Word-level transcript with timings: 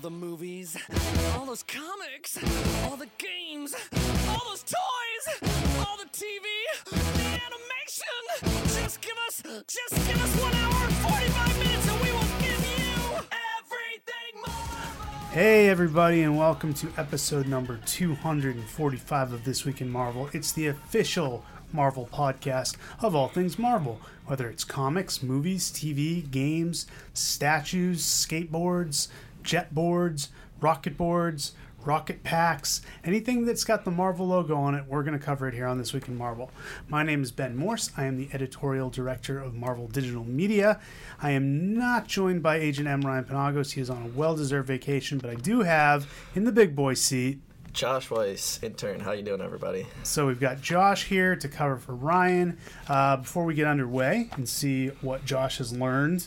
the 0.00 0.10
movies, 0.10 0.78
all 1.36 1.44
those 1.44 1.62
comics, 1.62 2.38
all 2.84 2.96
the 2.96 3.08
games, 3.18 3.74
all 4.28 4.42
those 4.48 4.62
toys, 4.62 5.50
all 5.80 5.98
the 5.98 6.08
TV, 6.10 6.40
the 6.86 7.22
animation. 7.22 8.54
Just 8.80 9.02
give 9.02 9.16
us, 9.26 9.42
just 9.66 10.08
give 10.08 10.22
us 10.22 10.42
one 10.42 10.54
hour 10.54 10.84
and 10.84 10.94
45 10.94 11.58
minutes 11.58 11.88
and 11.90 12.00
we 12.00 12.12
will 12.12 12.40
give 12.40 12.78
you 12.78 13.26
everything 13.58 14.40
Marvel. 14.46 15.32
Hey, 15.32 15.68
everybody, 15.68 16.22
and 16.22 16.38
welcome 16.38 16.72
to 16.74 16.90
episode 16.96 17.46
number 17.46 17.78
245 17.84 19.32
of 19.34 19.44
This 19.44 19.66
Week 19.66 19.82
in 19.82 19.90
Marvel. 19.90 20.30
It's 20.32 20.52
the 20.52 20.68
official 20.68 21.44
Marvel 21.72 22.08
podcast 22.10 22.76
of 23.00 23.14
all 23.14 23.28
things 23.28 23.58
Marvel, 23.58 24.00
whether 24.26 24.48
it's 24.48 24.64
comics, 24.64 25.22
movies, 25.22 25.70
TV, 25.70 26.28
games, 26.30 26.86
statues, 27.12 28.02
skateboards, 28.02 29.08
jet 29.42 29.74
boards, 29.74 30.28
rocket 30.60 30.96
boards, 30.96 31.52
rocket 31.84 32.22
packs, 32.22 32.82
anything 33.04 33.44
that's 33.44 33.64
got 33.64 33.84
the 33.84 33.90
Marvel 33.90 34.28
logo 34.28 34.56
on 34.56 34.74
it, 34.74 34.84
we're 34.86 35.02
going 35.02 35.18
to 35.18 35.24
cover 35.24 35.48
it 35.48 35.54
here 35.54 35.66
on 35.66 35.78
This 35.78 35.92
Week 35.92 36.08
in 36.08 36.16
Marvel. 36.16 36.50
My 36.88 37.02
name 37.02 37.22
is 37.22 37.32
Ben 37.32 37.56
Morse. 37.56 37.90
I 37.96 38.04
am 38.04 38.16
the 38.16 38.28
editorial 38.32 38.90
director 38.90 39.38
of 39.38 39.54
Marvel 39.54 39.88
Digital 39.88 40.24
Media. 40.24 40.80
I 41.22 41.30
am 41.30 41.74
not 41.74 42.06
joined 42.06 42.42
by 42.42 42.56
Agent 42.56 42.88
M. 42.88 43.00
Ryan 43.00 43.24
Panagos. 43.24 43.72
He 43.72 43.80
is 43.80 43.90
on 43.90 44.02
a 44.02 44.08
well 44.08 44.36
deserved 44.36 44.68
vacation, 44.68 45.18
but 45.18 45.30
I 45.30 45.34
do 45.34 45.62
have 45.62 46.12
in 46.34 46.44
the 46.44 46.52
big 46.52 46.76
boy 46.76 46.94
seat 46.94 47.40
Josh 47.72 48.10
Weiss, 48.10 48.60
intern. 48.62 48.98
How 48.98 49.12
you 49.12 49.22
doing, 49.22 49.40
everybody? 49.40 49.86
So 50.02 50.26
we've 50.26 50.40
got 50.40 50.60
Josh 50.60 51.04
here 51.04 51.36
to 51.36 51.48
cover 51.48 51.76
for 51.76 51.94
Ryan. 51.94 52.58
Uh, 52.88 53.18
before 53.18 53.44
we 53.44 53.54
get 53.54 53.66
underway 53.66 54.28
and 54.32 54.48
see 54.48 54.88
what 55.00 55.24
Josh 55.24 55.58
has 55.58 55.72
learned 55.72 56.26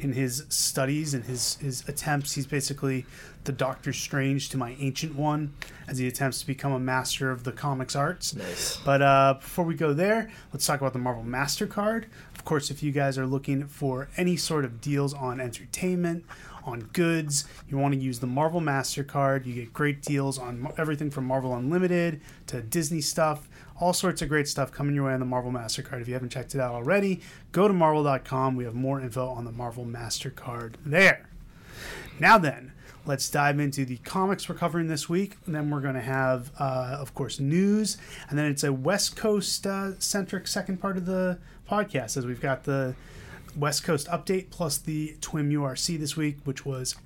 in 0.00 0.12
his 0.12 0.44
studies 0.48 1.14
and 1.14 1.24
his, 1.24 1.56
his 1.56 1.88
attempts, 1.88 2.34
he's 2.34 2.46
basically 2.46 3.06
the 3.44 3.52
Doctor 3.52 3.92
Strange 3.92 4.48
to 4.50 4.56
my 4.56 4.76
Ancient 4.78 5.14
One 5.14 5.54
as 5.86 5.98
he 5.98 6.06
attempts 6.06 6.40
to 6.40 6.46
become 6.46 6.72
a 6.72 6.78
master 6.78 7.30
of 7.30 7.44
the 7.44 7.52
comics 7.52 7.96
arts. 7.96 8.34
Nice. 8.34 8.76
But 8.84 9.02
uh, 9.02 9.34
before 9.40 9.64
we 9.64 9.74
go 9.74 9.92
there, 9.92 10.30
let's 10.52 10.66
talk 10.66 10.80
about 10.80 10.92
the 10.92 10.98
Marvel 10.98 11.24
MasterCard. 11.24 12.04
Of 12.34 12.44
course, 12.44 12.70
if 12.70 12.82
you 12.82 12.92
guys 12.92 13.18
are 13.18 13.26
looking 13.26 13.66
for 13.66 14.08
any 14.16 14.36
sort 14.36 14.64
of 14.64 14.80
deals 14.80 15.14
on 15.14 15.40
entertainment, 15.40 16.24
on 16.64 16.80
goods, 16.92 17.46
you 17.68 17.78
want 17.78 17.94
to 17.94 18.00
use 18.00 18.18
the 18.18 18.26
Marvel 18.26 18.60
MasterCard. 18.60 19.46
You 19.46 19.54
get 19.54 19.72
great 19.72 20.02
deals 20.02 20.38
on 20.38 20.70
everything 20.76 21.10
from 21.10 21.24
Marvel 21.24 21.54
Unlimited 21.54 22.20
to 22.48 22.60
Disney 22.60 23.00
stuff. 23.00 23.48
All 23.80 23.92
sorts 23.92 24.22
of 24.22 24.28
great 24.28 24.48
stuff 24.48 24.72
coming 24.72 24.94
your 24.94 25.06
way 25.06 25.12
on 25.12 25.20
the 25.20 25.26
Marvel 25.26 25.52
MasterCard. 25.52 26.00
If 26.00 26.08
you 26.08 26.14
haven't 26.14 26.30
checked 26.30 26.54
it 26.54 26.60
out 26.60 26.74
already, 26.74 27.20
go 27.52 27.68
to 27.68 27.74
marvel.com. 27.74 28.56
We 28.56 28.64
have 28.64 28.74
more 28.74 29.00
info 29.00 29.28
on 29.28 29.44
the 29.44 29.52
Marvel 29.52 29.84
MasterCard 29.84 30.74
there. 30.84 31.28
Now 32.18 32.38
then, 32.38 32.72
let's 33.06 33.30
dive 33.30 33.60
into 33.60 33.84
the 33.84 33.98
comics 33.98 34.48
we're 34.48 34.56
covering 34.56 34.88
this 34.88 35.08
week. 35.08 35.36
And 35.46 35.54
then 35.54 35.70
we're 35.70 35.80
going 35.80 35.94
to 35.94 36.00
have, 36.00 36.50
uh, 36.58 36.96
of 36.98 37.14
course, 37.14 37.38
news. 37.38 37.96
And 38.28 38.38
then 38.38 38.46
it's 38.46 38.64
a 38.64 38.72
West 38.72 39.16
Coast 39.16 39.66
uh, 39.66 39.98
centric 40.00 40.46
second 40.48 40.78
part 40.78 40.96
of 40.96 41.06
the 41.06 41.38
podcast 41.70 42.16
as 42.16 42.26
we've 42.26 42.40
got 42.40 42.64
the 42.64 42.94
West 43.56 43.84
Coast 43.84 44.08
update 44.08 44.50
plus 44.50 44.78
the 44.78 45.16
TWIM 45.20 45.50
URC 45.50 45.98
this 45.98 46.16
week, 46.16 46.38
which 46.44 46.66
was 46.66 46.96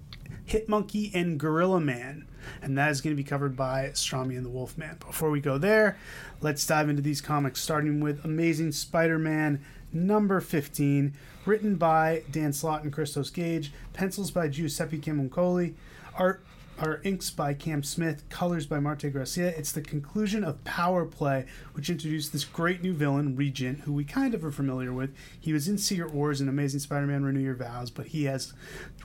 Hit-Monkey 0.45 1.11
and 1.15 1.39
Gorilla 1.39 1.81
Man. 1.81 2.27
And 2.63 2.77
that 2.79 2.91
is 2.91 3.01
going 3.01 3.15
to 3.15 3.23
be 3.23 3.29
covered 3.29 3.57
by 3.57 3.91
Strami 3.95 4.37
and 4.37 4.45
the 4.45 4.51
Wolfman. 4.51 4.99
Before 4.99 5.31
we 5.31 5.41
go 5.41 5.59
there, 5.59 5.97
let's 6.41 6.67
dive 6.67 6.89
into 6.89 7.03
these 7.03 7.21
comics, 7.21 7.61
starting 7.61 8.01
with 8.01 8.25
Amazing 8.25 8.73
Spider 8.73 9.19
Man 9.19 9.65
number 9.93 10.41
15, 10.41 11.13
written 11.45 11.77
by 11.77 12.23
Dan 12.31 12.53
Slott 12.53 12.83
and 12.83 12.93
Christos 12.93 13.31
Gage, 13.31 13.73
pencils 13.93 14.31
by 14.31 14.49
Giuseppe 14.49 14.99
Camuncoli, 14.99 15.75
art 16.15 16.43
are 16.83 17.01
inks 17.05 17.31
by 17.31 17.55
Cam 17.55 17.85
Smith, 17.85 18.29
colors 18.29 18.67
by 18.67 18.81
Marte 18.81 19.13
Gracia. 19.13 19.57
It's 19.57 19.71
the 19.71 19.81
conclusion 19.81 20.43
of 20.43 20.65
Power 20.65 21.05
Play, 21.05 21.47
which 21.75 21.89
introduced 21.89 22.33
this 22.33 22.45
great 22.45 22.83
new 22.83 22.93
villain, 22.93 23.37
Regent, 23.37 23.83
who 23.83 23.93
we 23.93 24.05
kind 24.05 24.35
of 24.35 24.45
are 24.45 24.51
familiar 24.51 24.93
with. 24.93 25.15
He 25.41 25.53
was 25.53 25.69
in 25.69 25.79
Secret 25.79 26.13
Wars 26.13 26.41
and 26.41 26.51
Amazing 26.51 26.81
Spider-Man 26.81 27.23
Renew 27.23 27.39
Your 27.39 27.55
Vows, 27.55 27.91
but 27.91 28.07
he 28.07 28.25
has 28.25 28.53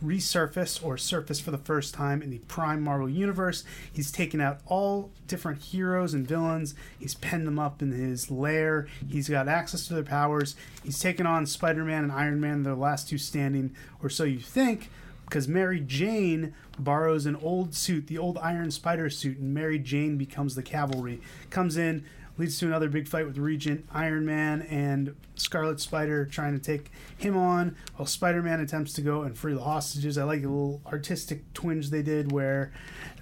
resurfaced 0.04 0.84
or 0.84 0.98
surfaced 0.98 1.44
for 1.44 1.52
the 1.52 1.58
first 1.60 1.94
time 1.94 2.24
in 2.24 2.32
the 2.32 2.40
Prime 2.40 2.82
Marvel 2.82 3.10
Universe. 3.10 3.64
He's 3.94 4.12
taken 4.12 4.42
out 4.42 4.60
all 4.66 5.12
different 5.28 5.62
heroes 5.62 6.16
and 6.16 6.28
villains. 6.28 6.74
He's 6.98 7.14
penned 7.14 7.46
them 7.46 7.60
up 7.60 7.84
in 7.84 7.92
his 7.92 8.32
lair. 8.32 8.88
He's 9.08 9.30
got 9.30 9.48
access 9.48 9.88
to 9.88 9.94
their 9.94 10.04
powers. 10.04 10.56
He's 10.84 11.00
taken 11.00 11.28
on 11.28 11.46
Spider-Man 11.46 12.06
and 12.06 12.12
Iron 12.12 12.42
Man, 12.42 12.64
the 12.64 12.74
last 12.74 13.08
two 13.08 13.20
standing, 13.20 13.76
or 14.02 14.10
so 14.10 14.24
you 14.24 14.40
think 14.40 14.90
because 15.28 15.48
Mary 15.48 15.82
Jane 15.82 16.54
borrows 16.80 17.26
an 17.26 17.36
old 17.36 17.76
suit, 17.76 18.08
the 18.08 18.18
old 18.18 18.38
Iron 18.38 18.72
Spider 18.72 19.10
suit, 19.10 19.38
and 19.38 19.54
Mary 19.54 19.78
Jane 19.78 20.18
becomes 20.18 20.56
the 20.56 20.64
cavalry. 20.64 21.20
Comes 21.50 21.76
in, 21.76 22.06
leads 22.38 22.58
to 22.60 22.66
another 22.66 22.88
big 22.88 23.10
fight 23.10 23.26
with 23.26 23.38
Regent, 23.38 23.86
Iron 23.92 24.26
Man, 24.26 24.62
and 24.62 25.16
Scarlet 25.36 25.82
Spider 25.82 26.26
trying 26.26 26.58
to 26.58 26.64
take 26.64 26.92
him 27.18 27.36
on, 27.36 27.76
while 27.98 28.06
Spider 28.06 28.42
Man 28.42 28.62
attempts 28.62 28.94
to 28.94 29.02
go 29.02 29.24
and 29.24 29.38
free 29.38 29.54
the 29.54 29.62
hostages. 29.62 30.18
I 30.18 30.24
like 30.24 30.44
the 30.44 30.48
little 30.48 30.82
artistic 30.88 31.54
twinge 31.54 31.90
they 31.90 32.02
did 32.02 32.32
where 32.32 32.72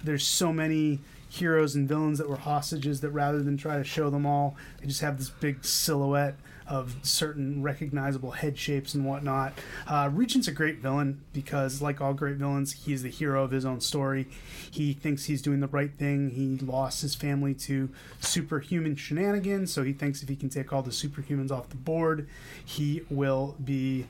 there's 0.04 0.24
so 0.24 0.52
many 0.52 1.00
heroes 1.28 1.74
and 1.74 1.88
villains 1.88 2.18
that 2.18 2.28
were 2.28 2.36
hostages 2.36 3.00
that 3.00 3.10
rather 3.10 3.42
than 3.42 3.56
try 3.56 3.76
to 3.78 3.84
show 3.84 4.10
them 4.10 4.24
all, 4.24 4.56
they 4.80 4.86
just 4.86 5.00
have 5.00 5.18
this 5.18 5.28
big 5.28 5.64
silhouette 5.64 6.36
of 6.68 6.96
certain 7.02 7.62
recognizable 7.62 8.32
head 8.32 8.58
shapes 8.58 8.94
and 8.94 9.04
whatnot. 9.04 9.52
Uh, 9.86 10.10
Regent's 10.12 10.48
a 10.48 10.52
great 10.52 10.78
villain 10.78 11.22
because, 11.32 11.80
like 11.80 12.00
all 12.00 12.14
great 12.14 12.36
villains, 12.36 12.72
he 12.72 12.92
is 12.92 13.02
the 13.02 13.10
hero 13.10 13.44
of 13.44 13.50
his 13.50 13.64
own 13.64 13.80
story. 13.80 14.26
He 14.70 14.92
thinks 14.92 15.24
he's 15.24 15.42
doing 15.42 15.60
the 15.60 15.68
right 15.68 15.92
thing. 15.96 16.30
He 16.30 16.58
lost 16.64 17.02
his 17.02 17.14
family 17.14 17.54
to 17.54 17.90
superhuman 18.20 18.96
shenanigans, 18.96 19.72
so 19.72 19.82
he 19.82 19.92
thinks 19.92 20.22
if 20.22 20.28
he 20.28 20.36
can 20.36 20.48
take 20.48 20.72
all 20.72 20.82
the 20.82 20.90
superhumans 20.90 21.50
off 21.50 21.68
the 21.68 21.76
board, 21.76 22.28
he 22.64 23.02
will 23.10 23.56
be 23.64 24.06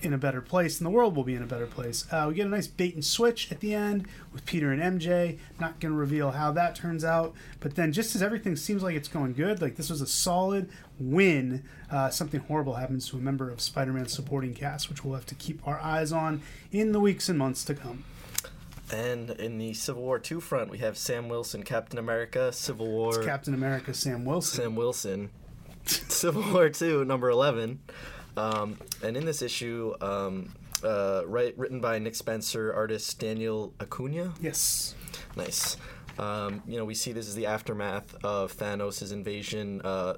in 0.00 0.12
a 0.12 0.18
better 0.18 0.40
place 0.40 0.78
and 0.78 0.86
the 0.86 0.90
world 0.90 1.16
will 1.16 1.24
be 1.24 1.34
in 1.34 1.42
a 1.42 1.46
better 1.46 1.66
place. 1.66 2.06
Uh, 2.10 2.26
we 2.28 2.34
get 2.34 2.46
a 2.46 2.50
nice 2.50 2.66
bait 2.66 2.94
and 2.94 3.04
switch 3.04 3.50
at 3.50 3.60
the 3.60 3.74
end 3.74 4.06
with 4.32 4.44
Peter 4.46 4.70
and 4.72 5.00
MJ. 5.00 5.38
Not 5.58 5.80
going 5.80 5.92
to 5.92 5.98
reveal 5.98 6.32
how 6.32 6.52
that 6.52 6.74
turns 6.74 7.04
out, 7.04 7.34
but 7.60 7.74
then 7.74 7.92
just 7.92 8.14
as 8.14 8.22
everything 8.22 8.56
seems 8.56 8.82
like 8.82 8.94
it's 8.94 9.08
going 9.08 9.34
good, 9.34 9.60
like 9.60 9.76
this 9.76 9.90
was 9.90 10.00
a 10.00 10.06
solid 10.06 10.70
win, 10.98 11.64
uh, 11.90 12.10
something 12.10 12.40
horrible 12.40 12.74
happens 12.74 13.08
to 13.08 13.16
a 13.16 13.20
member 13.20 13.50
of 13.50 13.60
Spider 13.60 13.92
Man's 13.92 14.12
supporting 14.12 14.54
cast, 14.54 14.88
which 14.88 15.04
we'll 15.04 15.14
have 15.14 15.26
to 15.26 15.34
keep 15.34 15.66
our 15.66 15.78
eyes 15.80 16.12
on 16.12 16.42
in 16.72 16.92
the 16.92 17.00
weeks 17.00 17.28
and 17.28 17.38
months 17.38 17.64
to 17.64 17.74
come. 17.74 18.04
And 18.90 19.30
in 19.30 19.58
the 19.58 19.74
Civil 19.74 20.02
War 20.02 20.20
II 20.30 20.40
front, 20.40 20.70
we 20.70 20.78
have 20.78 20.96
Sam 20.96 21.28
Wilson, 21.28 21.62
Captain 21.62 21.98
America, 21.98 22.52
Civil 22.52 22.88
War, 22.88 23.16
It's 23.16 23.26
Captain 23.26 23.52
America 23.52 23.92
Sam 23.92 24.24
Wilson. 24.24 24.62
Sam 24.62 24.76
Wilson, 24.76 25.30
Civil 25.84 26.52
War 26.52 26.70
II, 26.80 27.04
number 27.04 27.28
11. 27.28 27.80
Um, 28.38 28.78
and 29.02 29.16
in 29.16 29.24
this 29.24 29.42
issue, 29.42 29.94
um, 30.00 30.54
uh, 30.84 31.22
right, 31.26 31.58
written 31.58 31.80
by 31.80 31.98
Nick 31.98 32.14
Spencer, 32.14 32.72
artist 32.72 33.18
Daniel 33.18 33.72
Acuna. 33.80 34.32
Yes. 34.40 34.94
Nice. 35.36 35.76
Um, 36.18 36.62
you 36.66 36.76
know, 36.76 36.84
we 36.84 36.94
see 36.94 37.12
this 37.12 37.26
as 37.26 37.34
the 37.34 37.46
aftermath 37.46 38.14
of 38.24 38.56
Thanos' 38.56 39.12
invasion, 39.12 39.80
uh, 39.82 40.14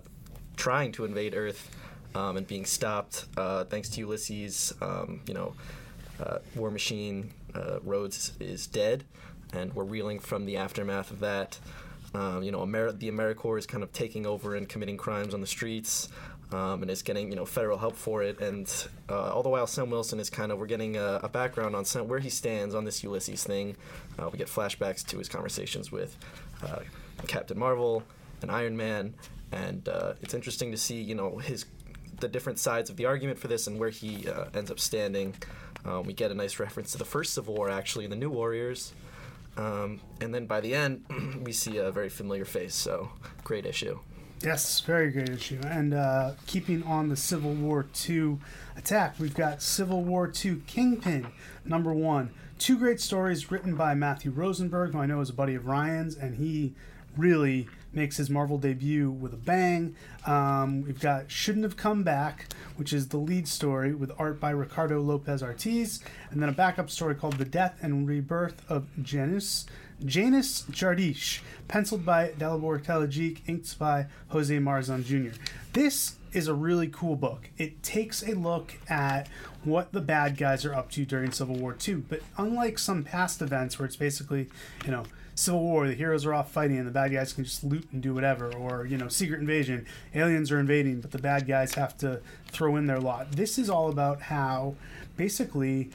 trying 0.56 0.92
to 0.92 1.04
invade 1.04 1.34
Earth 1.34 1.70
um, 2.14 2.36
and 2.36 2.46
being 2.46 2.66
stopped 2.66 3.24
uh, 3.36 3.64
thanks 3.64 3.88
to 3.90 4.00
Ulysses. 4.00 4.74
Um, 4.82 5.20
you 5.26 5.34
know, 5.34 5.54
uh, 6.22 6.38
War 6.54 6.70
Machine 6.70 7.32
uh, 7.54 7.78
Rhodes 7.82 8.32
is 8.38 8.66
dead, 8.66 9.04
and 9.54 9.72
we're 9.74 9.84
reeling 9.84 10.18
from 10.18 10.44
the 10.44 10.58
aftermath 10.58 11.10
of 11.10 11.20
that. 11.20 11.58
Um, 12.12 12.42
you 12.42 12.50
know, 12.50 12.62
Amer- 12.62 12.92
the 12.92 13.10
AmeriCorps 13.10 13.60
is 13.60 13.66
kind 13.66 13.82
of 13.82 13.92
taking 13.92 14.26
over 14.26 14.56
and 14.56 14.68
committing 14.68 14.96
crimes 14.96 15.32
on 15.32 15.40
the 15.40 15.46
streets. 15.46 16.08
Um, 16.52 16.82
and 16.82 16.90
is 16.90 17.02
getting 17.02 17.30
you 17.30 17.36
know 17.36 17.46
federal 17.46 17.78
help 17.78 17.94
for 17.94 18.24
it, 18.24 18.40
and 18.40 18.68
uh, 19.08 19.32
all 19.32 19.44
the 19.44 19.48
while 19.48 19.68
Sam 19.68 19.88
Wilson 19.88 20.18
is 20.18 20.28
kind 20.28 20.50
of 20.50 20.58
we're 20.58 20.66
getting 20.66 20.96
a, 20.96 21.20
a 21.22 21.28
background 21.28 21.76
on 21.76 21.84
Sam, 21.84 22.08
where 22.08 22.18
he 22.18 22.28
stands 22.28 22.74
on 22.74 22.84
this 22.84 23.04
Ulysses 23.04 23.44
thing. 23.44 23.76
Uh, 24.18 24.28
we 24.32 24.36
get 24.36 24.48
flashbacks 24.48 25.06
to 25.06 25.18
his 25.18 25.28
conversations 25.28 25.92
with 25.92 26.16
uh, 26.64 26.80
Captain 27.28 27.56
Marvel 27.56 28.02
and 28.42 28.50
Iron 28.50 28.76
Man, 28.76 29.14
and 29.52 29.88
uh, 29.88 30.14
it's 30.22 30.34
interesting 30.34 30.72
to 30.72 30.76
see 30.76 31.00
you 31.00 31.14
know 31.14 31.38
his 31.38 31.66
the 32.18 32.28
different 32.28 32.58
sides 32.58 32.90
of 32.90 32.96
the 32.96 33.06
argument 33.06 33.38
for 33.38 33.48
this 33.48 33.66
and 33.66 33.78
where 33.78 33.90
he 33.90 34.28
uh, 34.28 34.46
ends 34.54 34.70
up 34.70 34.78
standing. 34.78 35.34
Um, 35.84 36.04
we 36.04 36.12
get 36.12 36.30
a 36.30 36.34
nice 36.34 36.58
reference 36.58 36.92
to 36.92 36.98
the 36.98 37.04
first 37.04 37.32
Civil 37.34 37.54
War 37.54 37.70
actually 37.70 38.04
in 38.04 38.10
the 38.10 38.16
New 38.16 38.30
Warriors. 38.30 38.92
Um, 39.56 40.00
and 40.20 40.34
then 40.34 40.46
by 40.46 40.60
the 40.60 40.74
end, 40.74 41.04
we 41.42 41.52
see 41.52 41.78
a 41.78 41.90
very 41.90 42.08
familiar 42.08 42.44
face. 42.44 42.74
So 42.74 43.10
great 43.44 43.66
issue. 43.66 43.98
Yes, 44.42 44.80
very 44.80 45.10
great 45.10 45.28
issue. 45.28 45.60
And 45.66 45.92
uh, 45.92 46.32
keeping 46.46 46.82
on 46.84 47.10
the 47.10 47.16
Civil 47.16 47.52
War 47.52 47.86
II 48.08 48.38
attack, 48.74 49.16
we've 49.18 49.34
got 49.34 49.60
Civil 49.60 50.02
War 50.02 50.32
II 50.44 50.62
Kingpin, 50.66 51.26
number 51.66 51.92
one. 51.92 52.30
Two 52.58 52.78
great 52.78 53.02
stories 53.02 53.50
written 53.50 53.74
by 53.74 53.94
Matthew 53.94 54.30
Rosenberg, 54.30 54.92
who 54.92 54.98
I 54.98 55.04
know 55.04 55.20
is 55.20 55.28
a 55.28 55.34
buddy 55.34 55.54
of 55.54 55.66
Ryan's, 55.66 56.16
and 56.16 56.36
he 56.36 56.72
really 57.18 57.68
makes 57.92 58.16
his 58.16 58.30
Marvel 58.30 58.56
debut 58.56 59.10
with 59.10 59.34
a 59.34 59.36
bang. 59.36 59.94
Um, 60.26 60.82
we've 60.82 61.00
got 61.00 61.30
Shouldn't 61.30 61.64
Have 61.64 61.76
Come 61.76 62.02
Back, 62.02 62.46
which 62.76 62.94
is 62.94 63.08
the 63.08 63.18
lead 63.18 63.46
story 63.46 63.94
with 63.94 64.10
art 64.18 64.40
by 64.40 64.50
Ricardo 64.50 65.02
Lopez 65.02 65.42
Ortiz, 65.42 66.02
and 66.30 66.40
then 66.40 66.48
a 66.48 66.52
backup 66.52 66.88
story 66.88 67.14
called 67.14 67.36
The 67.36 67.44
Death 67.44 67.76
and 67.82 68.08
Rebirth 68.08 68.62
of 68.70 68.86
Janus. 69.02 69.66
Janus 70.04 70.62
Jardeesh, 70.70 71.40
penciled 71.68 72.04
by 72.04 72.28
Dalibor 72.30 72.82
Talajic, 72.82 73.40
inked 73.46 73.78
by 73.78 74.06
Jose 74.28 74.56
Marzan 74.56 75.04
Jr. 75.04 75.36
This 75.72 76.16
is 76.32 76.48
a 76.48 76.54
really 76.54 76.88
cool 76.88 77.16
book. 77.16 77.50
It 77.58 77.82
takes 77.82 78.22
a 78.22 78.34
look 78.34 78.74
at 78.88 79.28
what 79.64 79.92
the 79.92 80.00
bad 80.00 80.36
guys 80.36 80.64
are 80.64 80.74
up 80.74 80.90
to 80.92 81.04
during 81.04 81.32
Civil 81.32 81.56
War 81.56 81.76
II, 81.86 81.96
but 82.08 82.20
unlike 82.38 82.78
some 82.78 83.02
past 83.02 83.42
events 83.42 83.78
where 83.78 83.86
it's 83.86 83.96
basically, 83.96 84.48
you 84.84 84.90
know, 84.90 85.04
Civil 85.34 85.60
War, 85.60 85.86
the 85.86 85.94
heroes 85.94 86.26
are 86.26 86.34
off 86.34 86.52
fighting 86.52 86.78
and 86.78 86.86
the 86.86 86.92
bad 86.92 87.12
guys 87.12 87.32
can 87.32 87.44
just 87.44 87.64
loot 87.64 87.88
and 87.92 88.02
do 88.02 88.14
whatever, 88.14 88.52
or, 88.54 88.86
you 88.86 88.98
know, 88.98 89.08
Secret 89.08 89.40
Invasion, 89.40 89.86
aliens 90.14 90.52
are 90.52 90.60
invading, 90.60 91.00
but 91.00 91.10
the 91.10 91.18
bad 91.18 91.46
guys 91.46 91.74
have 91.74 91.96
to 91.98 92.20
throw 92.48 92.76
in 92.76 92.86
their 92.86 93.00
lot. 93.00 93.32
This 93.32 93.58
is 93.58 93.70
all 93.70 93.88
about 93.88 94.22
how 94.22 94.74
basically 95.16 95.90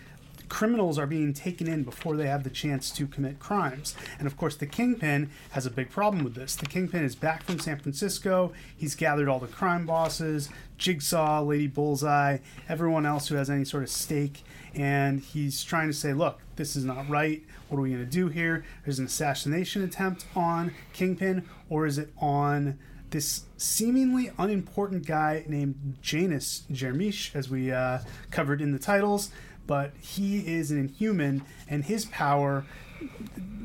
criminals 0.50 0.98
are 0.98 1.08
being 1.08 1.34
taken 1.34 1.68
in 1.68 1.84
before 1.84 2.16
they 2.16 2.28
have 2.28 2.44
the 2.44 2.50
chance 2.50 2.92
to 2.92 3.08
commit 3.08 3.40
crimes. 3.40 3.96
And 4.20 4.28
of 4.28 4.38
course, 4.38 4.56
the 4.56 4.66
Kingpin 4.66 5.30
has 5.52 5.66
a 5.66 5.72
big 5.72 5.90
problem 5.90 6.24
with 6.24 6.36
this. 6.36 6.56
The 6.56 6.66
Kingpin 6.66 7.04
is 7.04 7.16
back 7.16 7.44
from 7.44 7.60
San 7.60 7.80
Francisco. 7.80 8.54
He's 8.76 8.96
gathered 8.96 9.28
all 9.28 9.40
the 9.40 9.48
crime 9.48 9.86
bosses, 9.86 10.50
Jigsaw, 10.78 11.42
Lady 11.42 11.68
Bullseye, 11.68 12.40
everyone 12.68 13.06
else 13.06 13.28
who 13.28 13.36
has 13.36 13.50
any 13.50 13.66
sort 13.66 13.84
of 13.84 13.90
stake. 13.90 14.44
And 14.74 15.22
he's 15.22 15.64
trying 15.64 15.88
to 15.88 15.94
say, 15.94 16.14
look, 16.14 16.40
this 16.56 16.76
is 16.76 16.84
not 16.84 17.10
right. 17.10 17.44
What 17.70 17.78
are 17.78 17.82
we 17.82 17.92
going 17.92 18.04
to 18.04 18.10
do 18.10 18.28
here? 18.28 18.66
There's 18.84 19.00
an 19.00 19.06
assassination 19.06 19.84
attempt 19.84 20.26
on 20.36 20.74
Kingpin, 20.94 21.48
or 21.70 21.86
is 21.86 21.98
it 21.98 22.12
on 22.18 22.78
this 23.12 23.46
seemingly 23.56 24.32
unimportant 24.38 25.06
guy 25.06 25.46
named 25.48 25.96
Janus 26.02 26.64
Jermish, 26.72 27.34
as 27.34 27.50
we 27.50 27.72
uh, 27.72 28.00
covered 28.32 28.62
in 28.62 28.74
the 28.74 28.80
titles? 28.80 29.32
But 29.68 29.92
he 30.00 30.40
is 30.40 30.72
an 30.72 30.80
inhuman, 30.80 31.44
and 31.70 31.86
his 31.86 32.06
power. 32.06 32.66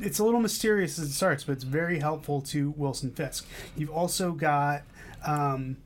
It's 0.01 0.19
a 0.19 0.23
little 0.23 0.39
mysterious 0.39 0.97
as 0.99 1.09
it 1.09 1.13
starts, 1.13 1.43
but 1.43 1.53
it's 1.53 1.63
very 1.63 1.99
helpful 1.99 2.41
to 2.41 2.71
Wilson 2.71 3.11
Fisk. 3.11 3.47
You've 3.77 3.91
also 3.91 4.31
got 4.31 4.83
um, 5.25 5.77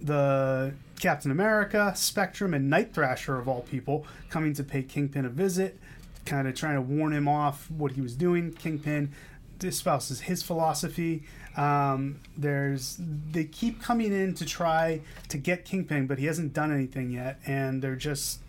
the 0.00 0.74
Captain 1.00 1.30
America, 1.30 1.92
Spectrum, 1.96 2.54
and 2.54 2.70
Night 2.70 2.94
Thrasher 2.94 3.38
of 3.38 3.48
all 3.48 3.62
people 3.62 4.06
coming 4.30 4.54
to 4.54 4.64
pay 4.64 4.82
Kingpin 4.82 5.24
a 5.24 5.28
visit, 5.28 5.78
kind 6.24 6.48
of 6.48 6.54
trying 6.54 6.74
to 6.74 6.80
warn 6.80 7.12
him 7.12 7.28
off 7.28 7.70
what 7.70 7.92
he 7.92 8.00
was 8.00 8.14
doing. 8.14 8.52
Kingpin 8.52 9.12
espouses 9.62 10.20
his 10.20 10.42
philosophy. 10.42 11.24
Um, 11.56 12.20
there's 12.36 12.98
they 12.98 13.44
keep 13.44 13.82
coming 13.82 14.12
in 14.12 14.34
to 14.34 14.44
try 14.44 15.00
to 15.28 15.38
get 15.38 15.64
Kingpin, 15.64 16.06
but 16.06 16.18
he 16.18 16.26
hasn't 16.26 16.52
done 16.52 16.72
anything 16.72 17.10
yet, 17.10 17.40
and 17.46 17.82
they're 17.82 17.96
just 17.96 18.40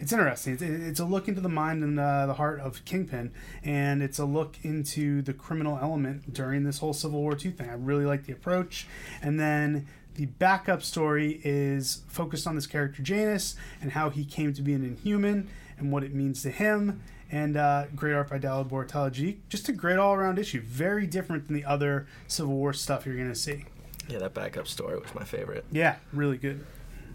it's 0.00 0.12
interesting. 0.12 0.54
It's, 0.54 0.62
it's 0.62 1.00
a 1.00 1.04
look 1.04 1.28
into 1.28 1.40
the 1.40 1.48
mind 1.48 1.82
and 1.82 1.98
uh, 1.98 2.26
the 2.26 2.34
heart 2.34 2.60
of 2.60 2.84
Kingpin, 2.84 3.32
and 3.64 4.02
it's 4.02 4.18
a 4.18 4.24
look 4.24 4.56
into 4.62 5.22
the 5.22 5.32
criminal 5.32 5.78
element 5.80 6.32
during 6.32 6.64
this 6.64 6.78
whole 6.78 6.92
Civil 6.92 7.20
War 7.20 7.32
II 7.32 7.50
thing. 7.50 7.68
I 7.68 7.74
really 7.74 8.06
like 8.06 8.24
the 8.26 8.32
approach. 8.32 8.86
And 9.22 9.38
then 9.38 9.86
the 10.14 10.26
backup 10.26 10.82
story 10.82 11.40
is 11.44 12.02
focused 12.08 12.46
on 12.46 12.54
this 12.54 12.66
character 12.66 13.02
Janus 13.02 13.56
and 13.80 13.92
how 13.92 14.10
he 14.10 14.24
came 14.24 14.52
to 14.54 14.62
be 14.62 14.72
an 14.74 14.84
Inhuman 14.84 15.48
and 15.78 15.92
what 15.92 16.02
it 16.02 16.14
means 16.14 16.42
to 16.42 16.50
him. 16.50 17.02
And 17.30 17.56
uh, 17.56 17.86
great 17.94 18.14
art 18.14 18.30
by 18.30 18.38
Dalibor 18.38 18.88
Talajic. 18.88 19.36
Just 19.48 19.68
a 19.68 19.72
great 19.72 19.98
all-around 19.98 20.38
issue. 20.38 20.62
Very 20.62 21.06
different 21.06 21.46
than 21.46 21.54
the 21.54 21.64
other 21.64 22.06
Civil 22.26 22.54
War 22.54 22.72
stuff 22.72 23.04
you're 23.04 23.16
going 23.16 23.28
to 23.28 23.34
see. 23.34 23.66
Yeah, 24.08 24.18
that 24.20 24.32
backup 24.32 24.66
story 24.66 24.98
was 24.98 25.14
my 25.14 25.24
favorite. 25.24 25.66
Yeah, 25.70 25.96
really 26.12 26.38
good. 26.38 26.64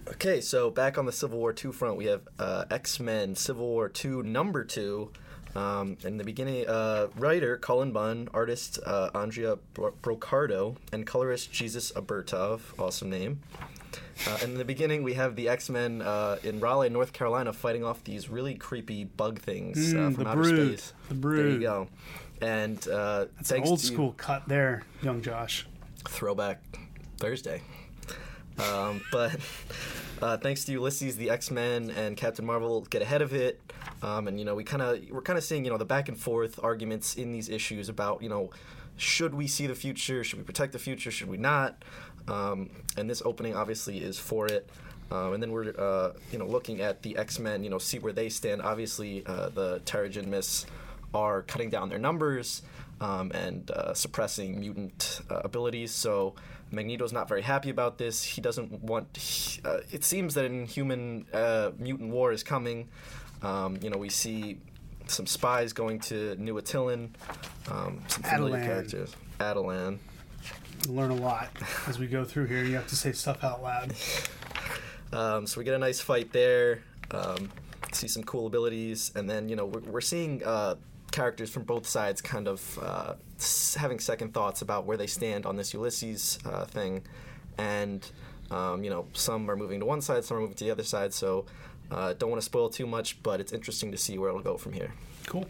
Okay, 0.08 0.42
so 0.42 0.70
back 0.70 0.98
on 0.98 1.06
the 1.06 1.12
Civil 1.12 1.40
War 1.40 1.54
II 1.64 1.72
front, 1.72 1.96
we 1.98 2.06
have 2.06 2.22
uh, 2.38 2.66
X 2.70 3.00
Men 3.00 3.36
Civil 3.36 3.68
War 3.68 3.92
II 4.04 4.22
number 4.24 4.64
two. 4.66 5.12
Um, 5.56 5.98
in 6.04 6.18
the 6.18 6.24
beginning, 6.24 6.68
uh, 6.68 7.08
writer 7.16 7.58
Cullen 7.58 7.92
Bunn, 7.92 8.28
artist 8.34 8.80
uh, 8.86 9.12
Andrea 9.14 9.58
Broccardo, 9.76 10.76
and 10.92 11.06
colorist 11.06 11.52
Jesus 11.52 11.92
Aburtov, 11.92 12.62
awesome 12.80 13.10
name. 13.12 13.40
Uh, 14.28 14.38
in 14.44 14.56
the 14.58 14.66
beginning, 14.66 15.04
we 15.04 15.14
have 15.14 15.36
the 15.36 15.48
X 15.48 15.70
Men 15.70 16.02
uh, 16.02 16.38
in 16.44 16.60
Raleigh, 16.60 16.90
North 16.90 17.14
Carolina, 17.14 17.54
fighting 17.54 17.84
off 17.86 18.04
these 18.04 18.30
really 18.30 18.56
creepy 18.56 19.06
bug 19.06 19.40
things 19.40 19.94
uh, 19.94 19.98
Mm, 19.98 20.16
from 20.16 20.24
the 20.24 20.30
outer 20.32 20.42
brood. 20.42 20.80
space. 20.80 20.94
The 21.10 21.16
brood. 21.16 21.38
There 21.40 21.50
you 21.50 21.60
go. 21.62 21.88
And 22.42 22.86
uh, 22.90 23.26
It's 23.40 23.52
an 23.52 23.64
old 23.64 23.80
school 23.80 24.14
cut 24.18 24.48
there, 24.50 24.84
young 25.02 25.22
Josh. 25.22 25.66
throwback 26.08 26.62
Thursday. 27.18 27.62
Um, 28.60 29.02
but 29.12 29.36
uh, 30.22 30.38
thanks 30.38 30.66
to 30.66 30.72
Ulysses, 30.72 31.18
the 31.18 31.30
X 31.30 31.52
Men 31.52 31.92
and 31.92 32.16
Captain 32.18 32.46
Marvel 32.46 32.82
get 32.82 33.02
ahead 33.02 33.22
of 33.22 33.34
it, 33.34 33.60
um, 34.02 34.28
and 34.28 34.40
you 34.40 34.46
know 34.46 34.56
we 34.56 34.64
kind 34.64 34.82
of 34.82 35.00
we're 35.10 35.22
kind 35.22 35.38
of 35.38 35.44
seeing 35.44 35.66
you 35.66 35.72
know 35.72 35.78
the 35.78 35.86
back 35.86 36.10
and 36.10 36.18
forth 36.18 36.60
arguments 36.64 37.16
in 37.16 37.32
these 37.32 37.50
issues 37.50 37.90
about 37.90 38.22
you 38.22 38.30
know 38.30 38.50
should 38.96 39.34
we 39.34 39.48
see 39.48 39.68
the 39.68 39.76
future, 39.76 40.24
should 40.24 40.40
we 40.40 40.46
protect 40.46 40.72
the 40.72 40.80
future, 40.80 41.12
should 41.12 41.30
we 41.30 41.38
not, 41.38 41.84
um, 42.28 42.70
and 42.98 43.10
this 43.10 43.22
opening 43.26 43.56
obviously 43.56 43.98
is 43.98 44.20
for 44.20 44.48
it. 44.48 44.70
Um, 45.12 45.34
and 45.34 45.44
then 45.44 45.52
we're 45.52 45.74
uh, 45.78 46.14
you 46.32 46.40
know 46.40 46.46
looking 46.46 46.82
at 46.82 47.02
the 47.02 47.18
X 47.18 47.40
Men, 47.40 47.64
you 47.64 47.70
know, 47.70 47.78
see 47.78 48.00
where 48.00 48.14
they 48.14 48.30
stand. 48.30 48.62
Obviously, 48.62 49.26
uh, 49.26 49.50
the 49.50 49.80
Terrigen 49.82 50.28
Mists 50.28 50.66
are 51.14 51.44
cutting 51.44 51.70
down 51.70 51.90
their 51.90 52.00
numbers 52.00 52.64
um, 53.00 53.32
and 53.32 53.70
uh, 53.72 53.94
suppressing 53.94 54.60
mutant 54.60 55.22
uh, 55.30 55.42
abilities. 55.44 55.92
So 55.92 56.34
Magneto's 56.74 57.14
not 57.14 57.28
very 57.30 57.42
happy 57.42 57.70
about 57.70 57.98
this. 57.98 58.24
He 58.24 58.42
doesn't 58.42 58.81
want. 58.84 59.16
he- 59.18 59.62
uh, 59.64 59.78
it 59.92 60.04
seems 60.04 60.34
that 60.34 60.46
an 60.46 60.66
human 60.66 61.25
uh, 61.34 61.72
mutant 61.78 62.10
war 62.12 62.31
is 62.31 62.44
coming. 62.44 62.90
Um, 63.42 63.78
you 63.81 63.90
know, 63.90 63.98
we 63.98 64.10
see 64.10 64.58
some 65.08 65.25
spies 65.28 65.74
going 65.74 66.00
to 66.02 66.36
New 66.36 66.56
Attilan. 66.60 67.10
Um, 67.70 68.02
some 68.08 68.24
familiar 68.24 68.58
Attilan. 68.60 68.66
characters. 68.66 69.16
Adelan. 69.40 70.00
You 70.88 70.94
learn 70.94 71.12
a 71.12 71.16
lot 71.16 71.50
as 71.88 72.00
we 72.00 72.08
go 72.08 72.24
through 72.25 72.46
here. 72.46 72.64
You 72.64 72.75
have 72.75 72.88
to 72.88 72.96
say 72.96 73.12
stuff 73.12 73.44
out 73.44 73.62
loud. 73.64 73.94
Um, 75.12 75.46
so 75.46 75.60
we 75.60 75.64
get 75.64 75.75
a 75.75 75.78
nice 75.78 76.00
fight 76.00 76.34
there. 76.34 76.81
Um, 77.12 77.52
see 77.92 78.08
some 78.08 78.24
cool 78.24 78.48
abilities, 78.48 79.12
and 79.16 79.30
then 79.30 79.48
you 79.48 79.56
know 79.56 79.66
we're, 79.66 79.81
we're 79.81 80.02
seeing 80.02 80.44
uh, 80.44 80.74
characters 81.12 81.52
from 81.52 81.64
both 81.66 81.86
sides 81.86 82.20
kind 82.20 82.48
of 82.48 82.80
uh, 82.81 83.14
having 83.75 84.00
second 84.00 84.34
thoughts 84.34 84.62
about 84.62 84.86
where 84.86 84.98
they 84.98 85.08
stand 85.08 85.46
on 85.46 85.56
this 85.56 85.74
Ulysses 85.74 86.39
uh, 86.46 86.65
thing, 86.65 87.03
and 87.58 88.06
um, 88.51 88.84
you 88.84 88.89
know 88.89 89.06
some 89.13 89.50
are 89.50 89.56
moving 89.56 89.79
to 89.79 89.86
one 89.86 90.01
side, 90.01 90.24
some 90.24 90.38
are 90.38 90.41
moving 90.41 90.56
to 90.56 90.63
the 90.63 90.72
other 90.72 90.84
side. 90.84 91.13
So 91.13 91.46
uh, 91.91 92.13
don't 92.13 92.29
want 92.29 92.41
to 92.41 92.46
spoil 92.46 92.70
too 92.70 92.88
much, 92.88 93.22
but 93.24 93.39
it's 93.39 93.53
interesting 93.53 93.91
to 93.91 93.98
see 93.98 94.18
where 94.18 94.29
it'll 94.29 94.41
go 94.41 94.58
from 94.58 94.74
here. 94.74 94.94
Cool. 95.27 95.46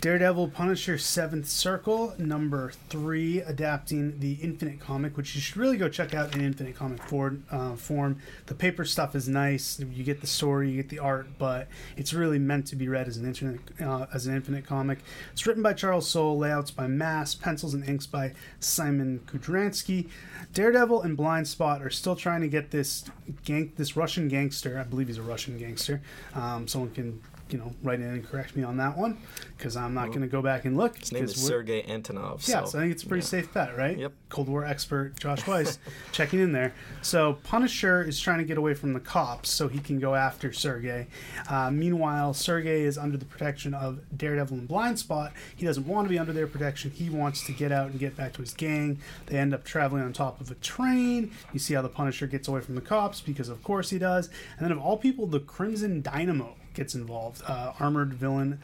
Daredevil 0.00 0.48
Punisher 0.48 0.96
Seventh 0.96 1.46
Circle, 1.46 2.14
number 2.16 2.72
three, 2.88 3.40
adapting 3.42 4.18
the 4.18 4.34
Infinite 4.42 4.80
comic, 4.80 5.16
which 5.16 5.34
you 5.34 5.42
should 5.42 5.58
really 5.58 5.76
go 5.76 5.90
check 5.90 6.14
out 6.14 6.34
in 6.34 6.40
Infinite 6.40 6.74
comic 6.74 7.02
for, 7.02 7.36
uh, 7.50 7.76
form. 7.76 8.18
The 8.46 8.54
paper 8.54 8.86
stuff 8.86 9.14
is 9.14 9.28
nice. 9.28 9.78
You 9.78 10.02
get 10.02 10.22
the 10.22 10.26
story, 10.26 10.70
you 10.70 10.76
get 10.76 10.88
the 10.88 11.00
art, 11.00 11.26
but 11.38 11.68
it's 11.98 12.14
really 12.14 12.38
meant 12.38 12.66
to 12.68 12.76
be 12.76 12.88
read 12.88 13.08
as 13.08 13.18
an 13.18 13.26
Infinite 13.26 13.60
uh, 13.78 14.06
as 14.14 14.26
an 14.26 14.34
Infinite 14.34 14.64
comic. 14.66 15.00
It's 15.32 15.46
written 15.46 15.62
by 15.62 15.74
Charles 15.74 16.08
Soule, 16.08 16.38
layouts 16.38 16.70
by 16.70 16.86
Mass, 16.86 17.34
pencils 17.34 17.74
and 17.74 17.86
inks 17.86 18.06
by 18.06 18.32
Szymon 18.60 19.20
Kudranski. 19.20 20.08
Daredevil 20.54 21.02
and 21.02 21.16
Blind 21.16 21.46
Spot 21.46 21.82
are 21.82 21.90
still 21.90 22.16
trying 22.16 22.40
to 22.40 22.48
get 22.48 22.70
this 22.70 23.04
gang, 23.44 23.72
this 23.76 23.96
Russian 23.96 24.28
gangster. 24.28 24.78
I 24.78 24.84
believe 24.84 25.08
he's 25.08 25.18
a 25.18 25.22
Russian 25.22 25.58
gangster. 25.58 26.00
Um, 26.34 26.66
someone 26.66 26.90
can 26.90 27.20
you 27.52 27.58
know 27.58 27.72
write 27.82 28.00
in 28.00 28.06
and 28.06 28.26
correct 28.26 28.56
me 28.56 28.62
on 28.62 28.76
that 28.78 28.96
one 28.96 29.18
because 29.56 29.76
I'm 29.76 29.94
not 29.94 30.08
going 30.08 30.22
to 30.22 30.26
go 30.26 30.42
back 30.42 30.64
and 30.64 30.76
look. 30.76 30.98
His 30.98 31.12
name 31.12 31.24
is 31.24 31.34
Sergei 31.34 31.82
Antonov. 31.82 32.46
yeah, 32.48 32.64
so, 32.64 32.70
so 32.70 32.78
I 32.78 32.82
think 32.82 32.92
it's 32.92 33.02
a 33.02 33.06
pretty 33.06 33.24
yeah. 33.24 33.28
safe 33.28 33.52
bet, 33.52 33.76
right? 33.76 33.98
Yep. 33.98 34.12
Cold 34.28 34.48
War 34.48 34.64
expert 34.64 35.18
Josh 35.18 35.46
Weiss 35.46 35.78
checking 36.12 36.40
in 36.40 36.52
there. 36.52 36.72
So 37.02 37.38
Punisher 37.44 38.02
is 38.02 38.18
trying 38.18 38.38
to 38.38 38.44
get 38.44 38.58
away 38.58 38.74
from 38.74 38.92
the 38.92 39.00
cops 39.00 39.50
so 39.50 39.68
he 39.68 39.78
can 39.78 39.98
go 39.98 40.14
after 40.14 40.52
Sergey. 40.52 41.06
Uh, 41.48 41.70
meanwhile, 41.70 42.32
Sergey 42.32 42.82
is 42.82 42.96
under 42.96 43.16
the 43.16 43.24
protection 43.24 43.74
of 43.74 44.00
Daredevil 44.16 44.56
and 44.56 44.68
Blind 44.68 44.98
Spot. 44.98 45.32
He 45.56 45.66
doesn't 45.66 45.86
want 45.86 46.06
to 46.06 46.08
be 46.08 46.18
under 46.18 46.32
their 46.32 46.46
protection. 46.46 46.90
He 46.90 47.10
wants 47.10 47.44
to 47.46 47.52
get 47.52 47.72
out 47.72 47.90
and 47.90 47.98
get 47.98 48.16
back 48.16 48.32
to 48.34 48.40
his 48.40 48.54
gang. 48.54 49.00
They 49.26 49.38
end 49.38 49.52
up 49.52 49.64
traveling 49.64 50.02
on 50.02 50.12
top 50.12 50.40
of 50.40 50.50
a 50.50 50.54
train. 50.56 51.32
You 51.52 51.58
see 51.58 51.74
how 51.74 51.82
the 51.82 51.88
Punisher 51.88 52.26
gets 52.26 52.48
away 52.48 52.60
from 52.60 52.74
the 52.74 52.80
cops 52.80 53.20
because, 53.20 53.48
of 53.48 53.62
course, 53.62 53.90
he 53.90 53.98
does. 53.98 54.28
And 54.56 54.64
then, 54.64 54.72
of 54.72 54.78
all 54.78 54.96
people, 54.96 55.26
the 55.26 55.40
Crimson 55.40 56.00
Dynamo 56.00 56.56
gets 56.80 56.94
involved. 56.94 57.42
Uh, 57.46 57.74
armored 57.78 58.14
villain 58.14 58.58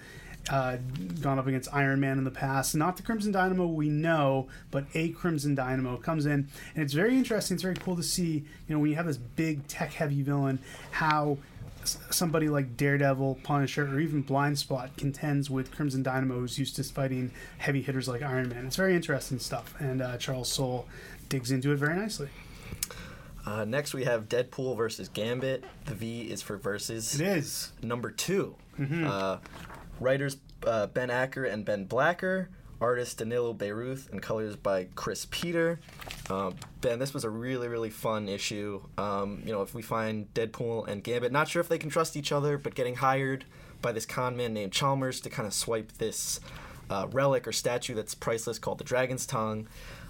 uh, 0.49 0.79
gone 1.21 1.39
up 1.39 1.47
against 1.47 1.69
Iron 1.75 2.01
Man 2.01 2.17
in 2.17 2.25
the 2.25 2.31
past. 2.31 2.75
Not 2.75 2.97
the 2.97 3.03
Crimson 3.03 3.31
Dynamo 3.31 3.67
we 3.67 3.91
know, 3.91 4.49
but 4.71 4.87
a 4.95 5.11
Crimson 5.11 5.55
Dynamo 5.55 5.99
comes 5.99 6.25
in, 6.25 6.49
and 6.75 6.83
it's 6.83 6.95
very 6.95 7.15
interesting. 7.15 7.57
It's 7.57 7.63
very 7.63 7.75
cool 7.75 7.95
to 7.95 8.03
see, 8.03 8.45
you 8.67 8.75
know, 8.75 8.79
when 8.79 8.89
you 8.89 8.97
have 8.97 9.07
this 9.07 9.19
big 9.19 9.69
tech-heavy 9.69 10.23
villain, 10.23 10.59
how 10.93 11.37
somebody 11.85 12.49
like 12.49 12.79
Daredevil, 12.79 13.41
Punisher, 13.43 13.87
or 13.87 14.01
even 14.01 14.23
Blind 14.23 14.59
Spot 14.59 14.97
contends 14.97 15.51
with 15.51 15.71
Crimson 15.71 16.03
Dynamo, 16.03 16.41
who's 16.41 16.59
used 16.59 16.77
to 16.77 16.85
fighting 16.85 17.33
heavy 17.59 17.83
hitters 17.83 18.09
like 18.09 18.23
Iron 18.23 18.49
Man. 18.49 18.65
It's 18.67 18.77
very 18.77 18.97
interesting 18.97 19.39
stuff, 19.39 19.75
and 19.79 20.01
uh, 20.01 20.17
Charles 20.17 20.51
Soule 20.51 20.89
digs 21.29 21.51
into 21.51 21.71
it 21.73 21.77
very 21.77 21.97
nicely. 21.97 22.29
Uh, 23.47 23.65
next, 23.65 23.95
we 23.95 24.05
have 24.05 24.29
Deadpool 24.29 24.77
versus 24.77 25.09
Gambit. 25.09 25.65
The 25.85 25.95
V 25.95 26.23
is 26.23 26.43
for 26.43 26.57
versus. 26.57 27.19
It 27.21 27.27
is. 27.27 27.73
Number 27.83 28.11
2 28.11 28.55
Mm-hmm. 28.81 29.07
Uh, 29.07 29.39
writers 30.01 30.37
uh, 30.67 30.87
Ben 30.89 31.09
Acker 31.11 31.45
and 31.45 31.65
Ben 31.65 31.85
Blacker. 31.85 32.51
Artist 32.79 33.17
Danilo 33.17 33.55
Beyruth 33.55 34.11
and 34.13 34.21
colors 34.21 34.55
by 34.55 34.89
Chris 34.95 35.27
Peter. 35.31 35.81
Um, 36.29 36.57
ben, 36.83 36.99
this 36.99 37.15
was 37.15 37.25
a 37.25 37.31
really, 37.31 37.69
really 37.69 37.89
fun 37.89 38.29
issue. 38.29 38.83
Um, 38.99 39.43
you 39.47 39.53
know, 39.53 39.63
if 39.63 39.75
we 39.75 39.81
find 39.81 40.33
Deadpool 40.35 40.87
and 40.87 41.03
Gambit, 41.03 41.33
not 41.33 41.49
sure 41.49 41.61
if 41.61 41.71
they 41.71 41.79
can 41.79 41.89
trust 41.89 42.19
each 42.19 42.33
other, 42.33 42.59
but 42.59 42.75
getting 42.75 42.97
hired 42.97 43.47
by 43.81 43.93
this 43.93 44.05
con 44.05 44.37
man 44.37 44.53
named 44.53 44.73
Chalmers 44.73 45.21
to 45.23 45.31
kind 45.31 45.47
of 45.47 45.55
swipe 45.55 45.93
this 45.93 46.39
uh, 46.91 47.07
relic 47.13 47.49
or 47.49 47.53
statue 47.53 47.95
that's 47.95 48.15
priceless 48.15 48.59
called 48.59 48.77
the 48.77 48.85
Dragon's 48.85 49.25
Tongue. 49.25 49.67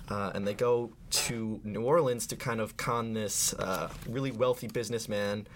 Uh, 0.08 0.30
and 0.34 0.46
they 0.46 0.54
go 0.54 0.92
to 1.10 1.60
New 1.64 1.82
Orleans 1.82 2.26
to 2.28 2.36
kind 2.36 2.60
of 2.60 2.76
con 2.76 3.12
this 3.12 3.52
uh, 3.54 3.88
really 4.08 4.30
wealthy 4.30 4.68
businessman. 4.68 5.46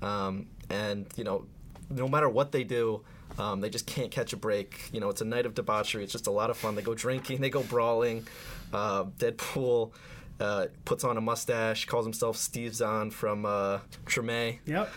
Um, 0.00 0.46
and, 0.70 1.06
you 1.16 1.24
know, 1.24 1.44
no 1.90 2.08
matter 2.08 2.28
what 2.28 2.52
they 2.52 2.64
do, 2.64 3.02
um, 3.38 3.60
they 3.60 3.68
just 3.70 3.86
can't 3.86 4.10
catch 4.10 4.32
a 4.32 4.36
break. 4.36 4.88
You 4.92 5.00
know, 5.00 5.10
it's 5.10 5.20
a 5.20 5.24
night 5.26 5.44
of 5.46 5.54
debauchery. 5.54 6.02
It's 6.04 6.12
just 6.12 6.26
a 6.26 6.30
lot 6.30 6.48
of 6.50 6.56
fun. 6.56 6.74
They 6.74 6.82
go 6.82 6.94
drinking, 6.94 7.40
they 7.40 7.50
go 7.50 7.62
brawling. 7.62 8.26
Uh, 8.72 9.04
Deadpool 9.18 9.92
uh, 10.40 10.66
puts 10.84 11.04
on 11.04 11.16
a 11.16 11.20
mustache, 11.20 11.84
calls 11.84 12.06
himself 12.06 12.36
Steve 12.36 12.74
Zahn 12.74 13.10
from 13.10 13.44
uh, 13.44 13.80
Treme, 14.06 14.58
Yep. 14.66 14.88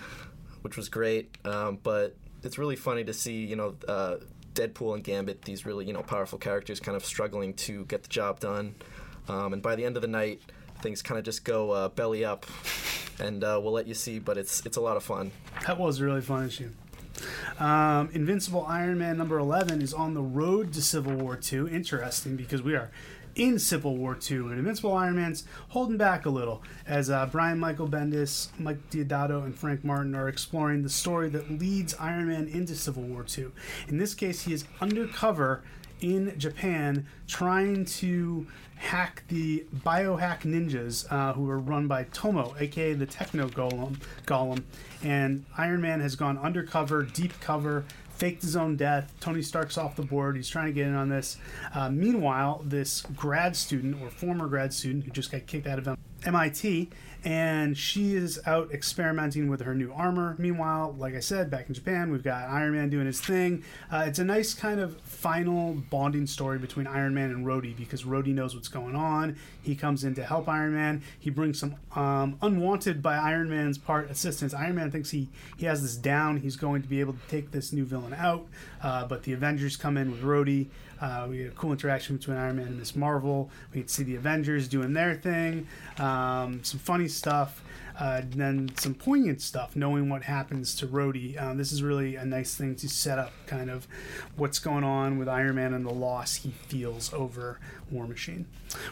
which 0.61 0.77
was 0.77 0.87
great. 0.89 1.37
Um, 1.45 1.79
but 1.83 2.15
it's 2.43 2.57
really 2.57 2.75
funny 2.75 3.03
to 3.03 3.13
see, 3.13 3.45
you 3.45 3.55
know, 3.55 3.75
uh, 3.87 4.15
Deadpool 4.53 4.95
and 4.95 5.03
Gambit, 5.03 5.43
these 5.43 5.65
really, 5.65 5.85
you 5.85 5.93
know, 5.93 6.01
powerful 6.01 6.37
characters, 6.37 6.79
kind 6.79 6.95
of 6.97 7.05
struggling 7.05 7.53
to 7.55 7.85
get 7.85 8.03
the 8.03 8.09
job 8.09 8.39
done. 8.39 8.75
Um, 9.27 9.53
and 9.53 9.61
by 9.61 9.75
the 9.75 9.85
end 9.85 9.95
of 9.95 10.01
the 10.01 10.07
night, 10.07 10.41
things 10.81 11.01
kind 11.01 11.17
of 11.17 11.25
just 11.25 11.43
go 11.43 11.71
uh, 11.71 11.89
belly 11.89 12.25
up, 12.25 12.45
and 13.19 13.43
uh, 13.43 13.59
we'll 13.61 13.73
let 13.73 13.87
you 13.87 13.93
see. 13.93 14.19
But 14.19 14.37
it's 14.37 14.65
it's 14.65 14.77
a 14.77 14.81
lot 14.81 14.97
of 14.97 15.03
fun. 15.03 15.31
That 15.67 15.77
was 15.77 15.99
a 15.99 16.05
really 16.05 16.21
fun 16.21 16.47
issue. 16.47 16.69
Um, 17.59 18.09
Invincible 18.13 18.65
Iron 18.67 18.97
Man 18.97 19.17
number 19.17 19.37
11 19.37 19.81
is 19.81 19.93
on 19.93 20.15
the 20.15 20.21
road 20.21 20.73
to 20.73 20.81
Civil 20.81 21.13
War 21.13 21.35
2. 21.35 21.69
Interesting 21.69 22.35
because 22.35 22.63
we 22.63 22.75
are 22.75 22.89
in 23.35 23.59
Civil 23.59 23.95
War 23.95 24.15
2, 24.15 24.47
and 24.47 24.57
Invincible 24.57 24.93
Iron 24.93 25.15
Man's 25.15 25.45
holding 25.69 25.97
back 25.97 26.25
a 26.25 26.29
little 26.29 26.61
as 26.85 27.09
uh, 27.09 27.25
Brian 27.27 27.59
Michael 27.59 27.87
Bendis, 27.87 28.47
Mike 28.59 28.89
Deodato, 28.89 29.43
and 29.45 29.55
Frank 29.55 29.83
Martin 29.83 30.15
are 30.15 30.27
exploring 30.27 30.83
the 30.83 30.89
story 30.89 31.29
that 31.29 31.49
leads 31.49 31.93
Iron 31.95 32.27
Man 32.27 32.47
into 32.47 32.75
Civil 32.75 33.03
War 33.03 33.23
2. 33.23 33.51
In 33.87 33.97
this 33.97 34.13
case, 34.13 34.41
he 34.43 34.53
is 34.53 34.65
undercover 34.81 35.63
in 36.01 36.37
Japan 36.37 37.07
trying 37.27 37.85
to 37.85 38.47
hack 38.75 39.23
the 39.27 39.63
biohack 39.85 40.41
ninjas 40.41 41.05
uh, 41.11 41.33
who 41.33 41.47
are 41.49 41.59
run 41.59 41.87
by 41.87 42.03
Tomo, 42.05 42.55
aka 42.59 42.93
the 42.93 43.05
Techno 43.05 43.47
Golem. 43.47 43.97
Golem. 44.25 44.63
And 45.03 45.45
Iron 45.57 45.81
Man 45.81 46.01
has 46.01 46.15
gone 46.15 46.37
undercover, 46.37 47.03
deep 47.03 47.39
cover, 47.39 47.85
faked 48.15 48.41
his 48.41 48.55
own 48.55 48.75
death. 48.75 49.13
Tony 49.19 49.41
Stark's 49.41 49.77
off 49.77 49.95
the 49.95 50.03
board. 50.03 50.35
He's 50.35 50.49
trying 50.49 50.67
to 50.67 50.73
get 50.73 50.87
in 50.87 50.95
on 50.95 51.09
this. 51.09 51.37
Uh, 51.73 51.89
meanwhile, 51.89 52.61
this 52.65 53.01
grad 53.15 53.55
student 53.55 54.01
or 54.01 54.09
former 54.09 54.47
grad 54.47 54.73
student 54.73 55.05
who 55.05 55.11
just 55.11 55.31
got 55.31 55.45
kicked 55.45 55.67
out 55.67 55.79
of 55.79 55.97
MIT 56.25 56.89
and 57.23 57.77
she 57.77 58.15
is 58.15 58.39
out 58.47 58.71
experimenting 58.71 59.47
with 59.47 59.61
her 59.61 59.75
new 59.75 59.93
armor. 59.93 60.35
Meanwhile, 60.39 60.95
like 60.97 61.13
I 61.13 61.19
said, 61.19 61.51
back 61.51 61.67
in 61.67 61.75
Japan, 61.75 62.11
we've 62.11 62.23
got 62.23 62.49
Iron 62.49 62.73
Man 62.73 62.89
doing 62.89 63.05
his 63.05 63.21
thing. 63.21 63.63
Uh, 63.91 64.05
it's 64.07 64.17
a 64.19 64.23
nice 64.23 64.53
kind 64.53 64.79
of 64.79 64.99
final 65.01 65.73
bonding 65.73 66.25
story 66.25 66.57
between 66.57 66.87
Iron 66.87 67.13
Man 67.13 67.29
and 67.29 67.45
Rhodey 67.45 67.77
because 67.77 68.03
Rhodey 68.03 68.33
knows 68.33 68.55
what's 68.55 68.67
going 68.67 68.95
on. 68.95 69.37
He 69.61 69.75
comes 69.75 70.03
in 70.03 70.15
to 70.15 70.23
help 70.23 70.49
Iron 70.49 70.73
Man. 70.73 71.03
He 71.19 71.29
brings 71.29 71.59
some 71.59 71.75
um, 71.95 72.37
unwanted 72.41 73.03
by 73.03 73.17
Iron 73.17 73.49
Man's 73.49 73.77
part 73.77 74.09
assistance. 74.09 74.53
Iron 74.53 74.75
Man 74.75 74.89
thinks 74.89 75.11
he 75.11 75.29
he 75.57 75.67
has 75.67 75.83
this 75.83 75.95
down. 75.95 76.37
He's 76.37 76.55
going 76.55 76.81
to 76.81 76.87
be 76.87 76.99
able 76.99 77.13
to 77.13 77.27
take 77.29 77.51
this 77.51 77.71
new 77.71 77.85
villain 77.85 78.13
out, 78.13 78.47
uh, 78.81 79.05
but 79.05 79.23
the 79.23 79.33
Avengers 79.33 79.77
come 79.77 79.97
in 79.97 80.11
with 80.11 80.21
Rhodey. 80.23 80.69
Uh, 81.01 81.25
we 81.29 81.39
had 81.41 81.51
a 81.51 81.55
cool 81.55 81.71
interaction 81.71 82.17
between 82.17 82.37
Iron 82.37 82.57
Man 82.57 82.67
and 82.67 82.79
Miss 82.79 82.95
Marvel. 82.95 83.49
We 83.73 83.79
get 83.79 83.87
to 83.87 83.93
see 83.93 84.03
the 84.03 84.15
Avengers 84.15 84.67
doing 84.67 84.93
their 84.93 85.15
thing. 85.15 85.67
Um, 85.97 86.63
some 86.63 86.79
funny 86.79 87.07
stuff. 87.07 87.63
Uh, 87.99 88.21
then 88.29 88.71
some 88.77 88.95
poignant 88.95 89.41
stuff, 89.41 89.75
knowing 89.75 90.09
what 90.09 90.23
happens 90.23 90.75
to 90.75 90.87
Rhodey. 90.87 91.39
Um, 91.41 91.57
this 91.57 91.71
is 91.71 91.83
really 91.83 92.15
a 92.15 92.25
nice 92.25 92.55
thing 92.55 92.75
to 92.77 92.89
set 92.89 93.19
up 93.19 93.31
kind 93.47 93.69
of 93.69 93.87
what's 94.37 94.59
going 94.59 94.83
on 94.83 95.19
with 95.19 95.27
Iron 95.27 95.55
Man 95.55 95.73
and 95.73 95.85
the 95.85 95.93
loss 95.93 96.35
he 96.35 96.51
feels 96.67 97.13
over 97.13 97.59
War 97.91 98.07
Machine. 98.07 98.47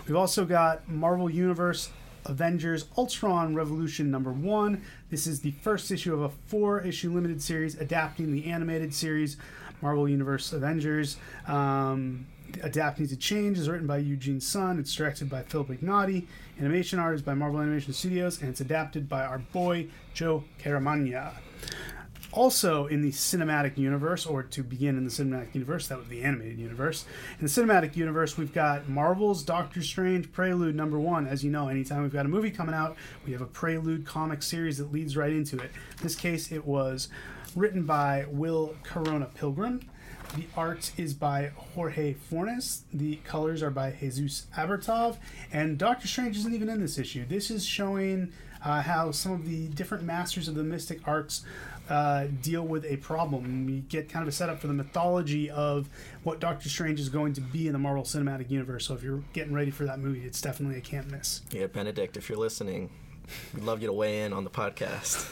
We've 0.06 0.18
also 0.18 0.46
got 0.46 0.90
Marvel 0.90 1.30
Universe 1.30 1.90
Avengers 2.26 2.86
Ultron 2.98 3.56
Revolution 3.56 4.12
number 4.12 4.32
one. 4.32 4.84
This 5.10 5.26
is 5.26 5.40
the 5.40 5.52
first 5.52 5.90
issue 5.92 6.14
of 6.14 6.22
a 6.22 6.30
four 6.30 6.82
issue 6.82 7.12
limited 7.12 7.42
series 7.42 7.76
adapting 7.80 8.32
the 8.32 8.46
animated 8.46 8.94
series 8.94 9.38
Marvel 9.82 10.08
Universe 10.08 10.54
Avengers. 10.54 11.18
Um, 11.48 12.26
Adapting 12.64 13.08
to 13.08 13.16
Change 13.16 13.58
is 13.60 13.70
written 13.70 13.88
by 13.88 13.98
Eugene 13.98 14.42
Son. 14.42 14.80
It's 14.80 14.94
directed 14.94 15.30
by 15.30 15.44
Philip 15.44 15.68
Ignati. 15.68 16.26
Animation 16.60 17.00
art 17.00 17.16
is 17.16 17.22
by 17.22 17.34
Marvel 17.34 17.62
Animation 17.62 17.94
Studios, 17.94 18.42
and 18.42 18.50
it's 18.50 18.62
adapted 18.62 19.08
by 19.08 19.24
our 19.24 19.40
boy 19.40 19.88
Joe 20.14 20.44
Caramagna. 20.60 21.34
Also, 22.32 22.86
in 22.86 23.02
the 23.02 23.10
cinematic 23.12 23.76
universe, 23.78 24.26
or 24.26 24.44
to 24.44 24.62
begin 24.62 24.98
in 24.98 25.04
the 25.04 25.10
cinematic 25.10 25.54
universe, 25.56 25.88
that 25.88 25.98
be 26.08 26.18
the 26.18 26.24
animated 26.24 26.60
universe. 26.60 27.06
In 27.40 27.46
the 27.46 27.52
cinematic 27.52 27.96
universe, 27.96 28.38
we've 28.38 28.54
got 28.54 28.88
Marvel's 28.88 29.44
Doctor 29.44 29.82
Strange 29.82 30.32
Prelude 30.32 30.76
number 30.76 31.00
one. 31.00 31.26
As 31.26 31.44
you 31.44 31.50
know, 31.50 31.70
anytime 31.70 32.04
we've 32.04 32.14
got 32.14 32.28
a 32.28 32.30
movie 32.30 32.52
coming 32.52 32.76
out, 32.76 32.96
we 33.26 33.32
have 33.32 33.42
a 33.42 33.48
Prelude 33.48 34.06
comic 34.06 34.44
series 34.44 34.78
that 34.78 34.92
leads 34.92 35.18
right 35.18 35.32
into 35.32 35.58
it. 35.58 35.72
In 35.98 36.04
this 36.04 36.16
case, 36.16 36.52
it 36.52 36.66
was 36.66 37.10
written 37.56 37.84
by 37.84 38.26
Will 38.30 38.76
Corona 38.84 39.26
Pilgrim. 39.26 39.82
The 40.36 40.46
art 40.56 40.92
is 40.96 41.14
by 41.14 41.52
Jorge 41.74 42.14
Fornes. 42.14 42.84
The 42.94 43.16
colors 43.18 43.64
are 43.64 43.72
by 43.72 43.92
Jesus 43.92 44.46
Aburtov. 44.56 45.18
And 45.52 45.78
Doctor 45.78 46.08
Strange 46.08 46.38
isn't 46.38 46.54
even 46.54 46.70
in 46.70 46.80
this 46.80 46.98
issue. 46.98 47.26
This 47.26 47.50
is 47.50 47.66
showing 47.66 48.32
uh, 48.64 48.82
how 48.82 49.12
some 49.12 49.32
of 49.32 49.48
the 49.48 49.68
different 49.70 50.04
masters 50.04 50.48
of 50.48 50.56
the 50.56 50.64
mystic 50.64 51.08
arts 51.08 51.44
uh, 51.90 52.28
deal 52.42 52.62
with 52.62 52.86
a 52.86 52.98
problem. 52.98 53.66
We 53.66 53.80
get 53.80 54.10
kind 54.10 54.22
of 54.22 54.30
a 54.30 54.32
setup 54.32 54.60
for 54.60 54.68
the 54.68 54.74
mythology 54.74 55.50
of 55.50 55.90
what 56.24 56.40
Doctor 56.40 56.70
Strange 56.70 57.00
is 57.00 57.10
going 57.10 57.34
to 57.34 57.42
be 57.42 57.66
in 57.66 57.74
the 57.74 57.80
Marvel 57.80 58.04
Cinematic 58.04 58.52
Universe. 58.52 58.86
So 58.86 58.94
if 58.94 59.02
you're 59.02 59.24
getting 59.34 59.54
ready 59.54 59.72
for 59.72 59.86
that 59.86 60.00
movie, 60.00 60.22
it's 60.22 60.42
definitely 60.42 60.78
a 60.78 60.82
can't 60.82 61.10
miss. 61.10 61.42
Yeah, 61.52 61.66
Benedict, 61.66 62.18
if 62.18 62.30
you're 62.30 62.38
listening, 62.38 62.92
we'd 63.56 63.64
love 63.64 63.82
you 63.82 63.88
to 63.88 63.94
weigh 63.94 64.22
in 64.22 64.34
on 64.34 64.44
the 64.44 64.52
podcast. 64.52 65.28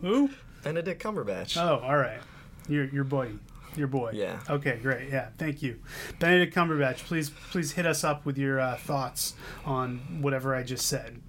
Who? 0.00 0.30
Benedict 0.64 1.02
Cumberbatch. 1.02 1.56
Oh, 1.56 1.80
all 1.84 1.96
right. 1.96 2.20
Your 2.68 2.86
your 2.86 3.04
boy. 3.04 3.32
Your 3.76 3.88
boy. 3.88 4.12
Yeah. 4.14 4.40
Okay, 4.48 4.78
great. 4.80 5.10
Yeah, 5.10 5.28
thank 5.36 5.62
you, 5.62 5.80
Benedict 6.18 6.54
Cumberbatch. 6.54 6.98
Please, 7.04 7.30
please 7.50 7.72
hit 7.72 7.86
us 7.86 8.04
up 8.04 8.24
with 8.24 8.38
your 8.38 8.60
uh, 8.60 8.76
thoughts 8.76 9.34
on 9.64 9.98
whatever 10.22 10.54
I 10.54 10.62
just 10.62 10.86
said. 10.86 11.20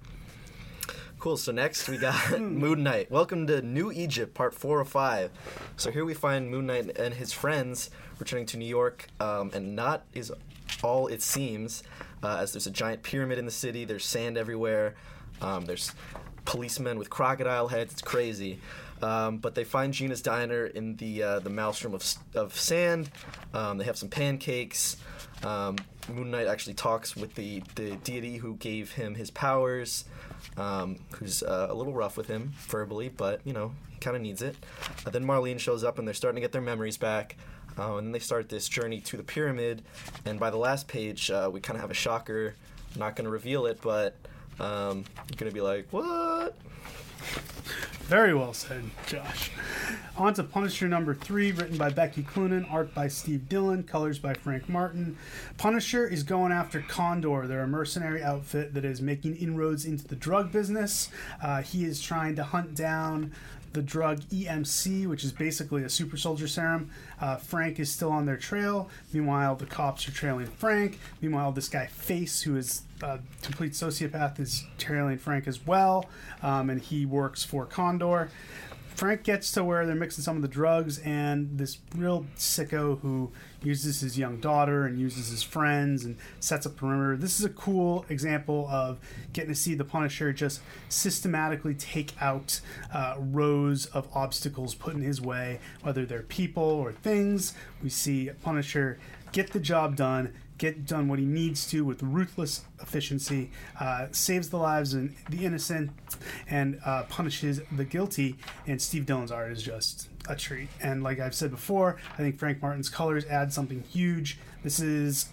Cool. 1.18 1.36
So 1.36 1.50
next 1.50 1.88
we 1.88 1.98
got 1.98 2.40
Moon 2.40 2.82
Knight. 2.82 3.10
Welcome 3.10 3.46
to 3.48 3.60
New 3.62 3.90
Egypt, 3.90 4.32
part 4.32 4.54
four 4.54 4.80
of 4.80 4.88
five. 4.88 5.32
So 5.76 5.90
here 5.90 6.04
we 6.04 6.14
find 6.14 6.50
Moon 6.50 6.66
Knight 6.66 6.96
and 6.96 7.14
his 7.14 7.32
friends 7.32 7.90
returning 8.18 8.46
to 8.46 8.56
New 8.56 8.66
York, 8.68 9.08
um, 9.18 9.50
and 9.52 9.74
not 9.74 10.04
is 10.14 10.32
all 10.84 11.08
it 11.08 11.22
seems, 11.22 11.82
uh, 12.22 12.36
as 12.40 12.52
there's 12.52 12.66
a 12.66 12.70
giant 12.70 13.02
pyramid 13.02 13.38
in 13.38 13.44
the 13.44 13.50
city. 13.50 13.84
There's 13.84 14.04
sand 14.04 14.38
everywhere. 14.38 14.94
Um, 15.40 15.64
there's 15.64 15.92
policemen 16.44 16.98
with 16.98 17.10
crocodile 17.10 17.68
heads. 17.68 17.92
It's 17.92 18.02
crazy. 18.02 18.60
Um, 19.06 19.38
but 19.38 19.54
they 19.54 19.62
find 19.62 19.94
Gina's 19.94 20.20
diner 20.20 20.66
in 20.66 20.96
the 20.96 21.22
uh, 21.22 21.38
the 21.38 21.50
maelstrom 21.50 21.94
of, 21.94 22.04
of 22.34 22.58
sand. 22.58 23.08
Um, 23.54 23.78
they 23.78 23.84
have 23.84 23.96
some 23.96 24.08
pancakes. 24.08 24.96
Um, 25.44 25.76
Moon 26.12 26.32
Knight 26.32 26.48
actually 26.48 26.74
talks 26.74 27.14
with 27.14 27.34
the, 27.36 27.62
the 27.76 27.96
deity 27.96 28.38
who 28.38 28.54
gave 28.56 28.92
him 28.92 29.14
his 29.14 29.30
powers, 29.30 30.06
um, 30.56 30.98
who's 31.12 31.44
uh, 31.44 31.68
a 31.70 31.74
little 31.74 31.92
rough 31.92 32.16
with 32.16 32.26
him 32.26 32.52
verbally, 32.66 33.08
but 33.08 33.40
you 33.44 33.52
know 33.52 33.72
he 33.90 33.98
kind 33.98 34.16
of 34.16 34.22
needs 34.22 34.42
it. 34.42 34.56
Uh, 35.06 35.10
then 35.10 35.24
Marlene 35.24 35.60
shows 35.60 35.84
up 35.84 36.00
and 36.00 36.08
they're 36.08 36.14
starting 36.14 36.36
to 36.36 36.40
get 36.40 36.50
their 36.50 36.62
memories 36.62 36.96
back. 36.96 37.36
Uh, 37.78 37.98
and 37.98 38.08
then 38.08 38.12
they 38.12 38.18
start 38.18 38.48
this 38.48 38.68
journey 38.68 39.00
to 39.02 39.16
the 39.16 39.22
pyramid. 39.22 39.82
And 40.24 40.40
by 40.40 40.50
the 40.50 40.56
last 40.56 40.88
page, 40.88 41.30
uh, 41.30 41.48
we 41.52 41.60
kind 41.60 41.76
of 41.76 41.82
have 41.82 41.90
a 41.90 41.94
shocker. 41.94 42.54
I'm 42.94 43.00
not 43.00 43.14
going 43.14 43.26
to 43.26 43.30
reveal 43.30 43.66
it, 43.66 43.80
but 43.82 44.16
um, 44.58 45.04
you're 45.28 45.36
going 45.36 45.50
to 45.50 45.54
be 45.54 45.60
like, 45.60 45.86
what? 45.92 46.56
Very 48.06 48.34
well 48.34 48.54
said, 48.54 48.84
Josh. 49.08 49.50
On 50.16 50.32
to 50.34 50.44
Punisher 50.44 50.86
number 50.86 51.12
three, 51.12 51.50
written 51.50 51.76
by 51.76 51.90
Becky 51.90 52.22
Cloonan, 52.22 52.64
art 52.70 52.94
by 52.94 53.08
Steve 53.08 53.48
Dillon, 53.48 53.82
colors 53.82 54.20
by 54.20 54.32
Frank 54.32 54.68
Martin. 54.68 55.16
Punisher 55.58 56.06
is 56.06 56.22
going 56.22 56.52
after 56.52 56.80
Condor. 56.80 57.48
They're 57.48 57.64
a 57.64 57.66
mercenary 57.66 58.22
outfit 58.22 58.74
that 58.74 58.84
is 58.84 59.02
making 59.02 59.36
inroads 59.36 59.84
into 59.84 60.06
the 60.06 60.14
drug 60.14 60.52
business. 60.52 61.10
Uh, 61.42 61.62
he 61.62 61.84
is 61.84 62.00
trying 62.00 62.36
to 62.36 62.44
hunt 62.44 62.76
down 62.76 63.32
the 63.72 63.82
drug 63.82 64.20
EMC, 64.30 65.06
which 65.06 65.24
is 65.24 65.32
basically 65.32 65.82
a 65.82 65.90
super 65.90 66.16
soldier 66.16 66.48
serum. 66.48 66.90
Uh, 67.20 67.36
Frank 67.36 67.80
is 67.80 67.92
still 67.92 68.12
on 68.12 68.24
their 68.24 68.36
trail. 68.38 68.88
Meanwhile, 69.12 69.56
the 69.56 69.66
cops 69.66 70.08
are 70.08 70.12
trailing 70.12 70.46
Frank. 70.46 70.98
Meanwhile, 71.20 71.52
this 71.52 71.68
guy 71.68 71.86
Face, 71.86 72.42
who 72.42 72.56
is 72.56 72.82
a 73.02 73.20
complete 73.42 73.72
sociopath, 73.72 74.38
is 74.40 74.64
trailing 74.78 75.18
Frank 75.18 75.46
as 75.46 75.66
well, 75.66 76.06
um, 76.42 76.70
and 76.70 76.80
he 76.80 77.06
works 77.06 77.44
for 77.44 77.66
Condor. 77.66 78.30
Frank 78.96 79.24
gets 79.24 79.52
to 79.52 79.62
where 79.62 79.84
they're 79.84 79.94
mixing 79.94 80.24
some 80.24 80.36
of 80.36 80.42
the 80.42 80.48
drugs, 80.48 80.98
and 81.00 81.58
this 81.58 81.78
real 81.94 82.24
sicko 82.34 82.98
who 83.00 83.30
uses 83.62 84.00
his 84.00 84.16
young 84.16 84.40
daughter 84.40 84.86
and 84.86 84.98
uses 84.98 85.28
his 85.28 85.42
friends 85.42 86.06
and 86.06 86.16
sets 86.40 86.64
up 86.64 86.76
perimeter. 86.76 87.14
This 87.14 87.38
is 87.38 87.44
a 87.44 87.50
cool 87.50 88.06
example 88.08 88.66
of 88.70 88.98
getting 89.34 89.50
to 89.50 89.54
see 89.54 89.74
the 89.74 89.84
Punisher 89.84 90.32
just 90.32 90.62
systematically 90.88 91.74
take 91.74 92.14
out 92.22 92.62
uh, 92.90 93.16
rows 93.18 93.84
of 93.86 94.08
obstacles 94.14 94.74
put 94.74 94.94
in 94.94 95.02
his 95.02 95.20
way, 95.20 95.60
whether 95.82 96.06
they're 96.06 96.22
people 96.22 96.62
or 96.62 96.92
things. 96.92 97.52
We 97.82 97.90
see 97.90 98.30
Punisher 98.42 98.98
get 99.32 99.52
the 99.52 99.60
job 99.60 99.96
done, 99.96 100.32
get 100.58 100.86
done 100.86 101.08
what 101.08 101.18
he 101.18 101.24
needs 101.24 101.66
to 101.70 101.84
with 101.84 102.02
ruthless 102.02 102.64
efficiency, 102.80 103.50
uh, 103.80 104.06
saves 104.12 104.50
the 104.50 104.56
lives 104.56 104.94
and 104.94 105.14
the 105.30 105.44
innocent, 105.44 105.90
and 106.48 106.80
uh, 106.84 107.04
punishes 107.04 107.60
the 107.72 107.84
guilty. 107.84 108.36
And 108.66 108.80
Steve 108.80 109.06
Dillon's 109.06 109.32
art 109.32 109.52
is 109.52 109.62
just 109.62 110.08
a 110.28 110.36
treat. 110.36 110.68
And 110.82 111.02
like 111.02 111.20
I've 111.20 111.34
said 111.34 111.50
before, 111.50 111.98
I 112.14 112.16
think 112.18 112.38
Frank 112.38 112.62
Martin's 112.62 112.88
colors 112.88 113.24
add 113.26 113.52
something 113.52 113.82
huge. 113.82 114.38
This 114.62 114.80
is 114.80 115.28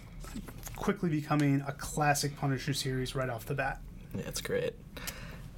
quickly 0.76 1.08
becoming 1.08 1.62
a 1.66 1.72
classic 1.72 2.36
Punisher 2.36 2.74
series 2.74 3.14
right 3.14 3.28
off 3.28 3.46
the 3.46 3.54
bat. 3.54 3.80
It's 4.14 4.40
great. 4.40 4.74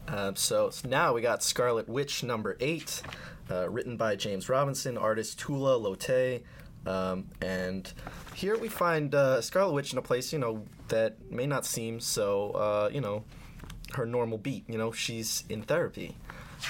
Um, 0.08 0.36
so, 0.36 0.70
so 0.70 0.88
now 0.88 1.12
we 1.14 1.20
got 1.20 1.42
Scarlet 1.42 1.88
Witch 1.88 2.22
number 2.22 2.56
eight, 2.60 3.02
uh, 3.50 3.68
written 3.68 3.96
by 3.96 4.16
James 4.16 4.48
Robinson, 4.48 4.96
artist 4.96 5.38
Tula 5.38 5.78
Lotay. 5.78 6.42
Um, 6.86 7.26
and 7.40 7.92
here 8.34 8.56
we 8.56 8.68
find 8.68 9.14
uh, 9.14 9.40
Scarlet 9.40 9.72
Witch 9.72 9.92
in 9.92 9.98
a 9.98 10.02
place, 10.02 10.32
you 10.32 10.38
know, 10.38 10.62
that 10.88 11.30
may 11.30 11.46
not 11.46 11.66
seem 11.66 12.00
so, 12.00 12.52
uh, 12.52 12.90
you 12.92 13.00
know, 13.00 13.24
her 13.94 14.06
normal 14.06 14.38
beat. 14.38 14.64
You 14.68 14.78
know, 14.78 14.92
she's 14.92 15.44
in 15.48 15.62
therapy. 15.62 16.16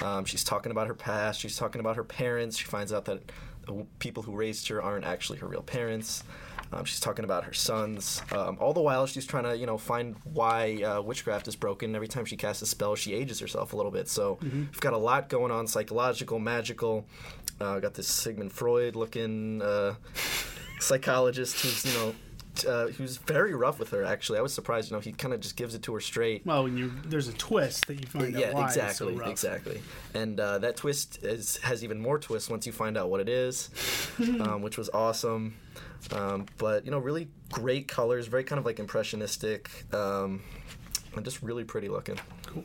Um, 0.01 0.25
she's 0.25 0.43
talking 0.43 0.71
about 0.71 0.87
her 0.87 0.93
past. 0.93 1.39
She's 1.39 1.55
talking 1.55 1.79
about 1.79 1.95
her 1.95 2.03
parents. 2.03 2.57
She 2.57 2.65
finds 2.65 2.91
out 2.91 3.05
that 3.05 3.31
the 3.65 3.85
people 3.99 4.23
who 4.23 4.35
raised 4.35 4.67
her 4.69 4.81
aren't 4.81 5.05
actually 5.05 5.39
her 5.39 5.47
real 5.47 5.61
parents. 5.61 6.23
Um, 6.73 6.83
she's 6.85 6.99
talking 6.99 7.23
about 7.25 7.45
her 7.45 7.53
sons. 7.53 8.21
Um, 8.31 8.57
all 8.59 8.73
the 8.73 8.81
while, 8.81 9.05
she's 9.07 9.25
trying 9.25 9.43
to, 9.45 9.55
you 9.57 9.65
know, 9.65 9.77
find 9.77 10.15
why 10.25 10.81
uh, 10.83 11.01
witchcraft 11.01 11.47
is 11.47 11.55
broken. 11.55 11.95
Every 11.95 12.07
time 12.09 12.25
she 12.25 12.35
casts 12.37 12.61
a 12.61 12.65
spell, 12.65 12.95
she 12.95 13.13
ages 13.13 13.39
herself 13.39 13.73
a 13.73 13.77
little 13.77 13.91
bit. 13.91 14.07
So 14.09 14.37
we've 14.41 14.79
got 14.79 14.93
a 14.93 14.97
lot 14.97 15.29
going 15.29 15.51
on: 15.51 15.67
psychological, 15.67 16.39
magical. 16.39 17.05
Uh, 17.59 17.79
got 17.79 17.93
this 17.95 18.07
Sigmund 18.07 18.51
Freud 18.51 18.95
looking 18.95 19.61
uh, 19.61 19.95
psychologist 20.79 21.61
who's, 21.61 21.85
you 21.85 21.93
know, 21.99 22.15
uh, 22.67 22.87
who's 22.87 23.17
very 23.17 23.53
rough 23.53 23.79
with 23.79 23.89
her. 23.89 24.03
Actually, 24.03 24.39
I 24.39 24.41
was 24.41 24.53
surprised. 24.53 24.89
You 24.91 24.97
know, 24.97 25.01
he 25.01 25.11
kind 25.11 25.33
of 25.33 25.39
just 25.39 25.55
gives 25.55 25.73
it 25.75 25.83
to 25.83 25.93
her 25.93 25.99
straight. 25.99 26.45
Well, 26.45 26.63
when 26.63 26.77
you 26.77 26.91
there's 27.05 27.27
a 27.27 27.33
twist 27.33 27.87
that 27.87 27.95
you 27.99 28.05
find 28.07 28.35
out 28.35 28.39
Yeah, 28.41 28.51
why 28.53 28.65
exactly, 28.65 28.89
it's 28.89 28.97
so 29.17 29.21
rough. 29.21 29.29
exactly. 29.29 29.81
And 30.13 30.39
uh, 30.39 30.57
that 30.59 30.75
twist 30.75 31.23
is, 31.23 31.57
has 31.57 31.83
even 31.83 31.99
more 31.99 32.19
twists 32.19 32.49
once 32.49 32.65
you 32.65 32.71
find 32.73 32.97
out 32.97 33.09
what 33.09 33.21
it 33.21 33.29
is, 33.29 33.69
um, 34.39 34.61
which 34.61 34.77
was 34.77 34.89
awesome. 34.93 35.55
Um, 36.11 36.45
but 36.57 36.85
you 36.85 36.91
know, 36.91 36.99
really 36.99 37.27
great 37.51 37.87
colors, 37.87 38.27
very 38.27 38.43
kind 38.43 38.59
of 38.59 38.65
like 38.65 38.79
impressionistic, 38.79 39.69
um, 39.93 40.41
and 41.15 41.25
just 41.25 41.41
really 41.41 41.63
pretty 41.63 41.89
looking. 41.89 42.19
Cool. 42.45 42.63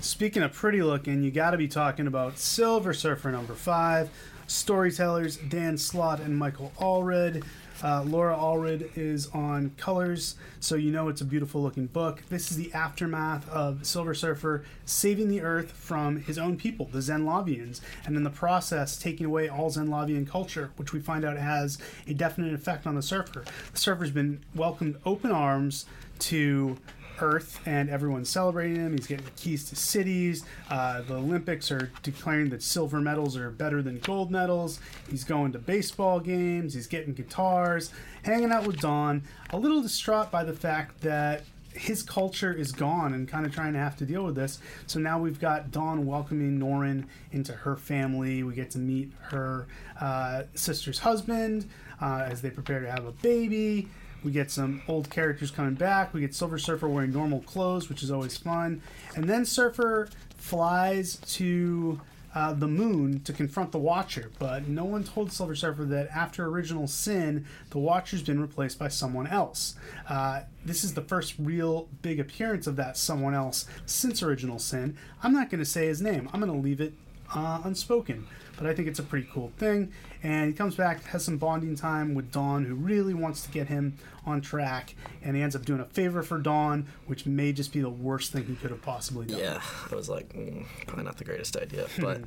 Speaking 0.00 0.42
of 0.42 0.52
pretty 0.52 0.82
looking, 0.82 1.22
you 1.22 1.30
got 1.30 1.50
to 1.50 1.58
be 1.58 1.68
talking 1.68 2.06
about 2.06 2.38
Silver 2.38 2.94
Surfer 2.94 3.30
number 3.30 3.54
five. 3.54 4.10
Storytellers 4.46 5.36
Dan 5.36 5.78
Slott 5.78 6.20
and 6.20 6.36
Michael 6.36 6.72
Allred. 6.78 7.44
Uh, 7.82 8.02
Laura 8.02 8.36
Allred 8.36 8.90
is 8.96 9.28
on 9.28 9.70
colors, 9.78 10.34
so 10.60 10.74
you 10.74 10.90
know 10.90 11.08
it's 11.08 11.22
a 11.22 11.24
beautiful 11.24 11.62
looking 11.62 11.86
book. 11.86 12.22
This 12.28 12.50
is 12.50 12.58
the 12.58 12.72
aftermath 12.74 13.48
of 13.48 13.86
Silver 13.86 14.12
Surfer 14.12 14.64
saving 14.84 15.28
the 15.28 15.40
Earth 15.40 15.72
from 15.72 16.20
his 16.20 16.36
own 16.36 16.58
people, 16.58 16.90
the 16.92 16.98
Zenn-Lavians, 16.98 17.80
and 18.04 18.16
in 18.16 18.22
the 18.22 18.30
process 18.30 18.98
taking 18.98 19.24
away 19.24 19.48
all 19.48 19.70
Zenn-Lavian 19.70 20.26
culture, 20.26 20.72
which 20.76 20.92
we 20.92 21.00
find 21.00 21.24
out 21.24 21.38
has 21.38 21.78
a 22.06 22.12
definite 22.12 22.52
effect 22.52 22.86
on 22.86 22.96
the 22.96 23.02
Surfer. 23.02 23.44
The 23.72 23.78
Surfer's 23.78 24.10
been 24.10 24.40
welcomed 24.54 24.96
open 25.06 25.32
arms 25.32 25.86
to 26.20 26.76
Earth, 27.20 27.60
and 27.66 27.90
everyone's 27.90 28.28
celebrating 28.28 28.76
him. 28.76 28.92
He's 28.92 29.06
getting 29.06 29.26
keys 29.36 29.68
to 29.70 29.76
cities. 29.76 30.44
Uh, 30.68 31.02
the 31.02 31.14
Olympics 31.14 31.70
are 31.70 31.90
declaring 32.02 32.50
that 32.50 32.62
silver 32.62 33.00
medals 33.00 33.36
are 33.36 33.50
better 33.50 33.82
than 33.82 33.98
gold 33.98 34.30
medals. 34.30 34.80
He's 35.08 35.24
going 35.24 35.52
to 35.52 35.58
baseball 35.58 36.20
games. 36.20 36.74
He's 36.74 36.86
getting 36.86 37.14
guitars, 37.14 37.92
hanging 38.22 38.52
out 38.52 38.66
with 38.66 38.80
Dawn. 38.80 39.22
A 39.50 39.56
little 39.56 39.82
distraught 39.82 40.30
by 40.30 40.44
the 40.44 40.54
fact 40.54 41.00
that 41.02 41.42
his 41.72 42.02
culture 42.02 42.52
is 42.52 42.72
gone 42.72 43.14
and 43.14 43.28
kind 43.28 43.46
of 43.46 43.54
trying 43.54 43.72
to 43.72 43.78
have 43.78 43.96
to 43.96 44.04
deal 44.04 44.24
with 44.24 44.34
this. 44.34 44.58
So 44.86 44.98
now 44.98 45.18
we've 45.18 45.40
got 45.40 45.70
Dawn 45.70 46.04
welcoming 46.06 46.58
Norrin 46.58 47.04
into 47.32 47.52
her 47.52 47.76
family. 47.76 48.42
We 48.42 48.54
get 48.54 48.70
to 48.72 48.78
meet 48.78 49.12
her 49.20 49.66
uh, 50.00 50.44
sister's 50.54 50.98
husband 50.98 51.68
uh, 52.00 52.26
as 52.28 52.42
they 52.42 52.50
prepare 52.50 52.80
to 52.80 52.90
have 52.90 53.06
a 53.06 53.12
baby. 53.12 53.88
We 54.22 54.32
get 54.32 54.50
some 54.50 54.82
old 54.88 55.10
characters 55.10 55.50
coming 55.50 55.74
back. 55.74 56.12
We 56.12 56.20
get 56.20 56.34
Silver 56.34 56.58
Surfer 56.58 56.88
wearing 56.88 57.12
normal 57.12 57.40
clothes, 57.40 57.88
which 57.88 58.02
is 58.02 58.10
always 58.10 58.36
fun. 58.36 58.82
And 59.14 59.24
then 59.24 59.44
Surfer 59.44 60.08
flies 60.36 61.16
to 61.16 62.00
uh, 62.34 62.52
the 62.52 62.68
moon 62.68 63.20
to 63.20 63.32
confront 63.32 63.72
the 63.72 63.78
Watcher, 63.78 64.30
but 64.38 64.68
no 64.68 64.84
one 64.84 65.02
told 65.02 65.32
Silver 65.32 65.54
Surfer 65.54 65.84
that 65.86 66.08
after 66.14 66.46
Original 66.46 66.86
Sin, 66.86 67.44
the 67.70 67.78
Watcher's 67.78 68.22
been 68.22 68.40
replaced 68.40 68.78
by 68.78 68.88
someone 68.88 69.26
else. 69.26 69.74
Uh, 70.08 70.42
this 70.64 70.84
is 70.84 70.94
the 70.94 71.02
first 71.02 71.34
real 71.38 71.88
big 72.02 72.20
appearance 72.20 72.66
of 72.66 72.76
that 72.76 72.96
someone 72.96 73.34
else 73.34 73.66
since 73.84 74.22
Original 74.22 74.58
Sin. 74.58 74.96
I'm 75.22 75.32
not 75.32 75.50
going 75.50 75.58
to 75.58 75.64
say 75.64 75.86
his 75.86 76.00
name, 76.00 76.28
I'm 76.32 76.40
going 76.40 76.52
to 76.52 76.58
leave 76.58 76.80
it 76.80 76.94
uh, 77.34 77.62
unspoken. 77.64 78.26
But 78.60 78.68
I 78.68 78.74
think 78.74 78.88
it's 78.88 78.98
a 78.98 79.02
pretty 79.02 79.26
cool 79.32 79.52
thing. 79.56 79.90
And 80.22 80.48
he 80.48 80.52
comes 80.52 80.74
back, 80.76 81.02
has 81.06 81.24
some 81.24 81.38
bonding 81.38 81.76
time 81.76 82.14
with 82.14 82.30
Dawn, 82.30 82.66
who 82.66 82.74
really 82.74 83.14
wants 83.14 83.40
to 83.44 83.50
get 83.50 83.68
him 83.68 83.96
on 84.26 84.42
track. 84.42 84.94
And 85.24 85.34
he 85.34 85.40
ends 85.42 85.56
up 85.56 85.64
doing 85.64 85.80
a 85.80 85.86
favor 85.86 86.22
for 86.22 86.38
Dawn, 86.38 86.86
which 87.06 87.24
may 87.24 87.52
just 87.52 87.72
be 87.72 87.80
the 87.80 87.88
worst 87.88 88.32
thing 88.32 88.44
he 88.44 88.54
could 88.56 88.70
have 88.70 88.82
possibly 88.82 89.24
done. 89.26 89.38
Yeah, 89.38 89.62
I 89.90 89.94
was 89.94 90.10
like, 90.10 90.28
mm, 90.34 90.66
probably 90.86 91.04
not 91.04 91.16
the 91.16 91.24
greatest 91.24 91.56
idea. 91.56 91.86
But 91.98 92.20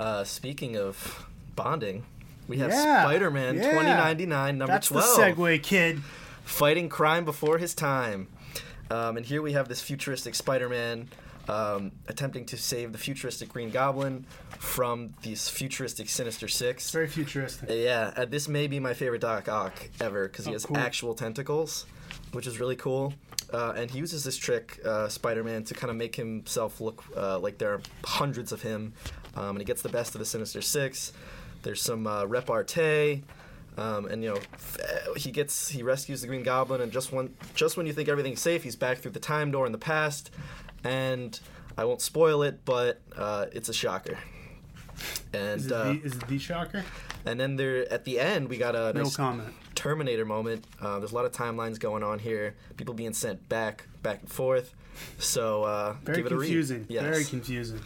uh, 0.00 0.24
speaking 0.24 0.76
of 0.76 1.24
bonding, 1.54 2.04
we 2.48 2.56
have 2.58 2.70
Yeah, 2.70 3.04
Spider-Man 3.04 3.54
yeah. 3.54 3.70
2099, 3.70 4.58
number 4.58 4.72
That's 4.72 4.88
12. 4.88 5.16
the 5.16 5.22
segue, 5.22 5.62
kid. 5.62 6.00
fighting 6.42 6.88
crime 6.88 7.24
before 7.24 7.58
his 7.58 7.76
time. 7.76 8.26
Um, 8.90 9.16
and 9.16 9.24
here 9.24 9.40
we 9.40 9.52
have 9.52 9.68
this 9.68 9.80
futuristic 9.80 10.34
Spider-Man 10.34 11.08
um, 11.50 11.92
attempting 12.08 12.44
to 12.46 12.56
save 12.56 12.92
the 12.92 12.98
futuristic 12.98 13.48
Green 13.48 13.70
Goblin 13.70 14.24
from 14.58 15.14
these 15.22 15.48
futuristic 15.48 16.08
Sinister 16.08 16.48
Six. 16.48 16.90
Very 16.90 17.08
futuristic. 17.08 17.68
Yeah, 17.70 18.12
uh, 18.16 18.24
this 18.24 18.48
may 18.48 18.66
be 18.66 18.78
my 18.80 18.94
favorite 18.94 19.20
Doc 19.22 19.48
Ock 19.48 19.88
ever 20.00 20.28
because 20.28 20.44
he 20.46 20.50
Oh, 20.52 20.54
has 20.54 20.64
cool. 20.66 20.76
actual 20.78 21.14
tentacles, 21.14 21.86
which 22.32 22.46
is 22.46 22.60
really 22.60 22.76
cool. 22.76 23.14
Uh, 23.52 23.72
and 23.76 23.90
he 23.90 23.98
uses 23.98 24.22
this 24.22 24.36
trick, 24.36 24.78
uh, 24.84 25.08
Spider-Man, 25.08 25.64
to 25.64 25.74
kind 25.74 25.90
of 25.90 25.96
make 25.96 26.14
himself 26.14 26.80
look 26.80 27.02
uh, 27.16 27.36
like 27.40 27.58
there 27.58 27.72
are 27.74 27.80
hundreds 28.04 28.52
of 28.52 28.62
him, 28.62 28.92
um, 29.34 29.50
and 29.50 29.58
he 29.58 29.64
gets 29.64 29.82
the 29.82 29.88
best 29.88 30.14
of 30.14 30.20
the 30.20 30.24
Sinister 30.24 30.62
Six. 30.62 31.12
There's 31.62 31.82
some 31.82 32.06
uh, 32.06 32.24
repartee, 32.26 33.24
um, 33.76 34.06
and 34.06 34.22
you 34.22 34.30
know 34.30 34.36
uh, 34.36 35.14
he 35.16 35.32
gets 35.32 35.68
he 35.68 35.82
rescues 35.82 36.20
the 36.20 36.28
Green 36.28 36.44
Goblin, 36.44 36.80
and 36.80 36.92
just 36.92 37.10
when 37.12 37.34
just 37.56 37.76
when 37.76 37.86
you 37.86 37.92
think 37.92 38.08
everything's 38.08 38.40
safe, 38.40 38.62
he's 38.62 38.76
back 38.76 38.98
through 38.98 39.10
the 39.12 39.18
time 39.20 39.50
door 39.50 39.66
in 39.66 39.72
the 39.72 39.78
past, 39.78 40.30
and 40.84 41.38
I 41.76 41.84
won't 41.84 42.00
spoil 42.02 42.42
it, 42.42 42.64
but 42.64 43.00
uh, 43.16 43.46
it's 43.52 43.68
a 43.68 43.72
shocker. 43.74 44.18
And 45.32 45.60
Is 45.60 45.66
it, 45.66 45.72
uh, 45.72 45.84
the, 45.84 46.00
is 46.02 46.16
it 46.16 46.28
the 46.28 46.38
shocker? 46.38 46.84
and 47.24 47.38
then 47.40 47.56
there 47.56 47.90
at 47.92 48.04
the 48.04 48.18
end 48.20 48.48
we 48.48 48.56
got 48.58 48.74
a 48.74 48.92
No 48.92 49.02
nice 49.04 49.16
comment. 49.16 49.48
Terminator 49.74 50.26
moment. 50.26 50.66
Uh, 50.80 50.98
there's 50.98 51.12
a 51.12 51.14
lot 51.14 51.24
of 51.24 51.32
timelines 51.32 51.78
going 51.78 52.02
on 52.02 52.18
here. 52.18 52.54
People 52.76 52.92
being 52.92 53.14
sent 53.14 53.48
back, 53.48 53.86
back 54.02 54.20
and 54.20 54.30
forth. 54.30 54.74
So 55.18 55.64
uh, 55.64 55.96
Very 56.04 56.18
give 56.18 56.26
it 56.26 56.32
a 56.32 56.36
read. 56.36 56.46
confusing. 56.46 56.86
Yes. 56.88 57.02
Very 57.02 57.24
confusing. 57.24 57.80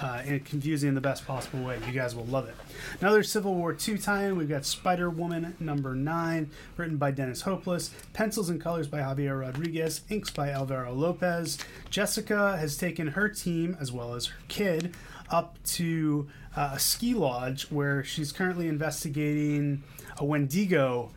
Uh, 0.00 0.22
and 0.24 0.44
confusing 0.44 0.88
in 0.90 0.94
the 0.94 1.00
best 1.00 1.26
possible 1.26 1.64
way. 1.64 1.78
You 1.86 1.92
guys 1.92 2.14
will 2.14 2.26
love 2.26 2.48
it. 2.48 2.54
Another 3.00 3.22
Civil 3.22 3.54
War 3.54 3.76
II 3.86 3.98
tie-in. 3.98 4.36
We've 4.36 4.48
got 4.48 4.64
Spider 4.64 5.08
Woman 5.10 5.56
number 5.58 5.94
nine, 5.94 6.50
written 6.76 6.96
by 6.96 7.10
Dennis 7.12 7.42
Hopeless, 7.42 7.90
pencils 8.12 8.48
and 8.48 8.60
colors 8.60 8.86
by 8.88 8.98
Javier 8.98 9.40
Rodriguez, 9.40 10.02
inks 10.10 10.30
by 10.30 10.50
Alvaro 10.50 10.92
Lopez. 10.92 11.58
Jessica 11.90 12.56
has 12.56 12.76
taken 12.76 13.08
her 13.08 13.28
team 13.28 13.76
as 13.80 13.90
well 13.92 14.14
as 14.14 14.26
her 14.26 14.38
kid 14.48 14.94
up 15.30 15.58
to 15.64 16.28
uh, 16.56 16.70
a 16.74 16.78
ski 16.78 17.14
lodge 17.14 17.64
where 17.70 18.04
she's 18.04 18.32
currently 18.32 18.68
investigating 18.68 19.82
a 20.18 20.24
Wendigo 20.24 21.10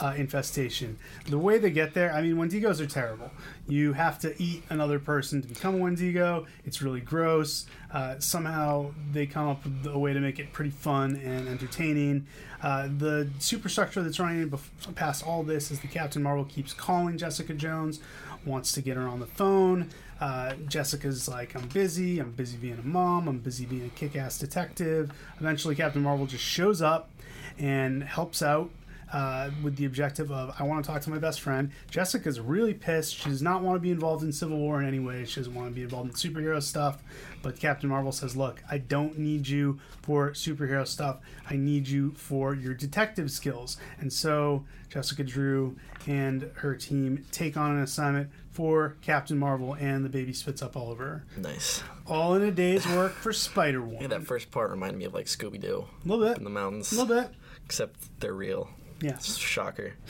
uh, 0.00 0.14
infestation. 0.16 0.98
The 1.26 1.38
way 1.38 1.58
they 1.58 1.70
get 1.70 1.94
there, 1.94 2.12
I 2.12 2.22
mean, 2.22 2.36
Wendigos 2.36 2.80
are 2.80 2.86
terrible. 2.86 3.30
You 3.66 3.92
have 3.94 4.18
to 4.20 4.40
eat 4.42 4.62
another 4.70 4.98
person 4.98 5.42
to 5.42 5.48
become 5.48 5.74
a 5.74 5.78
Wendigo. 5.78 6.46
It's 6.64 6.80
really 6.80 7.00
gross. 7.00 7.66
Uh, 7.92 8.18
somehow 8.18 8.92
they 9.12 9.26
come 9.26 9.48
up 9.48 9.64
with 9.64 9.86
a 9.86 9.98
way 9.98 10.12
to 10.12 10.20
make 10.20 10.38
it 10.38 10.52
pretty 10.52 10.70
fun 10.70 11.16
and 11.16 11.48
entertaining. 11.48 12.26
Uh, 12.62 12.88
the 12.96 13.28
superstructure 13.38 14.02
that's 14.02 14.18
running 14.18 14.52
past 14.94 15.26
all 15.26 15.42
this 15.42 15.70
is 15.70 15.80
the 15.80 15.88
Captain 15.88 16.22
Marvel 16.22 16.44
keeps 16.44 16.72
calling 16.72 17.18
Jessica 17.18 17.54
Jones, 17.54 18.00
wants 18.44 18.72
to 18.72 18.80
get 18.80 18.96
her 18.96 19.06
on 19.08 19.20
the 19.20 19.26
phone. 19.26 19.90
Uh, 20.20 20.54
Jessica's 20.66 21.28
like, 21.28 21.54
I'm 21.54 21.68
busy. 21.68 22.18
I'm 22.18 22.32
busy 22.32 22.56
being 22.56 22.78
a 22.78 22.86
mom. 22.86 23.28
I'm 23.28 23.38
busy 23.38 23.66
being 23.66 23.86
a 23.86 23.98
kick 23.98 24.16
ass 24.16 24.38
detective. 24.38 25.12
Eventually, 25.38 25.74
Captain 25.74 26.02
Marvel 26.02 26.26
just 26.26 26.42
shows 26.42 26.82
up 26.82 27.10
and 27.56 28.02
helps 28.02 28.42
out 28.42 28.70
uh, 29.12 29.50
with 29.62 29.76
the 29.76 29.84
objective 29.84 30.30
of 30.30 30.54
I 30.58 30.62
want 30.64 30.84
to 30.84 30.90
talk 30.90 31.00
to 31.02 31.10
my 31.10 31.18
best 31.18 31.40
friend. 31.40 31.70
Jessica's 31.90 32.40
really 32.40 32.74
pissed. 32.74 33.14
She 33.16 33.28
does 33.30 33.42
not 33.42 33.62
want 33.62 33.76
to 33.76 33.80
be 33.80 33.90
involved 33.90 34.22
in 34.24 34.32
Civil 34.32 34.58
War 34.58 34.80
in 34.80 34.86
any 34.88 34.98
way. 35.00 35.24
She 35.24 35.40
doesn't 35.40 35.54
want 35.54 35.68
to 35.68 35.74
be 35.74 35.82
involved 35.82 36.10
in 36.10 36.14
superhero 36.14 36.62
stuff. 36.62 37.02
But 37.42 37.58
Captain 37.58 37.88
Marvel 37.88 38.12
says, 38.12 38.36
"Look, 38.36 38.62
I 38.70 38.78
don't 38.78 39.18
need 39.18 39.46
you 39.48 39.78
for 40.02 40.30
superhero 40.32 40.86
stuff. 40.86 41.18
I 41.48 41.56
need 41.56 41.86
you 41.88 42.12
for 42.12 42.54
your 42.54 42.74
detective 42.74 43.30
skills." 43.30 43.76
And 44.00 44.12
so 44.12 44.64
Jessica 44.88 45.22
Drew 45.24 45.76
and 46.06 46.50
her 46.56 46.74
team 46.74 47.24
take 47.30 47.56
on 47.56 47.76
an 47.76 47.82
assignment 47.82 48.30
for 48.50 48.96
Captain 49.02 49.38
Marvel, 49.38 49.74
and 49.74 50.04
the 50.04 50.08
baby 50.08 50.32
spits 50.32 50.62
up 50.62 50.76
all 50.76 50.90
over 50.90 51.04
her. 51.04 51.24
Nice. 51.36 51.80
All 52.06 52.34
in 52.34 52.42
a 52.42 52.50
day's 52.50 52.84
work 52.88 53.12
for 53.12 53.32
Spider 53.32 53.78
Yeah, 53.78 53.84
Woman. 53.86 54.10
that 54.10 54.24
first 54.26 54.50
part 54.50 54.70
reminded 54.70 54.98
me 54.98 55.04
of 55.04 55.14
like 55.14 55.26
Scooby 55.26 55.60
Doo 55.60 55.86
a 56.04 56.08
little 56.08 56.26
bit, 56.26 56.38
in 56.38 56.44
the 56.44 56.50
mountains, 56.50 56.90
a 56.92 57.00
little 57.00 57.22
bit. 57.22 57.30
except 57.64 58.20
they're 58.20 58.34
real. 58.34 58.68
Yeah. 59.00 59.18
Shocker. 59.18 59.94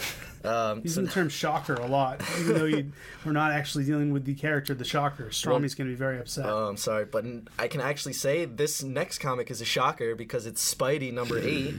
Um, 0.45 0.79
so, 0.79 0.83
Using 0.85 1.05
the 1.07 1.11
term 1.11 1.29
shocker 1.29 1.75
a 1.75 1.87
lot, 1.87 2.23
even 2.39 2.55
though 2.55 2.65
you, 2.65 2.93
we're 3.25 3.33
not 3.33 3.51
actually 3.51 3.85
dealing 3.85 4.13
with 4.13 4.25
the 4.25 4.35
character, 4.35 4.73
the 4.73 4.85
shocker. 4.85 5.31
Strommy's 5.33 5.75
going 5.75 5.89
to 5.89 5.93
be 5.93 5.99
very 5.99 6.21
upset. 6.21 6.47
oh, 6.47 6.69
I'm 6.69 6.77
sorry, 6.77 7.07
but 7.07 7.25
I 7.59 7.67
can 7.67 7.81
actually 7.81 8.13
say 8.13 8.45
this 8.45 8.83
next 8.85 9.19
comic 9.19 9.51
is 9.51 9.61
a 9.61 9.65
shocker 9.65 10.15
because 10.15 10.47
it's 10.47 10.75
Spidey 10.75 11.13
number 11.13 11.39
eight. 11.43 11.75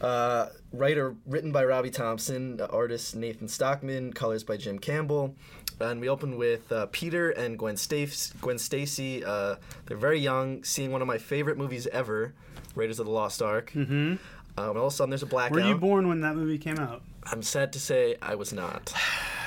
Uh, 0.00 0.48
writer 0.72 1.14
written 1.24 1.52
by 1.52 1.64
Robbie 1.64 1.90
Thompson, 1.90 2.60
artist 2.60 3.14
Nathan 3.14 3.46
Stockman, 3.46 4.12
colors 4.12 4.42
by 4.42 4.56
Jim 4.56 4.80
Campbell, 4.80 5.36
and 5.80 6.00
we 6.00 6.08
open 6.08 6.36
with 6.36 6.70
uh, 6.72 6.86
Peter 6.90 7.30
and 7.30 7.56
Gwen 7.56 7.76
Stacy. 7.76 8.34
Gwen 8.40 8.58
Stacy, 8.58 9.24
uh, 9.24 9.54
they're 9.86 9.96
very 9.96 10.18
young, 10.18 10.64
seeing 10.64 10.90
one 10.90 11.00
of 11.00 11.06
my 11.06 11.18
favorite 11.18 11.56
movies 11.56 11.86
ever, 11.86 12.34
Raiders 12.74 12.98
of 12.98 13.06
the 13.06 13.12
Lost 13.12 13.40
Ark. 13.40 13.70
Mm-hmm. 13.72 14.16
Um, 14.56 14.76
all 14.76 14.86
of 14.86 14.92
a 14.92 14.96
sudden, 14.96 15.10
there's 15.10 15.22
a 15.22 15.26
blackout. 15.26 15.56
Were 15.56 15.66
you 15.66 15.76
born 15.76 16.08
when 16.08 16.20
that 16.20 16.36
movie 16.36 16.58
came 16.58 16.78
out? 16.78 17.02
I'm 17.30 17.42
sad 17.42 17.72
to 17.72 17.80
say 17.80 18.16
I 18.22 18.34
was 18.34 18.52
not, 18.52 18.92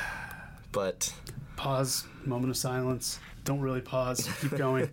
but 0.71 1.13
Pause. 1.55 2.05
Moment 2.25 2.51
of 2.51 2.57
silence. 2.57 3.19
Don't 3.43 3.61
really 3.61 3.81
pause. 3.81 4.29
Keep 4.41 4.57
going. 4.57 4.89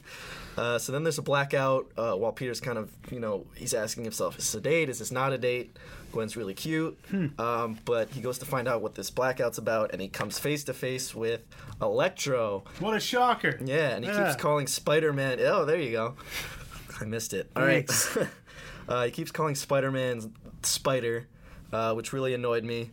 Uh, 0.56 0.78
so 0.78 0.92
then 0.92 1.02
there's 1.02 1.18
a 1.18 1.22
blackout 1.22 1.90
uh, 1.96 2.12
while 2.14 2.32
Peter's 2.32 2.60
kind 2.60 2.78
of, 2.78 2.90
you 3.10 3.18
know, 3.20 3.44
he's 3.56 3.74
asking 3.74 4.04
himself, 4.04 4.38
is 4.38 4.44
this 4.44 4.54
a 4.54 4.60
date? 4.62 4.88
Is 4.88 5.00
this 5.00 5.10
not 5.10 5.32
a 5.32 5.38
date? 5.38 5.76
Gwen's 6.12 6.36
really 6.36 6.54
cute. 6.54 6.96
Um, 7.38 7.76
but 7.84 8.08
he 8.10 8.20
goes 8.20 8.38
to 8.38 8.46
find 8.46 8.68
out 8.68 8.80
what 8.80 8.94
this 8.94 9.10
blackout's 9.10 9.58
about, 9.58 9.90
and 9.92 10.00
he 10.00 10.06
comes 10.08 10.38
face 10.38 10.62
to 10.64 10.72
face 10.72 11.12
with 11.14 11.42
Electro. 11.82 12.62
what 12.78 12.94
a 12.96 13.00
shocker. 13.00 13.58
Yeah, 13.64 13.90
and 13.96 14.04
he 14.04 14.10
Yeah. 14.10 14.28
keeps 14.28 14.40
calling 14.40 14.68
Spider 14.68 15.12
Man. 15.12 15.38
Oh, 15.40 15.64
there 15.64 15.78
you 15.80 15.90
go. 15.90 16.14
I 17.00 17.04
missed 17.04 17.34
it. 17.34 17.50
All 17.56 17.64
right. 17.64 17.90
Uh, 18.88 19.04
he 19.04 19.10
keeps 19.10 19.30
calling 19.30 19.54
Spider 19.54 19.90
Man 19.90 20.32
Spider, 20.62 21.28
uh, 21.72 21.94
which 21.94 22.12
really 22.12 22.34
annoyed 22.34 22.64
me. 22.64 22.90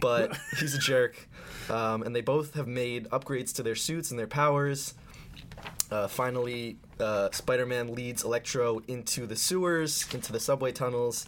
But 0.00 0.36
he's 0.58 0.74
a 0.74 0.78
jerk. 0.78 1.28
Um, 1.70 2.02
and 2.02 2.14
they 2.14 2.20
both 2.20 2.54
have 2.54 2.66
made 2.66 3.08
upgrades 3.10 3.54
to 3.54 3.62
their 3.62 3.74
suits 3.74 4.10
and 4.10 4.18
their 4.18 4.26
powers. 4.26 4.94
Uh, 5.90 6.08
finally, 6.08 6.78
uh, 6.98 7.30
Spider 7.32 7.66
Man 7.66 7.94
leads 7.94 8.24
Electro 8.24 8.80
into 8.88 9.26
the 9.26 9.36
sewers, 9.36 10.06
into 10.12 10.32
the 10.32 10.40
subway 10.40 10.72
tunnels, 10.72 11.26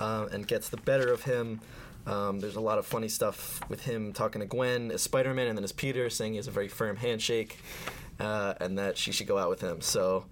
um, 0.00 0.28
and 0.28 0.46
gets 0.46 0.68
the 0.68 0.76
better 0.76 1.12
of 1.12 1.22
him. 1.22 1.60
Um, 2.06 2.40
there's 2.40 2.56
a 2.56 2.60
lot 2.60 2.78
of 2.78 2.86
funny 2.86 3.08
stuff 3.08 3.60
with 3.68 3.84
him 3.84 4.12
talking 4.12 4.40
to 4.40 4.46
Gwen 4.46 4.90
as 4.90 5.02
Spider 5.02 5.32
Man 5.34 5.46
and 5.46 5.56
then 5.56 5.64
as 5.64 5.72
Peter, 5.72 6.10
saying 6.10 6.32
he 6.32 6.36
has 6.36 6.48
a 6.48 6.50
very 6.50 6.68
firm 6.68 6.96
handshake 6.96 7.58
uh, 8.20 8.54
and 8.60 8.78
that 8.78 8.96
she 8.96 9.12
should 9.12 9.26
go 9.26 9.38
out 9.38 9.50
with 9.50 9.60
him. 9.60 9.80
So, 9.80 10.24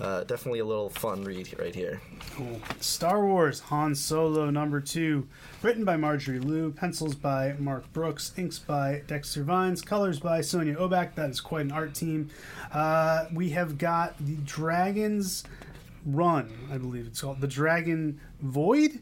uh, 0.00 0.24
definitely 0.24 0.60
a 0.60 0.64
little 0.64 0.88
fun 0.90 1.24
read 1.24 1.54
right 1.58 1.74
here. 1.74 2.00
Cool. 2.36 2.60
Star 2.80 3.24
Wars 3.26 3.60
Han 3.60 3.94
Solo 3.94 4.50
number 4.50 4.80
two, 4.80 5.26
written 5.62 5.84
by 5.84 5.96
Marjorie 5.96 6.38
Liu, 6.38 6.70
pencils 6.72 7.14
by 7.14 7.54
Mark 7.58 7.92
Brooks, 7.92 8.32
inks 8.36 8.58
by 8.58 9.02
Dexter 9.06 9.42
Vines, 9.42 9.82
colors 9.82 10.18
by 10.20 10.40
Sonia 10.40 10.74
Oback. 10.76 11.14
That 11.14 11.30
is 11.30 11.40
quite 11.40 11.66
an 11.66 11.72
art 11.72 11.94
team. 11.94 12.30
Uh, 12.72 13.26
we 13.32 13.50
have 13.50 13.78
got 13.78 14.16
the 14.24 14.36
Dragons 14.36 15.44
Run, 16.06 16.52
I 16.70 16.76
believe 16.76 17.06
it's 17.06 17.20
called 17.22 17.40
the 17.40 17.46
Dragon 17.46 18.20
Void. 18.42 19.00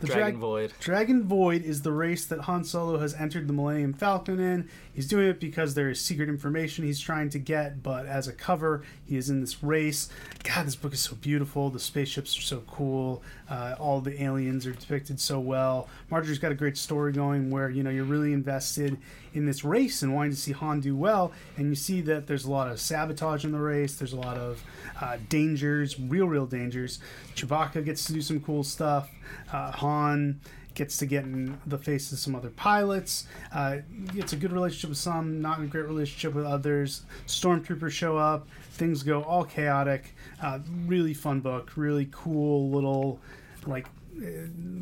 The 0.00 0.06
Dragon 0.06 0.22
Drag- 0.22 0.36
Void. 0.36 0.72
Dragon 0.80 1.24
Void 1.24 1.62
is 1.64 1.82
the 1.82 1.92
race 1.92 2.24
that 2.26 2.40
Han 2.42 2.64
Solo 2.64 2.98
has 2.98 3.14
entered 3.14 3.48
the 3.48 3.52
Millennium 3.52 3.92
Falcon 3.92 4.38
in. 4.40 4.68
He's 4.98 5.06
doing 5.06 5.28
it 5.28 5.38
because 5.38 5.74
there 5.74 5.88
is 5.88 6.00
secret 6.00 6.28
information 6.28 6.84
he's 6.84 6.98
trying 6.98 7.30
to 7.30 7.38
get, 7.38 7.84
but 7.84 8.06
as 8.06 8.26
a 8.26 8.32
cover, 8.32 8.82
he 9.06 9.16
is 9.16 9.30
in 9.30 9.40
this 9.40 9.62
race. 9.62 10.08
God, 10.42 10.66
this 10.66 10.74
book 10.74 10.92
is 10.92 10.98
so 10.98 11.14
beautiful. 11.14 11.70
The 11.70 11.78
spaceships 11.78 12.36
are 12.36 12.42
so 12.42 12.64
cool. 12.66 13.22
Uh, 13.48 13.76
all 13.78 14.00
the 14.00 14.20
aliens 14.20 14.66
are 14.66 14.72
depicted 14.72 15.20
so 15.20 15.38
well. 15.38 15.88
Marjorie's 16.10 16.40
got 16.40 16.50
a 16.50 16.56
great 16.56 16.76
story 16.76 17.12
going 17.12 17.48
where 17.48 17.70
you 17.70 17.84
know 17.84 17.90
you're 17.90 18.02
really 18.02 18.32
invested 18.32 18.98
in 19.34 19.46
this 19.46 19.62
race 19.62 20.02
and 20.02 20.16
wanting 20.16 20.32
to 20.32 20.36
see 20.36 20.50
Han 20.50 20.80
do 20.80 20.96
well, 20.96 21.30
and 21.56 21.68
you 21.68 21.76
see 21.76 22.00
that 22.00 22.26
there's 22.26 22.44
a 22.44 22.50
lot 22.50 22.68
of 22.68 22.80
sabotage 22.80 23.44
in 23.44 23.52
the 23.52 23.60
race. 23.60 23.94
There's 23.94 24.14
a 24.14 24.20
lot 24.20 24.36
of 24.36 24.64
uh, 25.00 25.18
dangers, 25.28 26.00
real, 26.00 26.26
real 26.26 26.46
dangers. 26.46 26.98
Chewbacca 27.36 27.84
gets 27.84 28.04
to 28.06 28.14
do 28.14 28.20
some 28.20 28.40
cool 28.40 28.64
stuff. 28.64 29.08
Uh, 29.52 29.70
Han 29.70 30.40
gets 30.78 30.96
to 30.96 31.06
get 31.06 31.24
in 31.24 31.58
the 31.66 31.76
face 31.76 32.12
of 32.12 32.18
some 32.18 32.36
other 32.36 32.50
pilots. 32.50 33.26
Uh, 33.52 33.78
gets 34.14 34.32
a 34.32 34.36
good 34.36 34.52
relationship 34.52 34.90
with 34.90 34.98
some, 34.98 35.42
not 35.42 35.60
a 35.60 35.66
great 35.66 35.86
relationship 35.86 36.32
with 36.34 36.46
others. 36.46 37.02
Stormtroopers 37.26 37.90
show 37.90 38.16
up. 38.16 38.48
Things 38.70 39.02
go 39.02 39.22
all 39.22 39.44
chaotic. 39.44 40.14
Uh, 40.40 40.60
really 40.86 41.12
fun 41.14 41.40
book. 41.40 41.72
Really 41.76 42.08
cool 42.12 42.70
little 42.70 43.20
like 43.66 43.86
uh, 44.16 44.24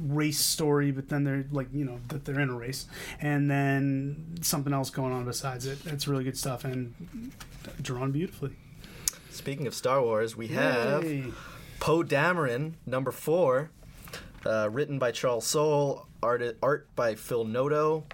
race 0.08 0.38
story, 0.38 0.90
but 0.92 1.08
then 1.08 1.24
they're 1.24 1.46
like 1.50 1.68
you 1.72 1.86
know 1.86 1.98
that 2.08 2.26
they're 2.26 2.40
in 2.40 2.50
a 2.50 2.54
race, 2.54 2.86
and 3.20 3.50
then 3.50 4.36
something 4.42 4.74
else 4.74 4.90
going 4.90 5.14
on 5.14 5.24
besides 5.24 5.64
it. 5.66 5.78
It's 5.86 6.06
really 6.06 6.24
good 6.24 6.36
stuff 6.36 6.64
and 6.64 7.32
drawn 7.80 8.12
beautifully. 8.12 8.54
Speaking 9.30 9.66
of 9.66 9.74
Star 9.74 10.02
Wars, 10.02 10.36
we 10.36 10.48
have 10.48 11.04
Yay. 11.04 11.24
Poe 11.80 12.02
Dameron, 12.02 12.74
number 12.84 13.10
four, 13.12 13.70
uh, 14.44 14.68
written 14.70 14.98
by 14.98 15.12
Charles 15.12 15.46
Soule, 15.46 16.06
art, 16.22 16.56
art 16.62 16.88
by 16.94 17.14
Phil 17.14 17.44
Noto. 17.44 18.04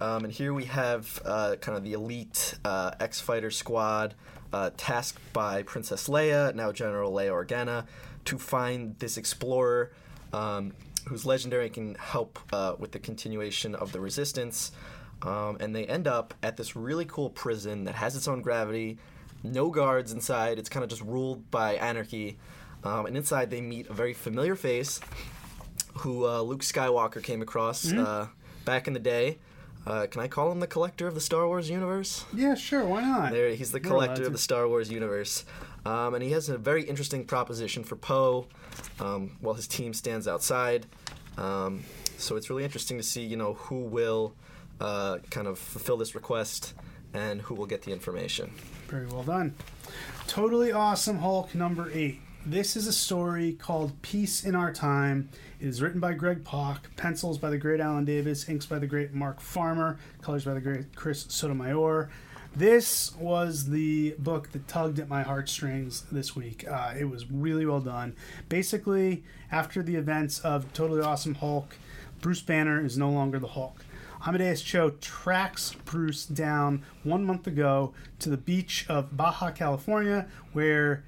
Um, 0.00 0.24
and 0.24 0.32
here 0.32 0.52
we 0.52 0.64
have 0.64 1.22
uh, 1.24 1.56
kind 1.60 1.78
of 1.78 1.84
the 1.84 1.92
elite 1.92 2.54
uh, 2.64 2.90
X 2.98 3.20
Fighter 3.20 3.50
squad, 3.50 4.14
uh, 4.52 4.70
tasked 4.76 5.32
by 5.32 5.62
Princess 5.62 6.08
Leia, 6.08 6.54
now 6.54 6.72
General 6.72 7.12
Leia 7.12 7.30
Organa, 7.30 7.86
to 8.24 8.38
find 8.38 8.98
this 8.98 9.16
explorer 9.16 9.92
um, 10.32 10.72
who's 11.08 11.24
legendary 11.24 11.66
and 11.66 11.74
can 11.74 11.94
help 11.94 12.38
uh, 12.52 12.74
with 12.78 12.92
the 12.92 12.98
continuation 12.98 13.74
of 13.74 13.92
the 13.92 14.00
resistance. 14.00 14.72
Um, 15.22 15.56
and 15.60 15.74
they 15.74 15.86
end 15.86 16.08
up 16.08 16.34
at 16.42 16.56
this 16.56 16.74
really 16.74 17.04
cool 17.04 17.30
prison 17.30 17.84
that 17.84 17.94
has 17.94 18.16
its 18.16 18.26
own 18.26 18.42
gravity, 18.42 18.98
no 19.44 19.70
guards 19.70 20.12
inside. 20.12 20.58
It's 20.58 20.68
kind 20.68 20.82
of 20.82 20.90
just 20.90 21.02
ruled 21.02 21.48
by 21.50 21.74
anarchy. 21.74 22.38
Um, 22.84 23.06
and 23.06 23.16
inside, 23.16 23.50
they 23.50 23.60
meet 23.60 23.88
a 23.88 23.92
very 23.92 24.14
familiar 24.14 24.56
face 24.56 25.00
who 25.98 26.26
uh, 26.26 26.40
Luke 26.40 26.62
Skywalker 26.62 27.22
came 27.22 27.42
across 27.42 27.92
uh, 27.92 28.28
back 28.64 28.86
in 28.86 28.94
the 28.94 29.00
day. 29.00 29.38
Uh, 29.84 30.06
can 30.06 30.20
I 30.20 30.28
call 30.28 30.52
him 30.52 30.60
the 30.60 30.66
collector 30.68 31.08
of 31.08 31.14
the 31.14 31.20
Star 31.20 31.46
Wars 31.46 31.68
universe? 31.68 32.24
Yeah, 32.32 32.54
sure. 32.54 32.84
Why 32.84 33.02
not? 33.02 33.32
There, 33.32 33.50
he's 33.50 33.72
the 33.72 33.80
collector 33.80 34.24
of 34.24 34.32
the 34.32 34.38
Star 34.38 34.68
Wars 34.68 34.90
universe, 34.90 35.44
um, 35.84 36.14
and 36.14 36.22
he 36.22 36.30
has 36.30 36.48
a 36.48 36.56
very 36.56 36.84
interesting 36.84 37.24
proposition 37.24 37.82
for 37.82 37.96
Poe, 37.96 38.46
um, 39.00 39.36
while 39.40 39.54
his 39.54 39.66
team 39.66 39.92
stands 39.92 40.28
outside. 40.28 40.86
Um, 41.36 41.82
so 42.16 42.36
it's 42.36 42.48
really 42.48 42.62
interesting 42.62 42.96
to 42.96 43.02
see, 43.02 43.22
you 43.24 43.36
know, 43.36 43.54
who 43.54 43.80
will 43.80 44.34
uh, 44.80 45.18
kind 45.30 45.48
of 45.48 45.58
fulfill 45.58 45.96
this 45.96 46.14
request 46.14 46.74
and 47.12 47.42
who 47.42 47.54
will 47.54 47.66
get 47.66 47.82
the 47.82 47.92
information. 47.92 48.52
Very 48.88 49.06
well 49.06 49.24
done. 49.24 49.54
Totally 50.26 50.72
awesome 50.72 51.18
Hulk 51.18 51.54
number 51.54 51.90
eight. 51.92 52.20
This 52.44 52.76
is 52.76 52.86
a 52.86 52.92
story 52.92 53.52
called 53.52 54.00
Peace 54.02 54.44
in 54.44 54.54
Our 54.54 54.72
Time. 54.72 55.28
Is 55.62 55.80
written 55.80 56.00
by 56.00 56.14
Greg 56.14 56.44
Pak, 56.44 56.96
pencils 56.96 57.38
by 57.38 57.48
the 57.48 57.56
great 57.56 57.78
Alan 57.78 58.04
Davis, 58.04 58.48
inks 58.48 58.66
by 58.66 58.80
the 58.80 58.86
great 58.88 59.12
Mark 59.12 59.40
Farmer, 59.40 59.96
colors 60.20 60.44
by 60.44 60.54
the 60.54 60.60
great 60.60 60.96
Chris 60.96 61.24
Sotomayor. 61.28 62.10
This 62.56 63.14
was 63.14 63.70
the 63.70 64.16
book 64.18 64.50
that 64.50 64.66
tugged 64.66 64.98
at 64.98 65.08
my 65.08 65.22
heartstrings 65.22 66.00
this 66.10 66.34
week. 66.34 66.66
Uh, 66.68 66.94
it 66.98 67.04
was 67.04 67.30
really 67.30 67.64
well 67.64 67.78
done. 67.78 68.16
Basically, 68.48 69.22
after 69.52 69.84
the 69.84 69.94
events 69.94 70.40
of 70.40 70.72
Totally 70.72 71.00
Awesome 71.00 71.36
Hulk, 71.36 71.76
Bruce 72.20 72.42
Banner 72.42 72.84
is 72.84 72.98
no 72.98 73.10
longer 73.10 73.38
the 73.38 73.46
Hulk. 73.46 73.84
Amadeus 74.26 74.62
Cho 74.62 74.90
tracks 75.00 75.76
Bruce 75.84 76.26
down 76.26 76.82
one 77.04 77.24
month 77.24 77.46
ago 77.46 77.94
to 78.18 78.30
the 78.30 78.36
beach 78.36 78.84
of 78.88 79.16
Baja 79.16 79.52
California, 79.52 80.26
where 80.52 81.04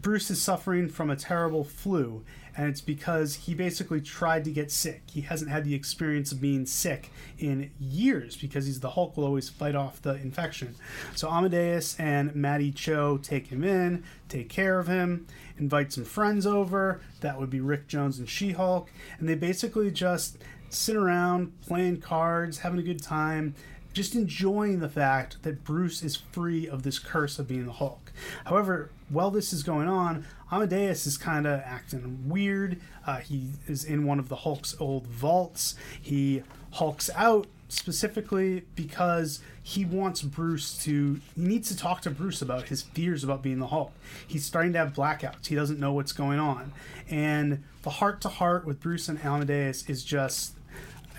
Bruce 0.00 0.30
is 0.30 0.40
suffering 0.40 0.88
from 0.88 1.10
a 1.10 1.16
terrible 1.16 1.64
flu, 1.64 2.24
and 2.60 2.68
it's 2.68 2.82
because 2.82 3.36
he 3.36 3.54
basically 3.54 4.02
tried 4.02 4.44
to 4.44 4.50
get 4.50 4.70
sick. 4.70 5.04
He 5.06 5.22
hasn't 5.22 5.50
had 5.50 5.64
the 5.64 5.74
experience 5.74 6.30
of 6.30 6.42
being 6.42 6.66
sick 6.66 7.10
in 7.38 7.70
years 7.80 8.36
because 8.36 8.66
he's 8.66 8.80
the 8.80 8.90
Hulk 8.90 9.16
will 9.16 9.24
always 9.24 9.48
fight 9.48 9.74
off 9.74 10.02
the 10.02 10.16
infection. 10.16 10.74
So 11.14 11.30
Amadeus 11.30 11.98
and 11.98 12.34
Matty 12.36 12.70
Cho 12.70 13.16
take 13.16 13.46
him 13.46 13.64
in, 13.64 14.04
take 14.28 14.50
care 14.50 14.78
of 14.78 14.88
him, 14.88 15.26
invite 15.56 15.90
some 15.94 16.04
friends 16.04 16.44
over. 16.44 17.00
That 17.22 17.40
would 17.40 17.48
be 17.48 17.60
Rick 17.60 17.88
Jones 17.88 18.18
and 18.18 18.28
She 18.28 18.52
Hulk, 18.52 18.90
and 19.18 19.26
they 19.26 19.36
basically 19.36 19.90
just 19.90 20.36
sit 20.68 20.96
around 20.96 21.58
playing 21.62 22.02
cards, 22.02 22.58
having 22.58 22.78
a 22.78 22.82
good 22.82 23.02
time, 23.02 23.54
just 23.94 24.14
enjoying 24.14 24.80
the 24.80 24.88
fact 24.90 25.42
that 25.44 25.64
Bruce 25.64 26.02
is 26.02 26.16
free 26.16 26.68
of 26.68 26.82
this 26.82 26.98
curse 26.98 27.38
of 27.38 27.48
being 27.48 27.64
the 27.64 27.72
Hulk. 27.72 28.12
However, 28.44 28.90
while 29.10 29.30
this 29.30 29.52
is 29.52 29.62
going 29.62 29.88
on, 29.88 30.24
Amadeus 30.50 31.06
is 31.06 31.18
kind 31.18 31.46
of 31.46 31.60
acting 31.60 32.28
weird. 32.28 32.80
Uh, 33.06 33.18
he 33.18 33.50
is 33.66 33.84
in 33.84 34.06
one 34.06 34.18
of 34.18 34.28
the 34.28 34.36
Hulk's 34.36 34.74
old 34.80 35.06
vaults. 35.06 35.74
He 36.00 36.42
hulks 36.72 37.10
out 37.14 37.46
specifically 37.68 38.64
because 38.74 39.40
he 39.62 39.84
wants 39.84 40.22
Bruce 40.22 40.76
to. 40.84 41.20
He 41.36 41.42
needs 41.42 41.68
to 41.68 41.76
talk 41.76 42.00
to 42.02 42.10
Bruce 42.10 42.40
about 42.40 42.68
his 42.68 42.82
fears 42.82 43.22
about 43.22 43.42
being 43.42 43.58
the 43.58 43.68
Hulk. 43.68 43.92
He's 44.26 44.44
starting 44.44 44.72
to 44.72 44.78
have 44.78 44.92
blackouts. 44.92 45.46
He 45.46 45.54
doesn't 45.54 45.78
know 45.78 45.92
what's 45.92 46.12
going 46.12 46.38
on. 46.38 46.72
And 47.08 47.62
the 47.82 47.90
heart 47.90 48.20
to 48.22 48.28
heart 48.28 48.64
with 48.64 48.80
Bruce 48.80 49.08
and 49.08 49.22
Amadeus 49.24 49.88
is 49.88 50.04
just. 50.04 50.54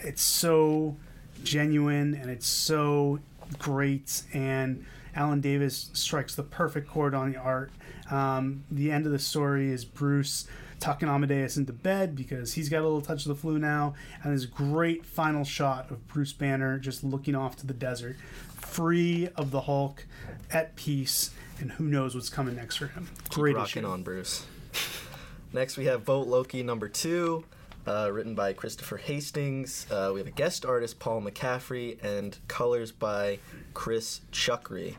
It's 0.04 0.24
so 0.24 0.96
genuine 1.44 2.16
and 2.16 2.30
it's 2.30 2.48
so 2.48 3.20
great 3.60 4.24
and 4.34 4.86
alan 5.16 5.42
davis 5.42 5.90
strikes 5.94 6.36
the 6.36 6.44
perfect 6.44 6.88
chord 6.88 7.14
on 7.14 7.32
the 7.32 7.38
art 7.38 7.72
um, 8.12 8.64
the 8.70 8.92
end 8.92 9.06
of 9.06 9.12
the 9.12 9.20
story 9.20 9.72
is 9.72 9.84
bruce 9.86 10.48
tucking 10.80 11.08
amadeus 11.08 11.58
into 11.58 11.74
bed 11.74 12.16
because 12.16 12.54
he's 12.54 12.68
got 12.70 12.80
a 12.80 12.84
little 12.84 13.02
touch 13.02 13.24
of 13.26 13.30
the 13.30 13.36
flu 13.36 13.58
now 13.60 13.94
and 14.24 14.34
this 14.34 14.46
great 14.46 15.06
final 15.06 15.44
shot 15.44 15.90
of 15.92 16.08
bruce 16.08 16.34
banner 16.34 16.78
just 16.80 17.04
looking 17.04 17.36
off 17.36 17.56
to 17.56 17.66
the 17.68 17.74
desert 17.74 18.16
free 18.56 19.30
of 19.36 19.52
the 19.52 19.62
hulk 19.62 20.06
at 20.52 20.76
peace 20.76 21.32
and 21.60 21.72
who 21.74 21.84
knows 21.86 22.16
what's 22.16 22.30
coming 22.30 22.56
next 22.56 22.78
for 22.78 22.88
him 22.88 23.08
great 23.30 23.56
Rocking 23.56 23.84
issue. 23.84 23.92
on, 23.92 24.04
Bruce. 24.04 24.46
Next, 25.54 25.76
we 25.76 25.84
have 25.86 26.04
Vote 26.04 26.28
Loki 26.28 26.64
number 26.64 26.88
two, 26.88 27.44
uh, 27.86 28.10
written 28.12 28.36
by 28.36 28.54
Christopher 28.54 28.96
Hastings. 28.96 29.86
Uh, 29.92 30.12
we 30.14 30.22
have 30.22 30.28
a 30.28 30.32
guest 30.32 30.66
artist, 30.66 30.98
Paul 30.98 31.22
McCaffrey, 31.22 32.02
and 32.02 32.38
colors 32.48 32.94
by 32.94 33.40
Chris 33.74 34.22
Chuckry. 34.32 34.96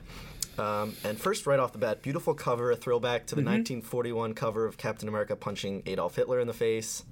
Um, 0.62 0.94
and 1.04 1.18
first, 1.18 1.46
right 1.46 1.58
off 1.58 1.72
the 1.72 1.78
bat, 1.78 2.02
beautiful 2.02 2.34
cover, 2.34 2.70
a 2.70 2.76
throwback 2.76 3.26
to 3.26 3.34
the 3.34 3.40
Mm-hmm. 3.42 3.50
1941 3.80 4.34
cover 4.34 4.64
of 4.66 4.76
Captain 4.78 5.08
America 5.08 5.34
punching 5.34 5.82
Adolf 5.86 6.14
Hitler 6.14 6.38
in 6.38 6.46
the 6.46 6.52
face, 6.52 7.04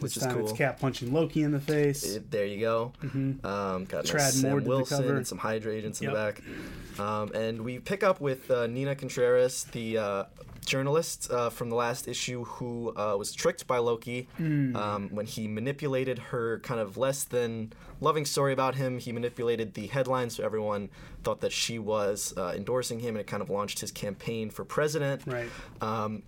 which 0.00 0.14
this 0.14 0.22
is 0.22 0.22
time 0.26 0.36
cool. 0.36 0.48
it's 0.48 0.56
Cap 0.56 0.80
punching 0.80 1.12
Loki 1.12 1.42
in 1.42 1.52
the 1.52 1.60
face. 1.60 2.04
It- 2.16 2.30
there 2.30 2.46
you 2.46 2.60
go. 2.60 2.92
Um, 3.02 3.84
got 3.84 4.04
Trad 4.04 4.14
nice 4.14 4.34
Sam 4.40 4.50
Moore 4.50 4.60
did 4.60 4.64
the 4.66 4.68
Wilson 4.70 5.16
and 5.16 5.26
some 5.26 5.38
Hydra 5.38 5.72
agents 5.74 6.00
in 6.00 6.10
Yep. 6.10 6.12
the 6.12 6.16
back. 6.18 6.42
Um, 7.00 7.32
and 7.32 7.62
we 7.62 7.78
pick 7.78 8.02
up 8.02 8.20
with 8.20 8.50
uh, 8.50 8.66
Nina 8.66 8.94
Contreras, 8.96 9.64
the 9.72 9.98
uh, 9.98 10.24
journalist 10.66 11.30
uh, 11.30 11.48
from 11.48 11.70
the 11.70 11.76
last 11.76 12.08
issue 12.08 12.44
who 12.44 12.92
uh, 12.96 13.16
was 13.16 13.32
tricked 13.32 13.66
by 13.66 13.78
Loki 13.78 14.28
Hmm. 14.36 14.76
um, 14.76 15.08
when 15.10 15.24
he 15.26 15.48
manipulated 15.48 16.18
her 16.18 16.58
kind 16.60 16.80
of 16.80 16.96
less 16.98 17.24
than 17.24 17.72
loving 18.00 18.24
story 18.26 18.52
about 18.52 18.74
him. 18.74 18.98
He 18.98 19.12
manipulated 19.12 19.74
the 19.74 19.86
headlines 19.86 20.34
so 20.36 20.44
everyone 20.44 20.90
thought 21.24 21.40
that 21.40 21.52
she 21.52 21.78
was 21.78 22.34
uh, 22.36 22.52
endorsing 22.54 23.00
him, 23.00 23.10
and 23.10 23.18
it 23.20 23.26
kind 23.26 23.42
of 23.42 23.48
launched 23.50 23.80
his 23.80 23.90
campaign 23.90 24.50
for 24.50 24.64
president. 24.64 25.22
Right. 25.26 25.48
Um, 25.80 26.22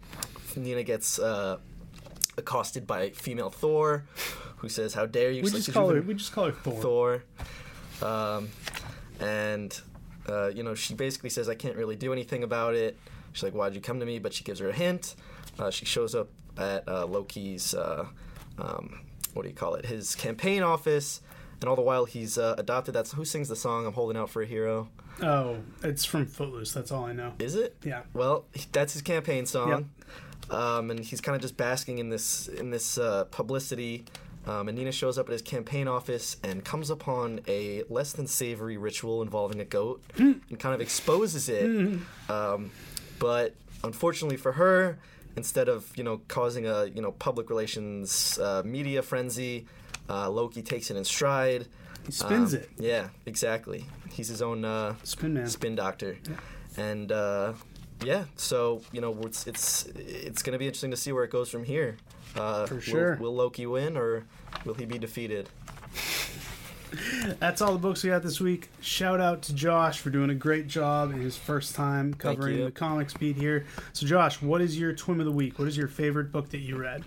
Nina 0.57 0.83
gets 0.85 1.19
uh, 1.19 1.59
accosted 2.41 2.87
by 2.87 3.11
female 3.11 3.51
Thor, 3.51 4.05
who 4.57 4.69
says, 4.69 4.95
"How 4.95 5.07
dare 5.07 5.31
you?" 5.31 5.43
we 5.43 5.51
just 5.51 5.73
call 5.73 5.89
her 5.91 6.01
we 6.03 6.15
just 6.15 6.33
call 6.33 6.47
her 6.47 6.53
Thor. 6.53 6.83
Thor. 6.83 7.23
Um, 8.03 8.49
and, 9.21 9.79
uh, 10.29 10.49
you 10.49 10.63
know, 10.63 10.75
she 10.75 10.95
basically 10.95 11.31
says, 11.31 11.49
I 11.49 11.55
can't 11.55 11.77
really 11.77 11.97
do 11.97 12.13
anything 12.13 12.43
about 12.43 12.75
it. 12.75 12.99
She's 13.33 13.43
like, 13.43 13.53
Why'd 13.53 13.75
you 13.75 13.81
come 13.81 14.01
to 14.01 14.07
me? 14.07 14.19
But 14.19 14.33
she 14.33 14.45
gives 14.45 14.61
her 14.61 14.69
a 14.69 14.73
hint. 14.73 15.15
Uh, 15.59 15.71
she 15.71 15.85
shows 15.85 16.15
up 16.15 16.29
at 16.59 16.89
uh, 16.89 17.07
Loki's, 17.07 17.75
uh, 17.75 18.07
um, 18.59 19.01
what 19.35 19.43
do 19.43 19.49
you 19.49 19.55
call 19.55 19.75
it? 19.75 19.87
His 19.87 20.15
campaign 20.15 20.63
office. 20.63 21.21
And 21.61 21.69
all 21.69 21.77
the 21.77 21.83
while, 21.83 22.07
he's 22.07 22.39
uh, 22.39 22.55
adopted. 22.57 22.95
That's 22.95 23.13
who 23.13 23.27
sings 23.27 23.49
the 23.51 23.57
song 23.57 23.85
"I'm 23.85 23.93
Holding 23.93 24.17
Out 24.17 24.31
for 24.31 24.41
a 24.41 24.47
Hero." 24.47 24.89
Oh, 25.21 25.59
it's 25.83 26.07
from 26.07 26.25
Footloose. 26.25 26.73
That's 26.73 26.91
all 26.91 27.05
I 27.05 27.13
know. 27.13 27.35
Is 27.39 27.55
it? 27.55 27.77
Yeah. 27.85 28.01
Well, 28.15 28.47
that's 28.73 28.95
his 28.95 29.03
campaign 29.03 29.45
song, 29.45 29.91
um, 30.51 30.91
and 30.91 31.01
he's 31.01 31.21
kind 31.21 31.37
of 31.37 31.43
just 31.43 31.57
basking 31.57 31.99
in 31.99 32.09
this 32.11 32.49
in 32.49 32.71
this 32.71 32.99
uh, 32.99 33.25
publicity. 33.31 34.05
Um, 34.47 34.69
and 34.69 34.79
Nina 34.79 34.91
shows 34.91 35.19
up 35.19 35.27
at 35.29 35.33
his 35.33 35.43
campaign 35.43 35.87
office 35.87 36.39
and 36.43 36.65
comes 36.65 36.89
upon 36.89 37.41
a 37.47 37.83
less 37.91 38.13
than 38.13 38.27
savory 38.27 38.79
ritual 38.79 39.21
involving 39.21 39.61
a 39.61 39.67
goat, 39.67 40.03
and 40.17 40.41
kind 40.59 40.75
of 40.75 40.81
exposes 40.81 41.49
it. 41.51 41.99
Um, 42.31 42.71
but 43.19 43.55
unfortunately 43.85 44.39
for 44.39 44.53
her, 44.53 44.99
instead 45.37 45.69
of 45.69 45.95
you 45.97 46.03
know 46.05 46.23
causing 46.29 46.67
a 46.67 46.87
you 46.87 47.03
know 47.03 47.13
public 47.13 47.51
relations 47.51 48.39
uh, 48.39 48.63
media 48.65 49.03
frenzy, 49.03 49.67
uh, 50.09 50.31
Loki 50.31 50.63
takes 50.63 50.91
it 50.91 50.97
in 50.97 51.05
stride. 51.05 51.67
He 52.07 52.13
spins 52.13 52.55
Um, 52.55 52.61
it. 52.61 52.71
Yeah, 52.79 53.09
exactly. 53.27 53.85
He's 54.11 54.29
his 54.29 54.41
own 54.41 54.65
uh, 54.65 54.95
Spin 55.05 55.35
man. 55.35 55.47
spin 55.49 55.75
doctor, 55.77 56.17
and 56.79 57.13
uh, 57.13 57.53
yeah. 58.05 58.25
So 58.37 58.83
you 58.93 59.01
know, 59.01 59.17
it's 59.23 59.47
it's 59.47 59.87
it's 59.97 60.43
going 60.43 60.53
to 60.53 60.59
be 60.59 60.67
interesting 60.67 60.91
to 60.91 60.97
see 60.97 61.13
where 61.13 61.25
it 61.25 61.31
goes 61.31 61.49
from 61.51 61.65
here. 61.65 61.97
Uh, 62.37 62.67
For 62.67 62.81
sure. 62.81 63.17
Will, 63.17 63.35
Loki 63.35 63.67
win 63.67 63.97
or 63.97 64.25
will 64.65 64.75
he 64.75 64.85
be 64.85 64.99
defeated? 64.99 65.49
That's 67.39 67.63
all 67.63 67.73
the 67.73 67.79
books 67.79 68.03
we 68.03 68.11
got 68.11 68.23
this 68.23 68.41
week. 68.41 68.69
Shout 68.81 69.21
out 69.21 69.43
to 69.43 69.55
Josh 69.55 70.01
for 70.01 70.11
doing 70.11 70.31
a 70.31 70.35
great 70.35 70.67
job 70.67 71.13
in 71.13 71.21
his 71.21 71.37
first 71.37 71.75
time 71.75 72.15
covering 72.15 72.65
the 72.65 72.71
comics 72.71 73.15
beat 73.15 73.37
here. 73.37 73.65
So, 73.93 74.07
Josh, 74.07 74.43
what 74.43 74.61
is 74.61 74.79
your 74.79 74.93
TWIM 74.93 75.21
of 75.21 75.27
the 75.27 75.33
week? 75.33 75.59
What 75.59 75.69
is 75.69 75.77
your 75.77 75.87
favorite 75.87 76.33
book 76.33 76.51
that 76.51 76.59
you 76.59 76.77
read? 76.77 77.05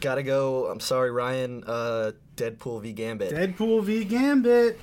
Gotta 0.00 0.22
go. 0.22 0.66
I'm 0.66 0.80
sorry, 0.80 1.10
Ryan. 1.10 1.64
Uh, 1.66 2.12
Deadpool 2.36 2.82
v 2.82 2.92
Gambit. 2.92 3.32
Deadpool 3.32 3.82
v 3.84 4.04
Gambit. 4.04 4.78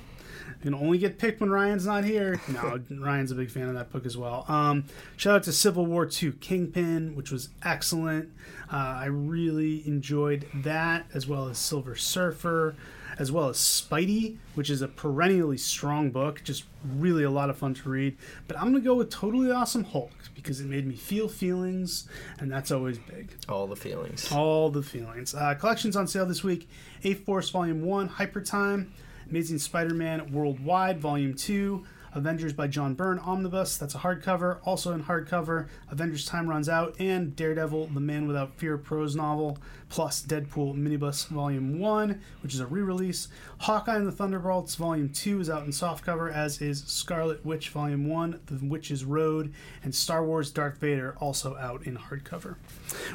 You 0.62 0.70
can 0.70 0.74
only 0.74 0.98
get 0.98 1.18
picked 1.18 1.40
when 1.40 1.50
Ryan's 1.50 1.86
not 1.86 2.04
here. 2.04 2.38
No, 2.50 2.80
Ryan's 2.90 3.30
a 3.30 3.34
big 3.34 3.50
fan 3.50 3.68
of 3.68 3.74
that 3.74 3.90
book 3.90 4.04
as 4.04 4.16
well. 4.16 4.44
Um, 4.48 4.84
shout 5.16 5.36
out 5.36 5.42
to 5.44 5.52
Civil 5.52 5.86
War 5.86 6.06
II 6.20 6.32
Kingpin, 6.32 7.14
which 7.14 7.30
was 7.30 7.48
excellent. 7.64 8.30
Uh, 8.70 8.76
I 8.76 9.06
really 9.06 9.86
enjoyed 9.86 10.46
that, 10.54 11.06
as 11.14 11.26
well 11.26 11.48
as 11.48 11.58
Silver 11.58 11.94
Surfer, 11.96 12.74
as 13.18 13.32
well 13.32 13.48
as 13.48 13.56
Spidey, 13.56 14.36
which 14.54 14.68
is 14.68 14.82
a 14.82 14.88
perennially 14.88 15.56
strong 15.56 16.10
book. 16.10 16.42
Just 16.44 16.64
really 16.96 17.22
a 17.22 17.30
lot 17.30 17.48
of 17.50 17.56
fun 17.56 17.72
to 17.74 17.88
read. 17.88 18.16
But 18.48 18.56
I'm 18.58 18.70
going 18.72 18.82
to 18.82 18.86
go 18.86 18.94
with 18.96 19.10
Totally 19.10 19.50
Awesome 19.50 19.84
Hulk 19.84 20.10
because 20.34 20.60
it 20.60 20.66
made 20.66 20.86
me 20.86 20.94
feel 20.96 21.28
feelings, 21.28 22.06
and 22.38 22.50
that's 22.50 22.70
always 22.70 22.98
big. 22.98 23.32
All 23.48 23.66
the 23.66 23.76
feelings. 23.76 24.30
All 24.32 24.70
the 24.70 24.82
feelings. 24.82 25.34
Uh, 25.34 25.54
collections 25.54 25.96
on 25.96 26.06
sale 26.06 26.26
this 26.26 26.42
week 26.42 26.68
A 27.04 27.14
Force 27.14 27.48
Volume 27.50 27.82
1, 27.82 28.08
Hyper 28.08 28.40
Time, 28.42 28.92
Amazing 29.30 29.58
Spider 29.58 29.94
Man 29.94 30.32
Worldwide 30.32 30.98
Volume 30.98 31.34
2, 31.34 31.84
Avengers 32.14 32.52
by 32.52 32.66
John 32.66 32.94
Byrne 32.94 33.18
Omnibus, 33.18 33.76
that's 33.76 33.94
a 33.94 33.98
hardcover. 33.98 34.58
Also 34.64 34.92
in 34.92 35.04
hardcover, 35.04 35.68
Avengers 35.90 36.26
Time 36.26 36.48
Runs 36.48 36.68
Out, 36.68 36.96
and 36.98 37.36
Daredevil 37.36 37.88
The 37.88 38.00
Man 38.00 38.26
Without 38.26 38.54
Fear 38.54 38.78
prose 38.78 39.14
novel, 39.14 39.58
plus 39.88 40.22
Deadpool 40.22 40.74
Minibus 40.74 41.28
Volume 41.28 41.78
1, 41.78 42.20
which 42.42 42.54
is 42.54 42.60
a 42.60 42.66
re 42.66 42.82
release. 42.82 43.28
Hawkeye 43.58 43.96
and 43.96 44.06
the 44.06 44.12
Thunderbolts 44.12 44.74
Volume 44.74 45.08
2 45.10 45.40
is 45.40 45.50
out 45.50 45.64
in 45.64 45.70
softcover, 45.70 46.32
as 46.32 46.60
is 46.60 46.82
Scarlet 46.84 47.44
Witch 47.44 47.68
Volume 47.70 48.08
1, 48.08 48.40
The 48.46 48.66
Witch's 48.66 49.04
Road, 49.04 49.52
and 49.82 49.94
Star 49.94 50.24
Wars 50.24 50.50
Darth 50.50 50.78
Vader 50.78 51.16
also 51.20 51.56
out 51.56 51.86
in 51.86 51.96
hardcover. 51.96 52.56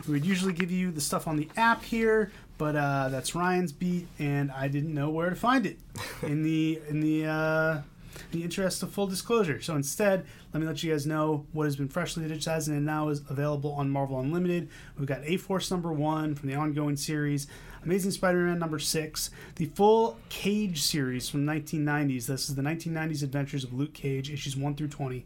We 0.07 0.13
would 0.13 0.25
usually 0.25 0.53
give 0.53 0.71
you 0.71 0.91
the 0.91 1.01
stuff 1.01 1.27
on 1.27 1.35
the 1.35 1.49
app 1.57 1.83
here, 1.83 2.31
but 2.57 2.75
uh, 2.75 3.09
that's 3.09 3.35
Ryan's 3.35 3.71
beat, 3.71 4.07
and 4.19 4.51
I 4.51 4.67
didn't 4.67 4.93
know 4.93 5.09
where 5.09 5.29
to 5.29 5.35
find 5.35 5.65
it 5.65 5.77
in 6.21 6.43
the 6.43 6.79
in 6.87 7.01
the 7.01 7.25
uh, 7.25 7.81
in 8.31 8.39
the 8.39 8.43
interest 8.43 8.83
of 8.83 8.91
full 8.91 9.07
disclosure. 9.07 9.61
So 9.61 9.75
instead, 9.75 10.25
let 10.53 10.61
me 10.61 10.67
let 10.67 10.83
you 10.83 10.91
guys 10.91 11.05
know 11.05 11.45
what 11.51 11.65
has 11.65 11.75
been 11.75 11.89
freshly 11.89 12.27
digitized 12.27 12.67
and 12.67 12.85
now 12.85 13.09
is 13.09 13.21
available 13.29 13.71
on 13.73 13.89
Marvel 13.89 14.19
Unlimited. 14.19 14.69
We've 14.97 15.07
got 15.07 15.21
A 15.23 15.37
Force 15.37 15.69
number 15.71 15.91
one 15.91 16.35
from 16.35 16.49
the 16.49 16.55
ongoing 16.55 16.95
series, 16.97 17.47
Amazing 17.83 18.11
Spider-Man 18.11 18.57
number 18.57 18.79
six, 18.79 19.29
the 19.55 19.65
full 19.65 20.17
Cage 20.29 20.81
series 20.81 21.29
from 21.29 21.45
the 21.45 21.51
1990s. 21.51 22.25
This 22.25 22.49
is 22.49 22.55
the 22.55 22.61
1990s 22.61 23.23
Adventures 23.23 23.63
of 23.63 23.73
Luke 23.73 23.93
Cage, 23.93 24.31
issues 24.31 24.57
one 24.57 24.75
through 24.75 24.87
20. 24.87 25.25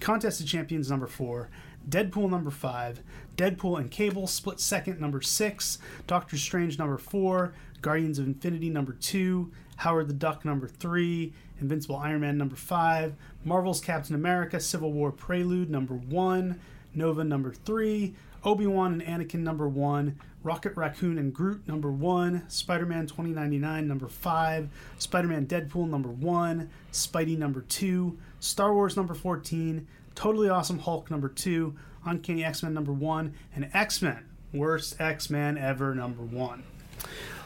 Contest 0.00 0.40
of 0.40 0.46
Champions 0.46 0.90
number 0.90 1.06
four. 1.06 1.50
Deadpool 1.88 2.30
number 2.30 2.50
five, 2.50 3.02
Deadpool 3.36 3.78
and 3.78 3.90
Cable 3.90 4.26
split 4.26 4.58
second 4.58 5.00
number 5.00 5.20
six, 5.20 5.78
Doctor 6.06 6.38
Strange 6.38 6.78
number 6.78 6.96
four, 6.96 7.52
Guardians 7.82 8.18
of 8.18 8.26
Infinity 8.26 8.70
number 8.70 8.92
two, 8.92 9.52
Howard 9.76 10.08
the 10.08 10.14
Duck 10.14 10.44
number 10.44 10.66
three, 10.66 11.34
Invincible 11.64 11.96
Iron 11.96 12.20
Man 12.20 12.36
number 12.36 12.56
five, 12.56 13.14
Marvel's 13.42 13.80
Captain 13.80 14.14
America 14.14 14.60
Civil 14.60 14.92
War 14.92 15.10
Prelude 15.10 15.70
number 15.70 15.94
one, 15.94 16.60
Nova 16.94 17.24
number 17.24 17.52
three, 17.52 18.14
Obi 18.44 18.66
Wan 18.66 19.00
and 19.00 19.02
Anakin 19.02 19.40
number 19.40 19.66
one, 19.66 20.20
Rocket 20.42 20.76
Raccoon 20.76 21.16
and 21.16 21.32
Groot 21.32 21.66
number 21.66 21.90
one, 21.90 22.44
Spider 22.48 22.84
Man 22.84 23.06
2099 23.06 23.88
number 23.88 24.08
five, 24.08 24.68
Spider 24.98 25.28
Man 25.28 25.46
Deadpool 25.46 25.88
number 25.88 26.10
one, 26.10 26.68
Spidey 26.92 27.38
number 27.38 27.62
two, 27.62 28.18
Star 28.40 28.74
Wars 28.74 28.94
number 28.94 29.14
14, 29.14 29.88
Totally 30.14 30.50
Awesome 30.50 30.80
Hulk 30.80 31.10
number 31.10 31.30
two, 31.30 31.74
Uncanny 32.04 32.44
X 32.44 32.62
Men 32.62 32.74
number 32.74 32.92
one, 32.92 33.32
and 33.56 33.70
X 33.72 34.02
Men, 34.02 34.22
worst 34.52 35.00
X 35.00 35.30
Men 35.30 35.56
ever 35.56 35.94
number 35.94 36.22
one. 36.22 36.62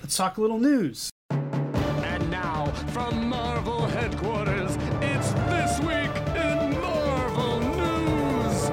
Let's 0.03 0.17
talk 0.17 0.39
a 0.39 0.41
little 0.41 0.59
news. 0.59 1.09
Now, 2.43 2.67
from 2.93 3.29
Marvel 3.29 3.85
headquarters, 3.87 4.77
it's 5.01 5.33
This 5.33 5.81
Week 5.81 6.37
in 6.37 6.81
Marvel 6.81 7.59
News. 7.59 8.71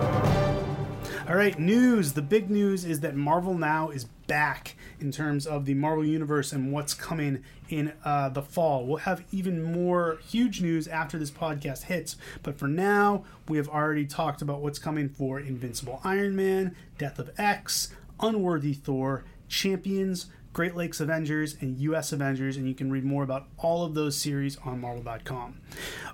All 1.27 1.35
right, 1.35 1.57
news. 1.57 2.13
The 2.13 2.21
big 2.21 2.51
news 2.51 2.85
is 2.85 2.99
that 2.99 3.15
Marvel 3.15 3.57
now 3.57 3.89
is 3.89 4.03
back 4.27 4.75
in 4.99 5.11
terms 5.11 5.47
of 5.47 5.65
the 5.65 5.73
Marvel 5.73 6.05
Universe 6.05 6.51
and 6.51 6.71
what's 6.71 6.93
coming 6.93 7.43
in 7.67 7.93
uh, 8.03 8.29
the 8.29 8.43
fall. 8.43 8.85
We'll 8.85 8.97
have 8.97 9.23
even 9.31 9.63
more 9.63 10.19
huge 10.27 10.61
news 10.61 10.87
after 10.87 11.17
this 11.17 11.31
podcast 11.31 11.85
hits, 11.85 12.17
but 12.43 12.59
for 12.59 12.67
now, 12.67 13.23
we 13.49 13.57
have 13.57 13.67
already 13.67 14.05
talked 14.05 14.43
about 14.43 14.61
what's 14.61 14.77
coming 14.77 15.09
for 15.09 15.39
Invincible 15.39 16.01
Iron 16.03 16.35
Man, 16.35 16.75
Death 16.99 17.17
of 17.17 17.31
X, 17.39 17.89
Unworthy 18.19 18.73
Thor, 18.75 19.23
Champions, 19.47 20.27
Great 20.55 20.73
Lakes 20.73 21.01
Avengers, 21.01 21.57
and 21.59 21.77
US 21.79 22.13
Avengers, 22.13 22.55
and 22.55 22.65
you 22.65 22.73
can 22.73 22.89
read 22.89 23.03
more 23.03 23.23
about 23.23 23.47
all 23.57 23.83
of 23.83 23.93
those 23.93 24.15
series 24.15 24.57
on 24.63 24.79
Marvel.com. 24.79 25.59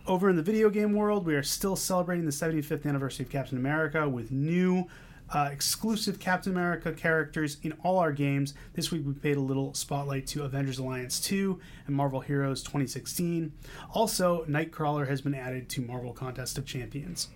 Over 0.08 0.32
in 0.32 0.36
the 0.36 0.42
video 0.42 0.72
game 0.72 0.94
world, 0.94 1.28
we 1.28 1.36
are 1.36 1.44
still 1.44 1.76
celebrating 1.76 2.26
the 2.26 2.32
75th 2.32 2.88
anniversary 2.88 3.24
of 3.24 3.32
Captain 3.32 3.60
America 3.60 4.10
with 4.10 4.32
new 4.32 4.88
uh, 5.30 5.50
exclusive 5.52 6.20
Captain 6.20 6.52
America 6.52 6.92
characters 6.92 7.58
in 7.62 7.74
all 7.84 8.00
our 8.00 8.12
games. 8.12 8.56
This 8.74 8.90
week 8.90 9.06
we 9.06 9.14
paid 9.14 9.38
a 9.38 9.42
little 9.42 9.76
spotlight 9.76 10.26
to 10.28 10.44
Avengers 10.44 10.80
Alliance 10.80 11.20
2 11.20 11.60
and 11.86 11.96
Marvel 11.96 12.22
Heroes 12.22 12.64
2016. 12.64 13.54
Also, 13.94 14.44
Nightcrawler 14.46 15.08
has 15.08 15.22
been 15.22 15.36
added 15.36 15.70
to 15.70 15.82
Marvel 15.82 16.14
Contest 16.14 16.58
of 16.58 16.66
Champions. 16.66 17.28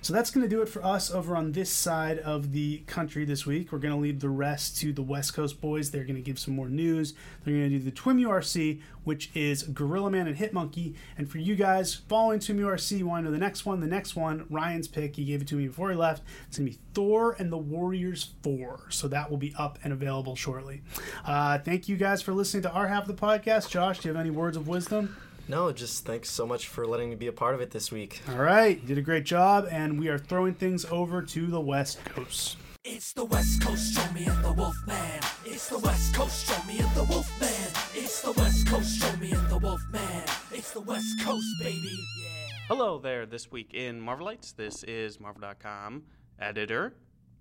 So 0.00 0.12
that's 0.12 0.30
going 0.30 0.42
to 0.42 0.48
do 0.48 0.62
it 0.62 0.68
for 0.68 0.84
us 0.84 1.10
over 1.10 1.36
on 1.36 1.52
this 1.52 1.70
side 1.70 2.18
of 2.18 2.52
the 2.52 2.78
country 2.86 3.24
this 3.24 3.46
week. 3.46 3.72
We're 3.72 3.78
going 3.78 3.94
to 3.94 4.00
leave 4.00 4.20
the 4.20 4.28
rest 4.28 4.76
to 4.78 4.92
the 4.92 5.02
West 5.02 5.34
Coast 5.34 5.60
boys. 5.60 5.90
They're 5.90 6.04
going 6.04 6.16
to 6.16 6.22
give 6.22 6.38
some 6.38 6.54
more 6.54 6.68
news. 6.68 7.14
They're 7.44 7.54
going 7.54 7.70
to 7.70 7.78
do 7.78 7.84
the 7.84 7.90
TWIM 7.90 8.20
URC, 8.20 8.80
which 9.04 9.30
is 9.34 9.62
Gorilla 9.64 10.10
Man 10.10 10.26
and 10.26 10.36
Hit-Monkey. 10.36 10.94
And 11.16 11.30
for 11.30 11.38
you 11.38 11.54
guys 11.54 11.94
following 11.94 12.40
TWIM 12.40 12.58
URC, 12.58 12.98
you 12.98 13.06
want 13.06 13.24
to 13.24 13.30
know 13.30 13.32
the 13.32 13.38
next 13.38 13.64
one? 13.66 13.80
The 13.80 13.86
next 13.86 14.16
one, 14.16 14.46
Ryan's 14.50 14.88
pick, 14.88 15.16
he 15.16 15.24
gave 15.24 15.42
it 15.42 15.48
to 15.48 15.54
me 15.56 15.68
before 15.68 15.90
he 15.90 15.96
left. 15.96 16.22
It's 16.48 16.58
going 16.58 16.70
to 16.70 16.76
be 16.76 16.82
Thor 16.94 17.36
and 17.38 17.52
the 17.52 17.58
Warriors 17.58 18.30
4. 18.42 18.86
So 18.90 19.08
that 19.08 19.30
will 19.30 19.38
be 19.38 19.54
up 19.58 19.78
and 19.84 19.92
available 19.92 20.36
shortly. 20.36 20.82
Uh, 21.24 21.58
thank 21.58 21.88
you 21.88 21.96
guys 21.96 22.22
for 22.22 22.32
listening 22.32 22.62
to 22.64 22.70
our 22.72 22.88
half 22.88 23.08
of 23.08 23.16
the 23.16 23.20
podcast. 23.26 23.70
Josh, 23.70 24.00
do 24.00 24.08
you 24.08 24.14
have 24.14 24.20
any 24.20 24.30
words 24.30 24.56
of 24.56 24.68
wisdom? 24.68 25.16
No, 25.48 25.72
just 25.72 26.04
thanks 26.04 26.30
so 26.30 26.46
much 26.46 26.68
for 26.68 26.86
letting 26.86 27.10
me 27.10 27.16
be 27.16 27.26
a 27.26 27.32
part 27.32 27.54
of 27.54 27.60
it 27.60 27.70
this 27.70 27.90
week. 27.90 28.20
All 28.30 28.36
right, 28.36 28.80
you 28.80 28.86
did 28.86 28.98
a 28.98 29.02
great 29.02 29.24
job, 29.24 29.66
and 29.70 29.98
we 29.98 30.08
are 30.08 30.18
throwing 30.18 30.54
things 30.54 30.84
over 30.86 31.20
to 31.22 31.46
the 31.46 31.60
West 31.60 32.02
Coast. 32.04 32.56
It's 32.84 33.12
the 33.12 33.24
West 33.24 33.62
Coast, 33.62 33.94
show 33.94 34.12
me 34.12 34.24
and 34.24 34.44
the 34.44 34.52
Wolfman. 34.52 35.20
It's 35.44 35.68
the 35.68 35.78
West 35.78 36.14
Coast, 36.14 36.46
show 36.46 36.66
me 36.66 36.78
and 36.78 36.90
the 36.96 37.04
Wolfman. 37.04 37.72
It's 37.94 38.22
the 38.22 38.32
West 38.32 38.66
Coast, 38.66 39.00
show 39.00 39.16
me 39.16 39.32
and 39.32 39.48
the 39.48 39.58
Wolfman. 39.58 40.24
It's 40.52 40.72
the 40.72 40.80
West 40.80 41.20
Coast, 41.22 41.46
baby. 41.60 41.96
Yeah. 42.20 42.56
Hello 42.68 42.98
there, 42.98 43.26
this 43.26 43.50
week 43.50 43.74
in 43.74 44.00
Marvelites. 44.00 44.54
This 44.56 44.82
is 44.84 45.20
Marvel.com 45.20 46.02
editor 46.40 46.94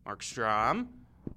Marc 0.05 0.21
Strom, 0.23 0.89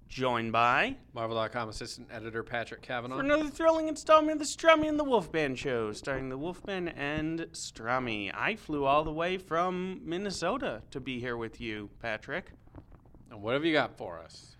joined 0.09 0.52
by 0.52 0.96
Marvel.com 1.12 1.68
assistant 1.68 2.09
editor 2.12 2.42
Patrick 2.42 2.83
Kavanaugh. 2.83 3.16
for 3.16 3.22
another 3.24 3.48
thrilling 3.48 3.88
installment 3.88 4.33
of 4.33 4.38
the 4.38 4.44
Strummy 4.44 4.88
and 4.88 4.98
the 4.98 5.04
Wolfman 5.04 5.57
show, 5.57 5.92
starring 5.92 6.28
the 6.28 6.38
Wolfman 6.38 6.88
and 6.88 7.40
Strummy. 7.52 8.30
I 8.35 8.57
flew 8.57 8.85
all 8.85 9.02
the 9.04 9.12
way 9.12 9.38
from 9.38 10.00
Minnesota 10.04 10.83
to 10.90 11.00
be 11.00 11.18
here 11.18 11.37
with 11.37 11.61
you, 11.61 11.90
Patrick. 12.00 12.52
And 13.30 13.42
what 13.42 13.54
have 13.54 13.64
you 13.64 13.72
got 13.72 13.96
for 13.96 14.20
us? 14.20 14.54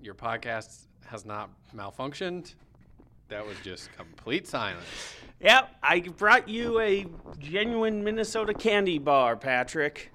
Your 0.00 0.14
podcast 0.14 0.86
has 1.06 1.24
not 1.24 1.50
malfunctioned. 1.74 2.54
That 3.28 3.46
was 3.46 3.56
just 3.62 3.92
complete 3.96 4.46
silence. 4.46 4.84
Yep, 5.40 5.76
I 5.82 6.00
brought 6.00 6.48
you 6.48 6.80
a 6.80 7.06
genuine 7.38 8.02
Minnesota 8.02 8.54
candy 8.54 8.98
bar, 8.98 9.36
Patrick. 9.36 10.10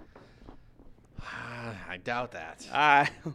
I 1.93 1.97
doubt 1.97 2.31
that. 2.31 2.67
I, 2.73 3.09
I 3.25 3.31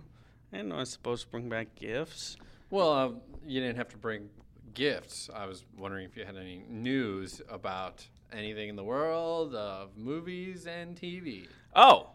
didn't 0.56 0.70
know 0.70 0.76
I 0.76 0.80
was 0.80 0.90
supposed 0.90 1.26
to 1.26 1.30
bring 1.30 1.48
back 1.48 1.74
gifts. 1.76 2.36
Well, 2.70 2.92
uh, 2.92 3.10
you 3.46 3.60
didn't 3.60 3.76
have 3.76 3.88
to 3.90 3.96
bring 3.96 4.28
gifts. 4.74 5.30
I 5.32 5.46
was 5.46 5.64
wondering 5.76 6.04
if 6.04 6.16
you 6.16 6.24
had 6.24 6.36
any 6.36 6.64
news 6.68 7.40
about 7.48 8.06
anything 8.32 8.68
in 8.68 8.76
the 8.76 8.84
world 8.84 9.54
of 9.54 9.96
movies 9.96 10.66
and 10.66 10.96
TV. 10.96 11.46
Oh. 11.74 12.10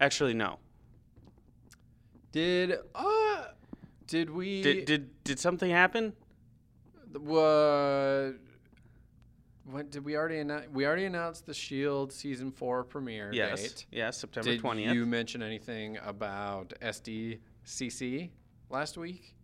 Actually, 0.00 0.34
no. 0.34 0.58
Did 2.32 2.78
uh 2.94 3.44
did 4.06 4.30
we 4.30 4.62
Did 4.62 4.84
did 4.84 5.24
did 5.24 5.38
something 5.38 5.70
happen? 5.70 6.12
What? 7.12 8.34
What 9.66 9.90
did 9.90 10.04
we 10.04 10.16
already 10.16 10.38
announce? 10.38 10.66
We 10.72 10.86
already 10.86 11.06
announced 11.06 11.46
the 11.46 11.54
Shield 11.54 12.12
season 12.12 12.50
four 12.50 12.84
premiere 12.84 13.30
Yes. 13.32 13.62
date. 13.62 13.86
Yes, 13.90 14.18
September 14.18 14.56
twentieth. 14.58 14.88
Did 14.88 14.96
you 14.96 15.06
mention 15.06 15.42
anything 15.42 15.96
about 16.04 16.74
SDCC 16.82 18.30
last 18.68 18.98
week? 18.98 19.34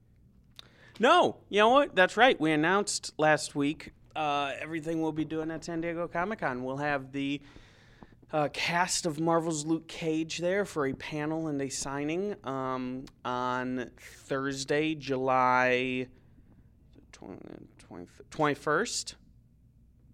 No, 0.98 1.38
you 1.48 1.60
know 1.60 1.70
what? 1.70 1.96
That's 1.96 2.18
right. 2.18 2.38
We 2.38 2.52
announced 2.52 3.14
last 3.16 3.54
week 3.54 3.92
uh, 4.14 4.52
everything 4.60 5.00
we'll 5.00 5.12
be 5.12 5.24
doing 5.24 5.50
at 5.50 5.64
San 5.64 5.80
Diego 5.80 6.06
Comic 6.06 6.40
Con. 6.40 6.62
We'll 6.64 6.76
have 6.76 7.12
the 7.12 7.40
uh, 8.32 8.48
cast 8.52 9.06
of 9.06 9.18
Marvel's 9.18 9.66
Luke 9.66 9.88
Cage 9.88 10.38
there 10.38 10.64
for 10.64 10.86
a 10.86 10.92
panel 10.92 11.48
and 11.48 11.60
a 11.60 11.68
signing 11.68 12.36
um, 12.44 13.04
on 13.24 13.90
Thursday, 13.98 14.94
July 14.94 16.06
20, 17.12 18.06
21st. 18.30 19.14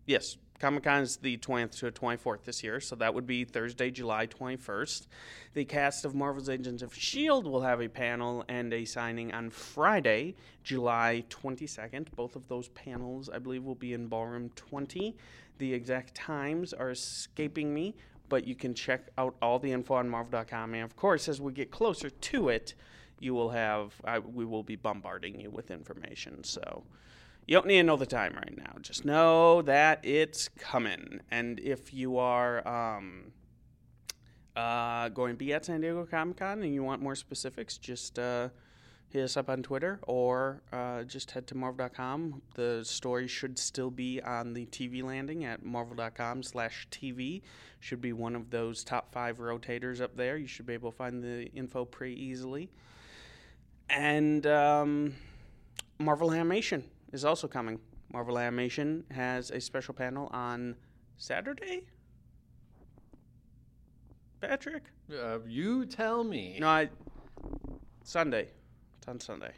Yes, 0.07 0.39
Comic 0.59 0.85
Con 0.85 1.03
is 1.03 1.19
the 1.19 1.37
20th 1.37 1.79
to 1.81 1.91
24th 1.91 2.45
this 2.45 2.65
year, 2.65 2.81
so 2.81 2.97
that 2.97 3.13
would 3.13 3.27
be 3.27 3.45
Thursday, 3.45 3.91
July 3.91 4.27
21st. 4.27 5.07
The 5.53 5.65
cast 5.67 6.07
of 6.07 6.15
Marvel's 6.15 6.49
Agents 6.49 6.83
of 6.83 6.93
S.H.I.E.L.D. 6.93 7.49
will 7.49 7.61
have 7.61 7.83
a 7.83 7.89
panel 7.89 8.45
and 8.49 8.73
a 8.73 8.87
signing 8.87 9.33
on 9.35 9.51
Friday, 9.51 10.35
July 10.65 11.25
22nd. 11.29 12.09
Both 12.15 12.37
of 12.37 12.49
those 12.49 12.69
panels, 12.69 13.29
I 13.29 13.39
believe, 13.39 13.65
will 13.65 13.75
be 13.75 13.93
in 13.93 14.07
Ballroom 14.07 14.51
20. 14.57 15.15
The 15.59 15.73
exact 15.73 16.15
times 16.15 16.73
are 16.73 16.91
escaping 16.91 17.73
me, 17.73 17.97
but 18.29 18.47
you 18.47 18.55
can 18.55 18.75
check 18.75 19.09
out 19.17 19.37
all 19.41 19.59
the 19.59 19.73
info 19.73 19.95
on 19.95 20.09
Marvel.com. 20.09 20.75
And 20.75 20.85
of 20.85 20.97
course, 20.97 21.29
as 21.29 21.41
we 21.41 21.53
get 21.53 21.71
closer 21.71 22.11
to 22.11 22.49
it, 22.49 22.75
you 23.19 23.35
will 23.35 23.51
have, 23.51 23.95
I, 24.05 24.19
we 24.19 24.45
will 24.45 24.63
be 24.63 24.77
bombarding 24.77 25.41
you 25.41 25.51
with 25.51 25.71
information. 25.71 26.45
So. 26.45 26.85
You 27.47 27.55
don't 27.55 27.69
need 27.69 27.77
to 27.77 27.83
know 27.85 27.97
the 27.97 28.07
time 28.07 28.35
right 28.35 28.57
now. 28.57 28.73
Just 28.83 29.05
know 29.05 29.63
that 29.63 30.05
it's 30.05 30.49
coming. 30.49 31.21
And 31.31 31.61
if 31.61 31.95
you 31.95 32.19
are 32.19 32.67
um, 32.67 33.31
uh, 34.57 35.11
going 35.11 35.35
to 35.35 35.37
be 35.37 35.53
at 35.53 35.65
San 35.65 35.81
Diego 35.81 36.05
Comic 36.07 36.39
Con 36.39 36.63
and 36.63 36.75
you 36.75 36.83
want 36.83 37.03
more 37.03 37.15
specifics, 37.15 37.79
just 37.79 38.19
uh, 38.19 38.49
hit 39.17 39.25
us 39.25 39.37
up 39.39 39.49
on 39.49 39.63
Twitter 39.63 39.99
or 40.07 40.61
uh, 40.75 41.03
just 41.05 41.31
head 41.31 41.47
to 41.47 41.57
marvel.com. 41.57 42.43
The 42.55 42.85
story 42.85 43.27
should 43.27 43.59
still 43.59 43.91
be 43.91 44.21
on 44.21 44.53
the 44.53 44.67
TV 44.67 45.03
landing 45.03 45.45
at 45.47 45.65
marvel.com 45.65 46.43
slash 46.43 46.87
TV. 46.91 47.41
Should 47.81 48.03
be 48.03 48.13
one 48.13 48.37
of 48.37 48.51
those 48.51 48.85
top 48.85 49.13
five 49.13 49.39
rotators 49.39 50.03
up 50.03 50.17
there. 50.17 50.37
You 50.37 50.47
should 50.47 50.67
be 50.67 50.75
able 50.75 50.91
to 50.91 50.97
find 50.97 51.23
the 51.23 51.47
info 51.55 51.87
pretty 51.87 52.23
easily. 52.23 52.71
And 53.89 54.47
um, 54.47 55.15
Marvel 55.99 56.31
Animation 56.31 56.85
is 57.13 57.25
also 57.25 57.49
coming. 57.49 57.81
Marvel 58.13 58.39
Animation 58.39 59.05
has 59.13 59.51
a 59.51 59.63
special 59.63 59.95
panel 59.95 60.29
on 60.33 60.77
Saturday. 61.17 61.85
Patrick? 64.43 64.85
Uh, 65.11 65.39
you 65.47 65.87
tell 65.87 66.23
me. 66.23 66.59
No, 66.61 66.69
I. 66.69 66.91
Sunday. 68.05 68.49
It's 69.07 69.11
on 69.13 69.21
Sunday. 69.21 69.53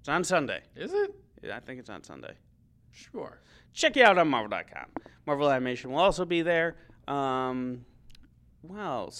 It's 0.00 0.08
on 0.08 0.24
Sunday. 0.24 0.60
Is 0.74 0.92
it? 0.92 1.14
Yeah, 1.40 1.56
I 1.56 1.60
think 1.60 1.78
it's 1.78 1.88
on 1.88 2.02
Sunday. 2.02 2.32
Sure. 2.90 3.40
Check 3.72 3.94
you 3.94 4.02
out 4.02 4.18
on 4.18 4.26
Marvel.com. 4.26 4.86
Marvel 5.24 5.48
Animation 5.48 5.92
will 5.92 6.00
also 6.00 6.24
be 6.24 6.42
there. 6.42 6.74
Um, 7.06 7.84
well, 8.64 9.14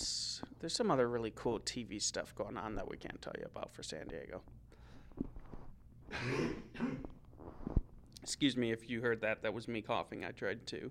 there's 0.59 0.75
some 0.75 0.91
other 0.91 1.09
really 1.09 1.33
cool 1.33 1.61
TV 1.61 2.03
stuff 2.03 2.35
going 2.35 2.57
on 2.57 2.75
that 2.75 2.91
we 2.91 2.97
can't 2.97 3.23
tell 3.23 3.35
you 3.39 3.45
about 3.45 3.73
for 3.73 3.85
San 3.85 4.09
Diego. 4.09 4.43
Excuse 8.21 8.57
me 8.57 8.73
if 8.73 8.91
you 8.91 9.01
heard 9.01 9.21
that. 9.21 9.43
That 9.43 9.55
was 9.55 9.69
me 9.69 9.81
coughing. 9.81 10.25
I 10.25 10.33
tried 10.33 10.67
to 10.67 10.91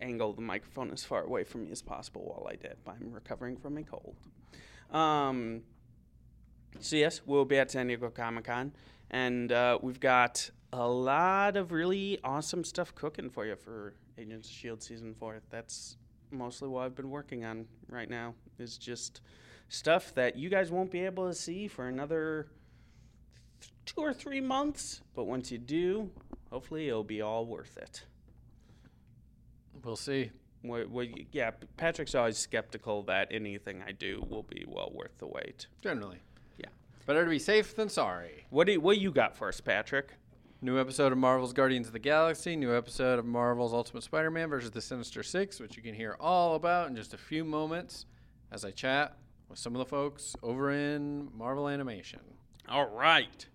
angle 0.00 0.32
the 0.32 0.42
microphone 0.42 0.92
as 0.92 1.02
far 1.02 1.24
away 1.24 1.42
from 1.42 1.64
me 1.64 1.72
as 1.72 1.82
possible 1.82 2.22
while 2.22 2.46
I 2.48 2.54
did. 2.54 2.76
but 2.84 2.94
I'm 3.00 3.10
recovering 3.12 3.56
from 3.56 3.78
a 3.78 3.82
cold. 3.82 4.14
Um, 4.92 5.62
so 6.80 6.96
yes, 6.96 7.20
we'll 7.26 7.44
be 7.44 7.58
at 7.58 7.70
San 7.70 7.86
Diego 7.86 8.10
Comic 8.10 8.44
Con, 8.44 8.72
and 9.10 9.52
uh, 9.52 9.78
we've 9.82 10.00
got 10.00 10.50
a 10.72 10.86
lot 10.86 11.56
of 11.56 11.72
really 11.72 12.18
awesome 12.24 12.64
stuff 12.64 12.94
cooking 12.94 13.28
for 13.30 13.46
you 13.46 13.56
for 13.56 13.94
Agents 14.18 14.48
of 14.48 14.54
Shield 14.54 14.82
season 14.82 15.14
four. 15.14 15.40
That's 15.50 15.96
mostly 16.30 16.68
what 16.68 16.84
I've 16.84 16.94
been 16.94 17.10
working 17.10 17.44
on 17.44 17.66
right 17.88 18.08
now. 18.08 18.34
Is 18.58 18.78
just 18.78 19.20
stuff 19.68 20.14
that 20.14 20.36
you 20.36 20.48
guys 20.48 20.70
won't 20.70 20.90
be 20.90 21.04
able 21.04 21.28
to 21.28 21.34
see 21.34 21.68
for 21.68 21.88
another 21.88 22.48
two 23.86 24.00
or 24.00 24.12
three 24.12 24.40
months, 24.40 25.02
but 25.14 25.24
once 25.24 25.50
you 25.50 25.58
do, 25.58 26.10
hopefully 26.50 26.88
it'll 26.88 27.04
be 27.04 27.22
all 27.22 27.46
worth 27.46 27.76
it. 27.76 28.04
We'll 29.84 29.96
see. 29.96 30.30
What, 30.62 30.88
what, 30.90 31.08
yeah, 31.34 31.50
Patrick's 31.76 32.14
always 32.14 32.38
skeptical 32.38 33.02
that 33.04 33.28
anything 33.32 33.82
I 33.86 33.92
do 33.92 34.24
will 34.28 34.44
be 34.44 34.64
well 34.68 34.92
worth 34.94 35.18
the 35.18 35.26
wait. 35.26 35.66
Generally. 35.82 36.18
Better 37.04 37.24
to 37.24 37.30
be 37.30 37.40
safe 37.40 37.74
than 37.74 37.88
sorry. 37.88 38.46
What 38.50 38.66
do 38.68 38.74
you, 38.74 38.80
what 38.80 38.96
you 38.96 39.10
got 39.10 39.36
for 39.36 39.48
us, 39.48 39.60
Patrick? 39.60 40.12
New 40.60 40.78
episode 40.78 41.10
of 41.10 41.18
Marvel's 41.18 41.52
Guardians 41.52 41.88
of 41.88 41.92
the 41.92 41.98
Galaxy. 41.98 42.54
New 42.54 42.72
episode 42.72 43.18
of 43.18 43.24
Marvel's 43.24 43.72
Ultimate 43.72 44.04
Spider-Man 44.04 44.48
versus 44.48 44.70
the 44.70 44.80
Sinister 44.80 45.24
Six, 45.24 45.58
which 45.58 45.76
you 45.76 45.82
can 45.82 45.94
hear 45.94 46.16
all 46.20 46.54
about 46.54 46.88
in 46.88 46.94
just 46.94 47.12
a 47.12 47.18
few 47.18 47.44
moments 47.44 48.06
as 48.52 48.64
I 48.64 48.70
chat 48.70 49.16
with 49.48 49.58
some 49.58 49.74
of 49.74 49.80
the 49.80 49.84
folks 49.84 50.36
over 50.44 50.70
in 50.70 51.28
Marvel 51.36 51.68
Animation. 51.68 52.20
All 52.68 52.88
right. 52.88 53.46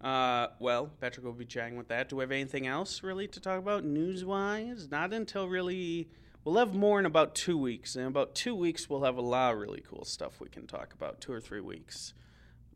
Uh, 0.00 0.46
well, 0.58 0.90
Patrick 1.02 1.26
will 1.26 1.34
be 1.34 1.44
chatting 1.44 1.76
with 1.76 1.88
that. 1.88 2.08
Do 2.08 2.16
we 2.16 2.22
have 2.22 2.32
anything 2.32 2.66
else 2.66 3.02
really 3.02 3.28
to 3.28 3.40
talk 3.40 3.58
about 3.58 3.84
news 3.84 4.24
wise? 4.24 4.88
Not 4.90 5.12
until 5.12 5.48
really. 5.48 6.08
We'll 6.44 6.56
have 6.56 6.74
more 6.74 6.98
in 6.98 7.04
about 7.04 7.34
two 7.34 7.58
weeks. 7.58 7.94
In 7.94 8.06
about 8.06 8.34
two 8.34 8.54
weeks, 8.54 8.88
we'll 8.88 9.04
have 9.04 9.18
a 9.18 9.22
lot 9.22 9.52
of 9.52 9.60
really 9.60 9.82
cool 9.86 10.06
stuff 10.06 10.40
we 10.40 10.48
can 10.48 10.66
talk 10.66 10.94
about. 10.94 11.20
Two 11.20 11.34
or 11.34 11.40
three 11.40 11.60
weeks. 11.60 12.14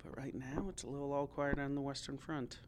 But 0.04 0.18
right 0.18 0.34
now, 0.34 0.66
it's 0.68 0.82
a 0.82 0.86
little 0.86 1.12
all 1.12 1.26
quiet 1.26 1.58
on 1.58 1.74
the 1.74 1.80
Western 1.80 2.18
Front. 2.18 2.58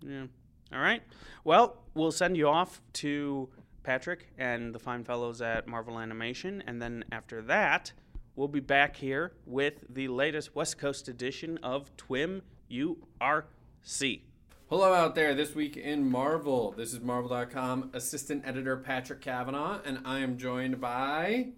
Yeah. 0.00 0.26
All 0.72 0.80
right. 0.80 1.02
Well, 1.44 1.76
we'll 1.94 2.12
send 2.12 2.36
you 2.36 2.48
off 2.48 2.80
to 2.94 3.48
Patrick 3.82 4.28
and 4.38 4.74
the 4.74 4.78
fine 4.78 5.04
fellows 5.04 5.42
at 5.42 5.66
Marvel 5.66 5.98
Animation. 5.98 6.62
And 6.66 6.80
then 6.80 7.04
after 7.12 7.42
that, 7.42 7.92
we'll 8.36 8.48
be 8.48 8.60
back 8.60 8.96
here 8.96 9.32
with 9.44 9.84
the 9.88 10.08
latest 10.08 10.54
West 10.54 10.78
Coast 10.78 11.08
edition 11.08 11.58
of 11.62 11.94
TWIM 11.96 12.42
URC. 12.70 14.20
Hello 14.68 14.94
out 14.94 15.16
there 15.16 15.34
this 15.34 15.54
week 15.54 15.76
in 15.76 16.08
Marvel. 16.08 16.72
This 16.76 16.92
is 16.92 17.00
Marvel.com 17.00 17.90
assistant 17.92 18.46
editor 18.46 18.76
Patrick 18.76 19.20
Kavanaugh, 19.20 19.80
and 19.84 19.98
I 20.04 20.20
am 20.20 20.38
joined 20.38 20.80
by, 20.80 21.48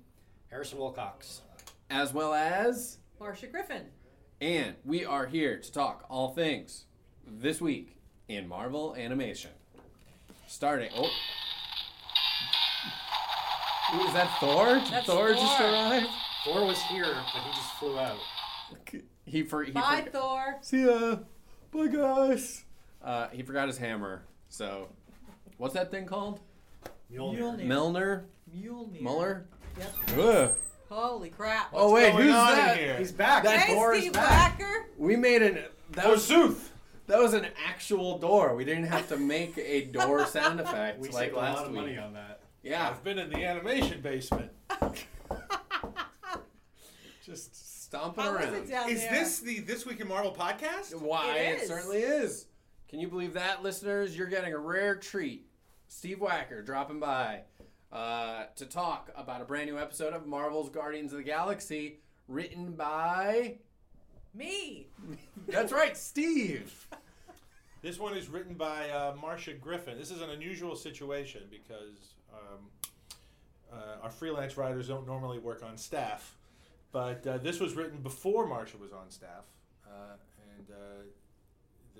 Harrison 0.48 0.78
Wilcox. 0.78 1.42
as 1.90 2.14
well 2.14 2.32
as, 2.32 2.96
Marsha 3.20 3.50
Griffin. 3.50 3.82
And 4.42 4.74
we 4.84 5.04
are 5.04 5.26
here 5.26 5.56
to 5.56 5.72
talk 5.72 6.04
all 6.10 6.34
things 6.34 6.86
this 7.24 7.60
week 7.60 7.96
in 8.26 8.48
Marvel 8.48 8.92
Animation. 8.96 9.52
Starting. 10.48 10.90
Oh. 10.96 11.08
Ooh, 13.94 14.00
is 14.04 14.12
that 14.14 14.36
Thor? 14.40 14.74
Did 14.80 14.92
That's 14.92 15.06
Thor, 15.06 15.30
just 15.32 15.58
Thor. 15.58 15.68
arrive? 15.68 16.06
Thor 16.44 16.66
was 16.66 16.82
here, 16.82 17.04
but 17.04 17.42
he 17.42 17.50
just 17.52 17.72
flew 17.74 17.96
out. 17.98 18.18
He 19.24 19.44
for 19.44 19.62
he 19.62 19.70
Bye, 19.70 19.98
forgot- 20.06 20.12
Thor. 20.12 20.58
See 20.62 20.86
ya. 20.86 21.16
Bye, 21.70 21.86
guys. 21.86 22.64
Uh, 23.00 23.28
he 23.28 23.42
forgot 23.44 23.68
his 23.68 23.78
hammer. 23.78 24.24
So, 24.48 24.88
what's 25.56 25.74
that 25.74 25.92
thing 25.92 26.04
called? 26.06 26.40
Mjolnir. 27.12 27.38
Mjolnir. 27.38 27.64
Milner? 27.64 28.24
Mjolnir. 28.56 29.00
Muller? 29.02 29.46
Yep. 29.78 30.18
Ugh. 30.18 30.50
Holy 30.92 31.30
crap. 31.30 31.70
Oh 31.72 31.92
wait, 31.92 32.12
going 32.12 32.24
who's 32.26 32.34
on 32.34 32.50
in 32.52 32.56
that? 32.58 32.76
here? 32.76 32.96
He's 32.98 33.12
back. 33.12 33.44
That 33.44 33.60
hey, 33.60 33.74
door 33.74 33.94
is 33.94 34.00
Steve 34.02 34.12
back. 34.12 34.60
Wacker. 34.60 34.84
We 34.98 35.16
made 35.16 35.40
an 35.42 35.58
that 35.92 36.08
was 36.08 36.26
Forsooth! 36.30 36.70
that 37.06 37.18
was 37.18 37.32
an 37.34 37.46
actual 37.66 38.18
door. 38.18 38.54
We 38.54 38.64
didn't 38.64 38.84
have 38.84 39.08
to 39.08 39.16
make 39.16 39.56
a 39.58 39.86
door 39.86 40.26
sound 40.28 40.60
effect 40.60 40.98
We 41.00 41.08
like 41.08 41.24
saved 41.26 41.34
a 41.34 41.38
last 41.38 41.56
lot 41.56 41.64
of 41.66 41.72
week. 41.72 41.80
money 41.80 41.98
on 41.98 42.12
that. 42.14 42.40
Yeah, 42.62 42.88
I've 42.88 43.02
been 43.02 43.18
in 43.18 43.30
the 43.30 43.44
animation 43.44 44.00
basement. 44.02 44.50
just 47.24 47.84
stomping 47.86 48.24
How 48.24 48.32
was 48.32 48.44
around. 48.46 48.54
it 48.54 48.68
down 48.68 48.88
Is 48.90 49.00
there? 49.02 49.12
this 49.12 49.40
the 49.40 49.60
This 49.60 49.86
Week 49.86 50.00
in 50.00 50.08
Marvel 50.08 50.34
podcast? 50.34 50.94
Why 51.00 51.36
It 51.36 51.54
it, 51.58 51.62
is. 51.62 51.68
certainly 51.68 51.98
is. 51.98 52.46
Can 52.88 53.00
you 53.00 53.08
believe 53.08 53.34
that, 53.34 53.62
listeners? 53.62 54.16
You're 54.16 54.26
getting 54.28 54.52
a 54.52 54.58
rare 54.58 54.96
treat. 54.96 55.46
Steve 55.88 56.18
Wacker 56.18 56.64
dropping 56.64 57.00
by 57.00 57.40
uh, 57.92 58.44
to 58.56 58.66
talk 58.66 59.10
about 59.14 59.40
a 59.40 59.44
brand 59.44 59.68
new 59.68 59.78
episode 59.78 60.14
of 60.14 60.26
Marvel's 60.26 60.70
Guardians 60.70 61.12
of 61.12 61.18
the 61.18 61.24
Galaxy, 61.24 62.00
written 62.28 62.72
by. 62.72 63.56
Me. 64.34 64.86
That's 65.48 65.72
right, 65.72 65.96
Steve. 65.96 66.86
This 67.82 67.98
one 67.98 68.16
is 68.16 68.28
written 68.28 68.54
by 68.54 68.90
uh, 68.90 69.12
Marsha 69.16 69.60
Griffin. 69.60 69.98
This 69.98 70.12
is 70.12 70.22
an 70.22 70.30
unusual 70.30 70.76
situation 70.76 71.42
because 71.50 72.14
um, 72.32 72.60
uh, 73.72 74.04
our 74.04 74.10
freelance 74.10 74.56
writers 74.56 74.86
don't 74.86 75.04
normally 75.04 75.40
work 75.40 75.64
on 75.64 75.76
staff. 75.76 76.36
But 76.92 77.26
uh, 77.26 77.38
this 77.38 77.58
was 77.58 77.74
written 77.74 77.98
before 78.00 78.46
Marsha 78.46 78.78
was 78.78 78.92
on 78.92 79.10
staff. 79.10 79.46
Uh, 79.84 80.14
and 80.56 80.70
uh, 80.70 81.02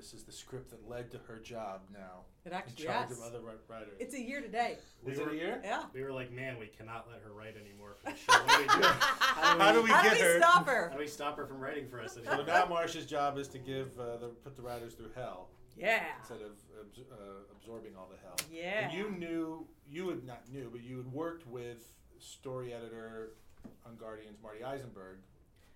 this 0.02 0.12
is 0.14 0.24
the 0.24 0.32
script 0.32 0.70
that 0.70 0.88
led 0.90 1.12
to 1.12 1.18
her 1.28 1.38
job 1.38 1.82
now. 1.92 2.24
It 2.44 2.52
In 2.52 2.74
charge 2.74 3.08
yes. 3.08 3.12
of 3.12 3.20
other 3.22 3.38
ri- 3.38 3.52
writers. 3.68 3.94
It's 4.00 4.14
a 4.16 4.20
year 4.20 4.40
today. 4.40 4.78
is 5.06 5.16
it 5.20 5.28
a 5.30 5.34
year? 5.34 5.60
Yeah. 5.62 5.84
We 5.94 6.02
were 6.02 6.10
like, 6.10 6.32
man, 6.32 6.58
we 6.58 6.66
cannot 6.66 7.06
let 7.08 7.20
her 7.22 7.32
write 7.32 7.54
anymore 7.56 7.94
for 8.02 8.10
the 8.10 8.16
show. 8.16 8.32
What 8.32 8.48
do 8.48 8.62
we 8.62 8.82
do? 8.82 8.88
How 8.88 9.54
do 9.54 9.58
we, 9.58 9.62
How 9.62 9.72
do 9.72 9.82
we 9.82 9.90
How 9.90 10.02
get 10.02 10.14
do 10.18 10.24
we 10.24 10.28
her? 10.32 10.38
stop 10.40 10.66
how 10.66 10.72
her? 10.72 10.90
do 10.92 10.98
we 10.98 11.06
stop 11.06 11.36
her 11.36 11.46
from 11.46 11.60
writing 11.60 11.86
for 11.88 12.00
us 12.00 12.14
So 12.14 12.20
anymore? 12.20 12.44
now 12.46 12.66
Marsha's 12.66 13.06
job 13.06 13.38
is 13.38 13.46
to 13.48 13.58
give 13.58 13.96
uh, 14.00 14.16
the 14.16 14.28
put 14.42 14.56
the 14.56 14.62
writers 14.62 14.94
through 14.94 15.12
hell 15.14 15.50
Yeah. 15.76 16.02
instead 16.18 16.38
of 16.42 16.50
abs- 16.80 16.98
uh, 17.12 17.54
absorbing 17.56 17.92
all 17.96 18.10
the 18.10 18.18
hell. 18.24 18.34
Yeah. 18.52 18.88
And 18.88 18.92
you 18.92 19.08
knew 19.12 19.68
you 19.88 20.08
had 20.08 20.24
not 20.24 20.42
knew, 20.52 20.68
but 20.72 20.82
you 20.82 20.96
had 20.96 21.12
worked 21.12 21.46
with 21.46 21.86
story 22.18 22.74
editor 22.74 23.34
on 23.86 23.94
Guardians, 23.94 24.38
Marty 24.42 24.62
Isenberg, 24.64 25.18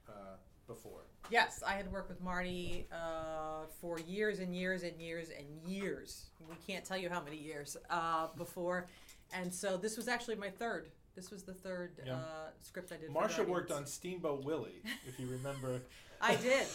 uh, 0.09 0.35
before. 0.67 1.01
Yes, 1.31 1.63
I 1.67 1.73
had 1.75 1.91
worked 1.93 2.09
with 2.09 2.21
Marty 2.23 2.87
uh, 2.93 3.67
for 3.81 3.99
years 4.01 4.39
and 4.39 4.55
years 4.55 4.83
and 4.83 5.01
years 5.01 5.29
and 5.37 5.47
years. 5.71 6.27
We 6.49 6.55
can't 6.67 6.85
tell 6.85 6.97
you 6.97 7.09
how 7.09 7.23
many 7.23 7.37
years 7.37 7.77
uh, 7.91 8.29
before. 8.37 8.87
And 9.33 9.53
so 9.53 9.77
this 9.77 9.97
was 9.97 10.09
actually 10.09 10.37
my 10.37 10.51
third. 10.51 10.91
This 11.15 11.31
was 11.31 11.43
the 11.43 11.55
third 11.55 11.93
Yeah. 12.05 12.15
uh, 12.17 12.19
script 12.63 12.93
I 12.93 12.97
did. 12.97 13.11
for 13.13 13.21
Marsha 13.23 13.47
worked 13.47 13.73
on 13.73 13.87
Steamboat 13.87 14.45
Willie, 14.45 14.83
if 15.09 15.19
you 15.19 15.27
remember. 15.29 15.81
I 16.21 16.37
did. 16.37 16.67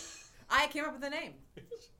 I 0.50 0.68
came 0.68 0.84
up 0.86 0.94
with 0.94 1.02
the 1.02 1.10
name. 1.10 1.34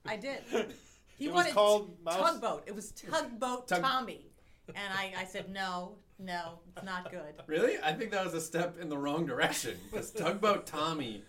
I 0.06 0.18
did. 0.18 0.40
He 1.18 1.28
It 1.28 1.34
was 1.34 1.36
wanted 1.44 1.54
called 1.54 1.98
Mouse- 2.04 2.16
Tugboat. 2.16 2.64
It 2.66 2.74
was 2.74 2.92
Tugboat 2.94 3.68
Tug- 3.68 3.84
Tommy. 3.84 4.26
And 4.70 4.92
I, 4.92 5.14
I 5.20 5.26
said, 5.26 5.52
no, 5.52 5.98
no, 6.18 6.58
it's 6.76 6.84
not 6.84 7.12
good. 7.12 7.36
Really? 7.46 7.76
I 7.84 7.94
think 7.94 8.10
that 8.10 8.26
was 8.26 8.34
a 8.34 8.42
step 8.42 8.80
in 8.82 8.90
the 8.90 8.98
wrong 8.98 9.28
direction. 9.28 9.78
Because 9.92 10.10
Tugboat 10.10 10.66
Tommy, 10.66 11.24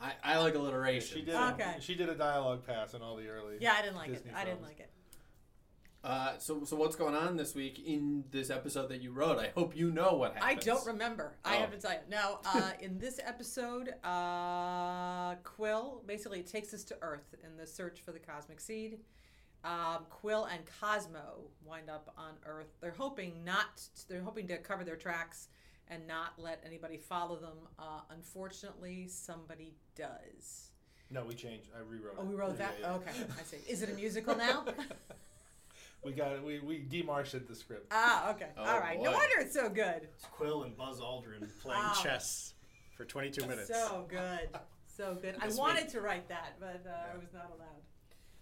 I, 0.00 0.12
I 0.24 0.38
like 0.38 0.54
alliteration. 0.54 1.18
She 1.18 1.24
did. 1.24 1.34
Okay. 1.34 1.74
She 1.80 1.94
did 1.94 2.08
a 2.08 2.14
dialogue 2.14 2.66
pass 2.66 2.94
in 2.94 3.02
all 3.02 3.16
the 3.16 3.28
early. 3.28 3.56
Yeah, 3.60 3.74
I 3.78 3.82
didn't 3.82 3.96
like 3.96 4.12
Disney 4.12 4.30
it. 4.30 4.36
I 4.36 4.44
didn't 4.44 4.62
like 4.62 4.80
it. 4.80 4.90
Uh, 6.02 6.38
so, 6.38 6.64
so 6.64 6.76
what's 6.76 6.96
going 6.96 7.14
on 7.14 7.36
this 7.36 7.54
week 7.54 7.78
in 7.84 8.24
this 8.30 8.48
episode 8.48 8.88
that 8.88 9.02
you 9.02 9.12
wrote? 9.12 9.38
I 9.38 9.50
hope 9.54 9.76
you 9.76 9.90
know 9.90 10.14
what 10.14 10.32
happened. 10.34 10.50
I 10.50 10.54
don't 10.54 10.86
remember. 10.86 11.36
I 11.44 11.56
Oh. 11.56 11.60
have 11.60 11.70
to 11.72 11.76
tell 11.78 11.92
you. 11.92 11.98
No, 12.08 12.38
uh, 12.46 12.70
in 12.80 12.98
this 12.98 13.20
episode, 13.22 13.90
uh, 14.02 15.34
Quill 15.44 16.02
basically 16.06 16.42
takes 16.42 16.72
us 16.72 16.84
to 16.84 16.96
Earth 17.02 17.34
in 17.44 17.58
the 17.58 17.66
search 17.66 18.00
for 18.00 18.12
the 18.12 18.18
cosmic 18.18 18.60
seed. 18.60 19.00
Um, 19.62 20.06
Quill 20.08 20.46
and 20.46 20.62
Cosmo 20.80 21.42
wind 21.66 21.90
up 21.90 22.14
on 22.16 22.32
Earth. 22.46 22.68
They're 22.80 22.94
hoping 22.96 23.44
not. 23.44 23.82
They're 24.08 24.22
hoping 24.22 24.48
to 24.48 24.56
cover 24.56 24.84
their 24.84 24.96
tracks 24.96 25.48
and 25.90 26.06
not 26.06 26.34
let 26.38 26.62
anybody 26.64 26.96
follow 26.96 27.36
them. 27.36 27.58
Uh, 27.78 28.00
unfortunately, 28.10 29.08
somebody 29.08 29.74
does. 29.96 30.70
No, 31.10 31.24
we 31.24 31.34
changed. 31.34 31.68
I 31.76 31.80
rewrote 31.80 32.14
Oh, 32.18 32.22
it. 32.22 32.26
we 32.28 32.34
wrote 32.36 32.56
that. 32.58 32.74
yeah, 32.80 32.88
yeah. 32.90 32.94
Okay, 32.94 33.10
I 33.38 33.42
see. 33.42 33.56
Is 33.68 33.82
it 33.82 33.90
a 33.90 33.94
musical 33.94 34.36
now? 34.36 34.64
we 36.04 36.12
got 36.12 36.32
it. 36.32 36.42
We 36.44 36.60
we 36.60 36.78
demarched 36.88 37.46
the 37.46 37.54
script. 37.54 37.88
ah, 37.90 38.30
okay. 38.30 38.48
Oh, 38.56 38.64
All 38.64 38.78
right. 38.80 39.00
No 39.02 39.10
wonder 39.10 39.34
it's 39.40 39.54
so 39.54 39.68
good. 39.68 40.08
It's 40.14 40.24
Quill 40.32 40.62
and 40.62 40.76
Buzz 40.76 41.00
Aldrin 41.00 41.48
playing 41.62 41.82
Wow. 41.82 41.94
chess 42.00 42.54
for 42.96 43.04
22 43.04 43.46
minutes. 43.46 43.68
So 43.68 44.06
good. 44.08 44.48
So 44.86 45.16
good. 45.20 45.34
I 45.40 45.48
wanted 45.48 45.84
week- 45.84 45.92
to 45.92 46.00
write 46.00 46.28
that, 46.28 46.56
but 46.60 46.82
uh, 46.86 46.90
Yeah. 46.90 47.14
I 47.14 47.16
was 47.18 47.32
not 47.32 47.50
allowed. 47.56 47.82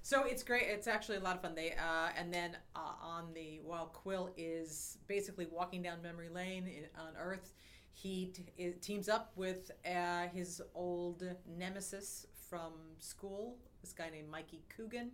So 0.09 0.24
it's 0.24 0.42
great. 0.42 0.62
It's 0.68 0.86
actually 0.86 1.18
a 1.18 1.20
lot 1.20 1.36
of 1.36 1.42
fun. 1.42 1.54
They 1.54 1.72
uh, 1.72 2.09
and 2.18 2.32
then 2.32 2.56
uh, 2.74 2.92
on 3.02 3.24
the 3.34 3.61
while 3.62 3.88
Quill 3.88 4.30
is 4.38 4.96
basically 5.06 5.46
walking 5.52 5.82
down 5.82 6.00
memory 6.00 6.30
lane 6.30 6.66
in, 6.66 6.84
on 6.98 7.12
Earth, 7.20 7.52
he 7.92 8.32
t- 8.34 8.46
i- 8.59 8.74
teams 8.80 9.11
up 9.11 9.32
with 9.36 9.70
uh, 9.86 10.28
his 10.28 10.62
old 10.74 11.22
nemesis 11.46 12.26
from 12.48 12.72
school, 12.98 13.59
this 13.82 13.92
guy 13.92 14.09
named 14.09 14.30
Mikey 14.30 14.62
Coogan, 14.74 15.11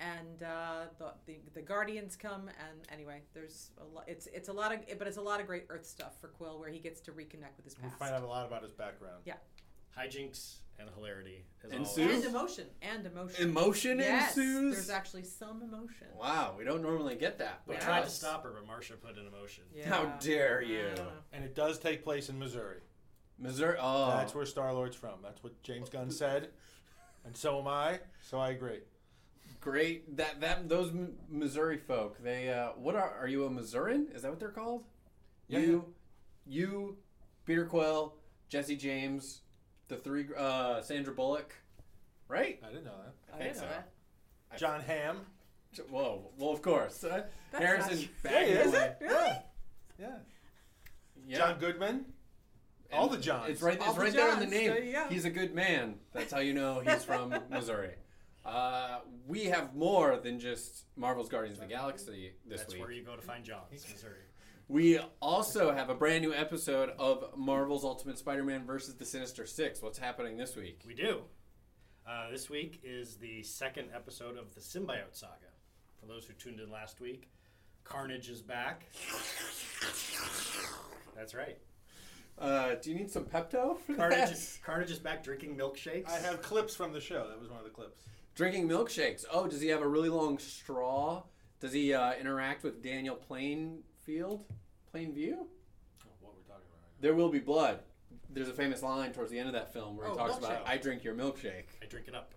and 0.00 0.42
uh, 0.42 0.86
the, 0.98 1.12
the 1.26 1.36
the 1.54 1.62
Guardians 1.62 2.16
come. 2.16 2.48
And 2.48 2.78
anyway, 2.92 3.20
there's 3.32 3.70
a 3.80 3.84
lot. 3.84 4.06
It's 4.08 4.26
it's 4.34 4.48
a 4.48 4.52
lot 4.52 4.74
of, 4.74 4.80
but 4.98 5.06
it's 5.06 5.18
a 5.18 5.22
lot 5.22 5.38
of 5.38 5.46
great 5.46 5.66
Earth 5.68 5.86
stuff 5.86 6.20
for 6.20 6.26
Quill, 6.26 6.58
where 6.58 6.68
he 6.70 6.80
gets 6.80 7.00
to 7.02 7.12
reconnect 7.12 7.54
with 7.56 7.64
his 7.66 7.76
We 7.78 7.84
past. 7.88 8.00
find 8.00 8.12
out 8.12 8.24
a 8.24 8.26
lot 8.26 8.44
about 8.44 8.64
his 8.64 8.72
background. 8.72 9.22
Yeah, 9.24 9.34
Hijinks 9.96 10.56
and 10.78 10.88
hilarity. 10.94 11.44
As 11.64 11.72
Ensues? 11.72 11.98
always. 11.98 12.24
and 12.24 12.34
emotion, 12.34 12.66
and 12.82 13.06
emotion. 13.06 13.48
Emotion 13.48 13.98
yes, 13.98 14.36
ensues? 14.36 14.74
There's 14.74 14.90
actually 14.90 15.24
some 15.24 15.62
emotion. 15.62 16.06
Wow, 16.16 16.54
we 16.56 16.64
don't 16.64 16.82
normally 16.82 17.16
get 17.16 17.38
that. 17.38 17.62
We 17.66 17.74
but 17.74 17.82
tried 17.82 18.04
to 18.04 18.10
stop 18.10 18.44
her, 18.44 18.50
but 18.52 18.66
Marsha 18.68 19.00
put 19.00 19.18
in 19.18 19.26
emotion. 19.26 19.64
Yeah. 19.74 19.88
How 19.88 20.04
dare 20.20 20.62
you. 20.62 20.90
And 21.32 21.44
it 21.44 21.54
does 21.56 21.78
take 21.78 22.04
place 22.04 22.28
in 22.28 22.38
Missouri. 22.38 22.78
Missouri. 23.38 23.76
Oh, 23.80 24.10
That's 24.16 24.34
where 24.34 24.46
Star 24.46 24.72
Lord's 24.72 24.96
from. 24.96 25.18
That's 25.22 25.42
what 25.42 25.60
James 25.62 25.88
Gunn 25.88 26.10
said, 26.10 26.50
and 27.24 27.36
so 27.36 27.58
am 27.58 27.66
I. 27.68 28.00
So 28.30 28.38
I 28.38 28.50
agree. 28.50 28.80
great. 29.60 30.16
That 30.16 30.40
that 30.40 30.68
those 30.68 30.92
Missouri 31.28 31.76
folk. 31.78 32.22
They 32.22 32.48
uh, 32.48 32.68
what 32.76 32.94
are 32.94 33.12
are 33.20 33.26
you 33.28 33.44
a 33.44 33.50
Missourian? 33.50 34.08
Is 34.14 34.22
that 34.22 34.30
what 34.30 34.38
they're 34.40 34.48
called? 34.50 34.84
Yeah, 35.48 35.58
you, 35.60 35.94
you, 36.46 36.96
Peter 37.44 37.66
Quill, 37.66 38.14
Jesse 38.48 38.76
James, 38.76 39.42
the 39.88 39.96
three, 39.96 40.26
uh, 40.36 40.82
Sandra 40.82 41.12
Bullock, 41.14 41.54
right? 42.28 42.58
I 42.64 42.68
didn't 42.68 42.84
know 42.84 42.96
that. 43.04 43.34
I 43.34 43.38
think 43.38 43.52
didn't 43.54 43.68
know 43.68 43.74
so. 43.74 43.82
that. 44.50 44.58
Jon 44.58 44.80
Hamm. 44.80 45.18
Whoa, 45.90 46.30
well 46.38 46.50
of 46.52 46.62
course. 46.62 47.04
Uh, 47.04 47.24
That's 47.52 47.64
Harrison. 47.64 47.98
not- 48.00 48.22
back 48.22 48.46
is 48.48 48.66
away. 48.72 48.78
it? 48.84 48.96
Yeah. 49.02 49.38
Yeah. 49.98 50.16
Yeah. 51.26 51.36
John 51.38 51.58
Goodman. 51.58 52.04
All 52.92 53.08
the 53.08 53.18
Johns. 53.18 53.50
It's 53.50 53.62
right. 53.62 53.78
All 53.80 53.86
It's 53.88 53.96
the 53.96 54.00
right 54.04 54.12
there 54.12 54.32
in 54.32 54.38
the 54.38 54.46
name. 54.46 54.70
There 54.70 54.82
you 54.82 54.92
go. 54.92 55.06
He's 55.10 55.24
a 55.24 55.30
good 55.30 55.54
man. 55.54 55.96
That's 56.12 56.32
how 56.32 56.38
you 56.38 56.54
know 56.54 56.80
he's 56.80 57.04
from 57.04 57.34
Missouri. 57.50 57.94
Uh, 58.44 59.00
we 59.26 59.46
have 59.46 59.74
more 59.74 60.16
than 60.18 60.38
just 60.38 60.84
Marvel's 60.96 61.28
Guardians 61.28 61.58
of 61.58 61.64
the 61.68 61.74
Galaxy 61.74 62.32
this 62.46 62.60
That's 62.60 62.72
week. 62.72 62.78
That's 62.80 62.88
where 62.88 62.96
you 62.96 63.02
go 63.02 63.16
to 63.16 63.22
find 63.22 63.44
Johns, 63.44 63.84
Missouri. 63.92 64.20
We 64.68 64.98
also 65.22 65.72
have 65.72 65.90
a 65.90 65.94
brand 65.94 66.22
new 66.22 66.34
episode 66.34 66.90
of 66.98 67.36
Marvel's 67.36 67.84
Ultimate 67.84 68.18
Spider-Man 68.18 68.66
versus 68.66 68.96
the 68.96 69.04
Sinister 69.04 69.46
Six. 69.46 69.80
What's 69.80 69.96
happening 69.96 70.36
this 70.36 70.56
week? 70.56 70.80
We 70.84 70.94
do. 70.94 71.20
Uh, 72.04 72.30
this 72.32 72.50
week 72.50 72.80
is 72.82 73.14
the 73.16 73.44
second 73.44 73.90
episode 73.94 74.36
of 74.36 74.54
the 74.56 74.60
Symbiote 74.60 75.12
Saga. 75.12 75.52
For 76.00 76.06
those 76.06 76.24
who 76.26 76.32
tuned 76.32 76.58
in 76.58 76.68
last 76.68 77.00
week, 77.00 77.30
Carnage 77.84 78.28
is 78.28 78.42
back. 78.42 78.86
That's 81.14 81.32
right. 81.32 81.58
Uh, 82.36 82.74
do 82.82 82.90
you 82.90 82.96
need 82.96 83.10
some 83.10 83.24
Pepto 83.24 83.78
for 83.78 83.94
Carnage 83.94 84.18
that? 84.18 84.32
is, 84.32 84.58
Carnage 84.66 84.90
is 84.90 84.98
back 84.98 85.22
drinking 85.22 85.56
milkshakes. 85.56 86.08
I 86.08 86.18
have 86.18 86.42
clips 86.42 86.74
from 86.74 86.92
the 86.92 87.00
show. 87.00 87.28
That 87.28 87.38
was 87.38 87.48
one 87.48 87.58
of 87.58 87.64
the 87.64 87.70
clips. 87.70 88.02
Drinking 88.34 88.68
milkshakes. 88.68 89.24
Oh, 89.30 89.46
does 89.46 89.60
he 89.60 89.68
have 89.68 89.82
a 89.82 89.88
really 89.88 90.08
long 90.08 90.38
straw? 90.38 91.22
Does 91.60 91.72
he 91.72 91.94
uh, 91.94 92.14
interact 92.14 92.64
with 92.64 92.82
Daniel 92.82 93.14
Plainfield? 94.06 94.44
Plainview? 94.94 95.32
Oh, 95.34 95.46
what 96.20 96.34
we're 96.34 96.42
talking 96.42 96.64
about 96.68 96.80
right 96.80 97.00
There 97.00 97.14
will 97.14 97.28
be 97.28 97.40
blood. 97.40 97.80
There's 98.30 98.48
a 98.48 98.52
famous 98.54 98.82
line 98.82 99.12
towards 99.12 99.30
the 99.30 99.38
end 99.38 99.48
of 99.48 99.54
that 99.54 99.72
film 99.72 99.96
where 99.96 100.06
he 100.06 100.12
Oh, 100.12 100.16
talks 100.16 100.34
milkshake. 100.34 100.38
about, 100.38 100.68
"I 100.68 100.76
drink 100.76 101.02
your 101.04 101.14
milkshake." 101.14 101.64
I 101.82 101.86
drink 101.86 102.06
it 102.08 102.14
up. 102.14 102.32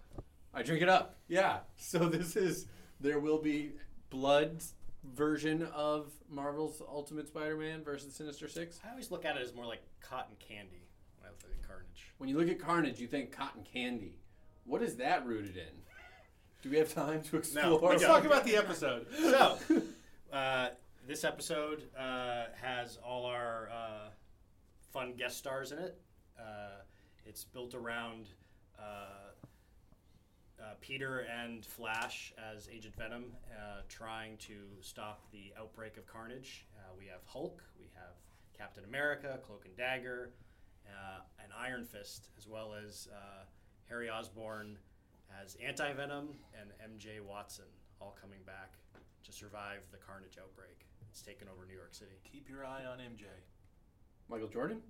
I 0.53 0.63
drink 0.63 0.81
it 0.81 0.89
up. 0.89 1.19
Yeah. 1.27 1.59
So 1.77 2.09
this 2.09 2.35
is 2.35 2.67
there 2.99 3.19
will 3.19 3.37
be 3.39 3.73
blood 4.09 4.63
version 5.03 5.63
of 5.73 6.11
Marvel's 6.29 6.81
Ultimate 6.87 7.27
Spider-Man 7.27 7.83
versus 7.83 8.13
Sinister 8.15 8.47
Six. 8.47 8.79
I 8.85 8.89
always 8.89 9.11
look 9.11 9.25
at 9.25 9.37
it 9.37 9.41
as 9.43 9.53
more 9.53 9.65
like 9.65 9.81
cotton 10.01 10.35
candy 10.39 10.87
when 11.17 11.27
I 11.27 11.29
look 11.31 11.43
at 11.51 11.67
Carnage. 11.67 12.13
When 12.17 12.29
you 12.29 12.37
look 12.37 12.49
at 12.49 12.59
Carnage, 12.59 12.99
you 12.99 13.07
think 13.07 13.31
cotton 13.31 13.63
candy. 13.63 14.15
What 14.65 14.81
is 14.81 14.95
that 14.97 15.25
rooted 15.25 15.55
in? 15.57 15.83
Do 16.61 16.69
we 16.69 16.77
have 16.77 16.93
time 16.93 17.21
to 17.23 17.37
explore? 17.37 17.79
we 17.79 17.87
Let's 17.89 18.03
talk 18.03 18.25
about 18.25 18.43
the 18.43 18.55
episode. 18.55 19.05
So, 19.17 19.57
uh, 20.33 20.69
this 21.09 21.23
episode 21.23 21.85
uh, 21.97 22.43
has 22.53 22.99
all 23.03 23.25
our 23.25 23.67
uh, 23.73 24.09
fun 24.93 25.15
guest 25.17 25.39
stars 25.39 25.71
in 25.71 25.79
it. 25.79 25.99
Uh, 26.39 26.83
it's 27.25 27.43
built 27.43 27.73
around 27.73 28.27
uh, 28.77 29.31
uh, 30.61 30.63
Peter 30.81 31.21
and 31.21 31.65
Flash 31.65 32.31
as 32.53 32.69
Agent 32.71 32.95
Venom 32.95 33.23
uh, 33.51 33.81
trying 33.89 34.37
to 34.37 34.53
stop 34.81 35.23
the 35.31 35.51
outbreak 35.59 35.97
of 35.97 36.05
carnage. 36.05 36.67
We 36.95 37.07
have 37.07 37.21
Hulk, 37.25 37.63
we 37.79 37.87
have 37.95 38.13
Captain 38.55 38.83
America, 38.83 39.39
Cloak 39.43 39.63
and 39.65 39.75
Dagger, 39.75 40.29
and 40.85 41.51
Iron 41.59 41.85
Fist, 41.85 42.29
as 42.37 42.47
well 42.47 42.75
as 42.75 43.07
Harry 43.87 44.11
Osborn 44.11 44.77
as 45.43 45.57
Anti 45.65 45.91
Venom 45.93 46.29
and 46.59 46.69
MJ 46.99 47.19
Watson, 47.19 47.65
all 48.01 48.15
coming 48.19 48.39
back 48.45 48.73
to 49.25 49.31
survive 49.31 49.79
the 49.91 49.97
carnage 49.97 50.37
outbreak. 50.41 50.85
It's 51.11 51.21
taken 51.21 51.47
over 51.47 51.65
New 51.65 51.73
York 51.75 51.93
City. 51.93 52.19
Keep 52.23 52.49
your 52.49 52.65
eye 52.65 52.85
on 52.85 52.99
MJ. 52.99 53.25
Michael 54.29 54.47
Jordan. 54.47 54.81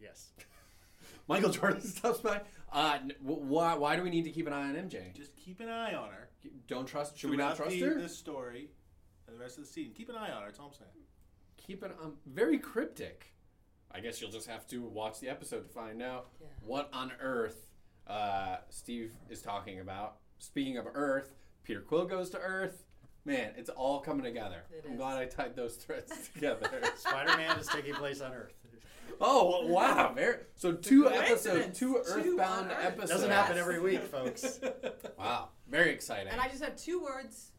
Yes. 0.00 0.30
Michael 1.28 1.50
Jordan 1.50 1.80
stops 1.80 2.18
by. 2.20 2.40
Uh, 2.72 2.98
n- 3.02 3.12
wh- 3.20 3.42
why? 3.48 3.74
Why 3.74 3.96
do 3.96 4.02
we 4.02 4.10
need 4.10 4.24
to 4.24 4.30
keep 4.30 4.46
an 4.46 4.52
eye 4.52 4.68
on 4.68 4.74
MJ? 4.74 5.14
Just 5.14 5.36
keep 5.36 5.60
an 5.60 5.68
eye 5.68 5.94
on 5.94 6.08
her. 6.10 6.28
Don't 6.66 6.86
trust. 6.86 7.18
Should 7.18 7.30
we 7.30 7.36
not 7.36 7.56
throughout 7.56 7.70
trust 7.70 7.80
the, 7.80 7.86
her? 7.94 8.00
This 8.00 8.16
story 8.16 8.70
and 9.26 9.36
the 9.36 9.40
rest 9.40 9.58
of 9.58 9.64
the 9.64 9.70
season. 9.70 9.92
Keep 9.94 10.08
an 10.10 10.16
eye 10.16 10.30
on 10.30 10.40
her. 10.42 10.46
That's 10.48 10.58
all 10.58 10.66
I'm 10.68 10.72
saying. 10.74 10.90
keep 11.56 11.82
it 11.84 11.92
um, 12.02 12.14
very 12.26 12.58
cryptic. 12.58 13.26
I 13.92 14.00
guess 14.00 14.20
you'll 14.20 14.30
just 14.30 14.46
have 14.48 14.66
to 14.68 14.82
watch 14.82 15.20
the 15.20 15.28
episode 15.28 15.62
to 15.66 15.68
find 15.68 16.00
out 16.00 16.28
Yeah. 16.40 16.46
what 16.62 16.88
on 16.92 17.12
earth 17.20 17.66
uh, 18.06 18.56
Steve 18.70 19.12
is 19.28 19.42
talking 19.42 19.80
about. 19.80 20.16
Speaking 20.38 20.78
of 20.78 20.86
Earth, 20.94 21.32
Peter 21.64 21.80
Quill 21.80 22.06
goes 22.06 22.30
to 22.30 22.38
Earth. 22.38 22.84
Man, 23.24 23.52
it's 23.56 23.68
all 23.70 24.00
coming 24.00 24.24
together. 24.24 24.64
It 24.70 24.84
I'm 24.86 24.92
is. 24.92 24.98
glad 24.98 25.18
I 25.18 25.26
tied 25.26 25.54
those 25.54 25.76
threads 25.76 26.12
together. 26.34 26.68
Spider 26.96 27.36
Man 27.36 27.58
is 27.58 27.66
taking 27.66 27.94
place 27.94 28.20
on 28.20 28.32
Earth. 28.32 28.54
oh 29.20 29.66
wow! 29.66 30.12
Very, 30.14 30.36
so 30.56 30.72
two 30.72 31.10
episodes, 31.10 31.78
two 31.78 31.94
Two 31.94 31.98
Earthbound 32.06 32.70
on 32.70 32.76
Earth. 32.76 32.84
episodes. 32.84 33.10
Doesn't 33.10 33.30
happen 33.30 33.58
every 33.58 33.80
week, 33.80 34.02
folks. 34.04 34.60
Wow, 35.18 35.50
very 35.68 35.90
exciting. 35.92 36.32
And 36.32 36.40
I 36.40 36.48
just 36.48 36.64
have 36.64 36.76
two 36.76 37.02
words: 37.02 37.50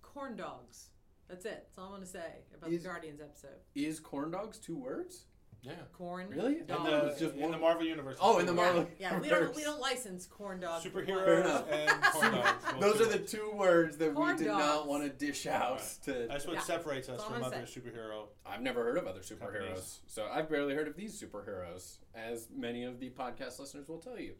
corn 0.00 0.34
dogs. 0.34 0.86
That's 1.28 1.44
it. 1.44 1.66
That's 1.66 1.78
all 1.78 1.84
I'm 1.84 1.90
going 1.90 2.02
to 2.02 2.06
say 2.08 2.24
about 2.56 2.70
Is- 2.72 2.82
the 2.82 2.88
Guardians 2.88 3.20
episode. 3.20 3.50
is 3.74 4.00
corn 4.00 4.30
dogs 4.30 4.56
two 4.58 4.76
words? 4.78 5.26
Yeah. 5.62 5.72
Corn. 5.96 6.28
Really? 6.28 6.58
In 6.58 6.66
Dogs. 6.66 7.18
the, 7.20 7.26
just 7.26 7.36
in 7.36 7.50
the 7.52 7.56
Marvel 7.58 7.86
universe. 7.86 8.16
Oh, 8.20 8.40
in 8.40 8.46
the 8.46 8.52
Marvel- 8.52 8.88
Yeah, 8.98 9.12
yeah. 9.12 9.20
We 9.20 9.28
don't 9.28 9.38
universe. 9.38 9.56
we 9.56 9.62
don't 9.62 9.80
license 9.80 10.26
corn 10.26 10.58
dogs. 10.58 10.82
Fair 10.84 10.90
superheroes 10.92 11.40
enough. 11.44 11.70
and 11.70 12.02
corn 12.02 12.32
dogs. 12.32 12.64
Those 12.80 13.00
are 13.00 13.04
the 13.12 13.18
two 13.20 13.52
words 13.54 13.96
that 13.98 14.12
Corn 14.14 14.36
we 14.36 14.42
did 14.42 14.48
not 14.48 14.88
want 14.88 15.04
to 15.04 15.08
dish 15.08 15.46
out 15.46 15.80
to 16.04 16.26
That's 16.28 16.46
what 16.46 16.54
Yeah. 16.54 16.60
separates 16.62 17.08
us 17.08 17.22
from 17.22 17.44
other 17.44 17.64
saying. 17.64 17.84
superhero. 17.84 18.24
I've 18.44 18.60
never 18.60 18.82
heard 18.82 18.98
of 18.98 19.06
other 19.06 19.20
superheroes, 19.20 19.52
Companies. 19.52 20.00
so 20.08 20.26
I've 20.32 20.50
barely 20.50 20.74
heard 20.74 20.88
of 20.88 20.96
these 20.96 21.20
superheroes, 21.22 21.98
as 22.12 22.48
many 22.52 22.82
of 22.82 22.98
the 22.98 23.10
podcast 23.10 23.60
listeners 23.60 23.88
will 23.88 24.00
tell 24.00 24.18
you. 24.18 24.34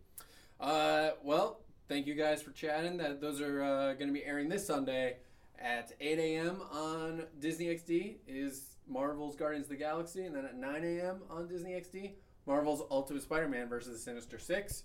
Uh, 0.59 1.11
well, 1.23 1.61
thank 1.89 2.07
you 2.09 2.15
guys 2.15 2.43
for 2.43 2.51
chatting. 2.51 2.97
That 2.97 3.21
those 3.21 3.41
are 3.41 3.63
uh, 3.63 3.93
going 3.95 4.09
to 4.09 4.13
be 4.13 4.25
airing 4.25 4.49
this 4.49 4.67
Sunday 4.67 5.19
at 5.59 5.93
8 6.01 6.19
a.m. 6.19 6.63
on 6.73 7.27
Disney 7.39 7.67
XD. 7.67 8.17
Is 8.27 8.72
Marvel's 8.89 9.37
Guardians 9.37 9.67
of 9.67 9.71
the 9.71 9.77
Galaxy, 9.77 10.25
and 10.27 10.35
then 10.35 10.45
at 10.45 10.57
9 10.57 10.85
a.m. 10.85 11.23
on 11.31 11.49
Disney 11.49 11.73
XD, 11.73 12.13
Marvel's 12.47 12.83
Ultimate 12.91 13.23
Spider-Man 13.23 13.69
versus 13.69 13.93
the 13.93 13.99
Sinister 13.99 14.39
Six. 14.39 14.85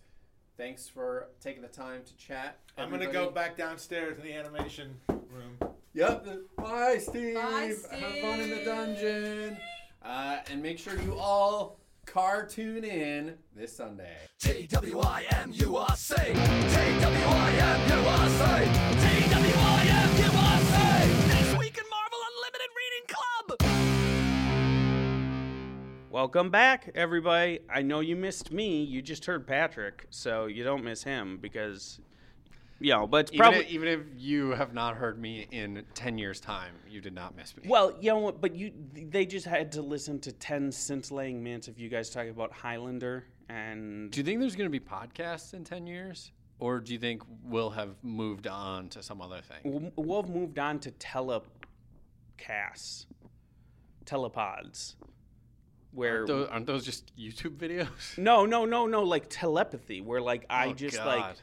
Thanks 0.58 0.88
for 0.88 1.30
taking 1.40 1.62
the 1.62 1.68
time 1.68 2.02
to 2.06 2.16
chat. 2.18 2.58
I'm 2.78 2.90
gonna 2.90 3.12
go 3.12 3.30
back 3.30 3.56
downstairs 3.58 4.18
in 4.18 4.24
the 4.24 4.34
animation 4.34 4.96
room. 5.10 5.58
Yep. 5.94 6.28
Bye, 6.58 6.98
Steve. 7.00 7.36
Bye, 7.36 7.74
Steve. 7.78 8.00
Have 8.00 8.20
fun 8.20 8.40
in 8.40 8.50
the 8.50 8.64
dungeon. 8.66 9.58
Uh, 10.04 10.38
and 10.50 10.62
make 10.62 10.80
sure 10.80 11.00
you 11.02 11.16
all 11.20 11.80
cartoon 12.06 12.84
in 12.84 13.36
this 13.56 13.76
Sunday. 13.76 14.16
T-W-I-M-U-R-C 14.40 16.16
T-W-I-M-U-R-C 16.16 16.16
T-W-I-M-U-R-C 17.88 19.47
Welcome 26.18 26.50
back, 26.50 26.90
everybody. 26.96 27.60
I 27.70 27.84
know 27.84 28.00
you 28.00 28.16
missed 28.16 28.52
me. 28.52 28.82
You 28.82 29.04
just 29.04 29.24
heard 29.26 29.46
Patrick, 29.46 30.08
so 30.10 30.48
you 30.48 30.64
don't 30.64 30.84
miss 30.84 31.04
him 31.04 31.38
because, 31.40 32.00
you 32.80 32.92
know, 32.92 33.06
but 33.06 33.18
it's 33.18 33.34
Even, 33.34 33.40
probably. 33.40 33.60
if, 33.60 33.70
even 33.70 33.88
if 33.88 34.00
you 34.18 34.50
have 34.50 34.74
not 34.74 34.98
heard 34.98 35.22
me 35.22 35.46
in 35.52 35.86
10 35.94 36.18
years' 36.18 36.40
time, 36.40 36.74
you 36.90 37.02
did 37.02 37.14
not 37.14 37.38
miss 37.38 37.56
me. 37.56 37.66
Well, 37.68 37.96
you 38.02 38.10
know 38.10 38.18
what? 38.18 38.42
But 38.42 38.56
you, 38.56 38.74
they 38.96 39.28
just 39.28 39.46
had 39.46 39.72
to 39.74 39.84
listen 39.84 40.20
to 40.22 40.32
ten 40.32 40.72
scintillating 40.72 41.44
minutes 41.44 41.68
of 41.68 41.78
you 41.78 41.88
guys 41.88 42.10
talking 42.10 42.32
about 42.32 42.52
Highlander 42.52 43.26
and. 43.48 44.10
Do 44.10 44.20
you 44.20 44.24
think 44.24 44.40
there's 44.40 44.56
going 44.56 44.72
to 44.72 44.80
be 44.80 44.84
podcasts 44.84 45.54
in 45.54 45.64
10 45.64 45.86
years? 45.86 46.32
Or 46.58 46.80
do 46.80 46.94
you 46.94 47.00
think 47.00 47.22
we'll 47.44 47.70
have 47.70 47.92
moved 48.02 48.48
on 48.48 48.90
to 48.90 49.04
some 49.04 49.22
other 49.22 49.42
thing? 49.42 49.72
We'll- 49.72 49.92
We'll 49.96 50.24
have 50.24 50.32
moved 50.32 50.58
on 50.58 50.80
to 50.80 50.90
telecasts, 50.94 53.06
telepods. 54.04 54.96
Where 55.98 56.18
Aren't 56.18 56.28
those, 56.28 56.48
aren't 56.50 56.66
those 56.68 56.86
just 56.86 57.12
YouTube 57.18 57.58
videos? 57.58 58.18
no, 58.18 58.46
no, 58.46 58.66
no, 58.66 58.86
no, 58.86 59.04
like 59.04 59.26
telepathy, 59.30 60.00
where 60.02 60.22
like 60.22 60.46
I 60.50 60.68
Oh, 60.68 60.74
just 60.74 60.98
God. 60.98 61.08
like 61.08 61.36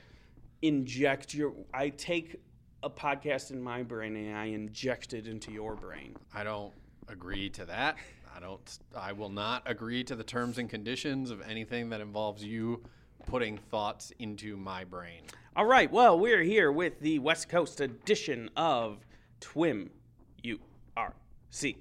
inject 0.62 1.34
your. 1.34 1.52
I 1.74 1.88
take 1.90 2.36
a 2.82 2.88
podcast 2.90 3.50
in 3.50 3.60
my 3.62 3.82
brain 3.82 4.14
and 4.16 4.36
I 4.36 4.46
inject 4.46 5.12
it 5.12 5.26
into 5.26 5.50
your 5.50 5.74
brain. 5.74 6.14
I 6.32 6.44
don't 6.44 6.72
agree 7.08 7.50
to 7.50 7.64
that. 7.66 7.96
I 8.34 8.40
don't. 8.40 8.78
I 8.96 9.12
will 9.12 9.28
not 9.28 9.62
agree 9.66 10.04
to 10.04 10.14
the 10.14 10.24
terms 10.24 10.58
and 10.58 10.70
conditions 10.70 11.30
of 11.30 11.42
anything 11.42 11.90
that 11.90 12.00
involves 12.00 12.44
you 12.44 12.82
putting 13.26 13.58
thoughts 13.58 14.12
into 14.18 14.56
my 14.56 14.84
brain. 14.84 15.22
All 15.56 15.64
right, 15.66 15.90
well, 15.90 16.18
we're 16.18 16.42
here 16.42 16.70
with 16.70 17.00
the 17.00 17.18
West 17.20 17.48
Coast 17.48 17.80
edition 17.80 18.50
of 18.56 18.98
TWIM 19.40 19.90
URC. 20.44 21.76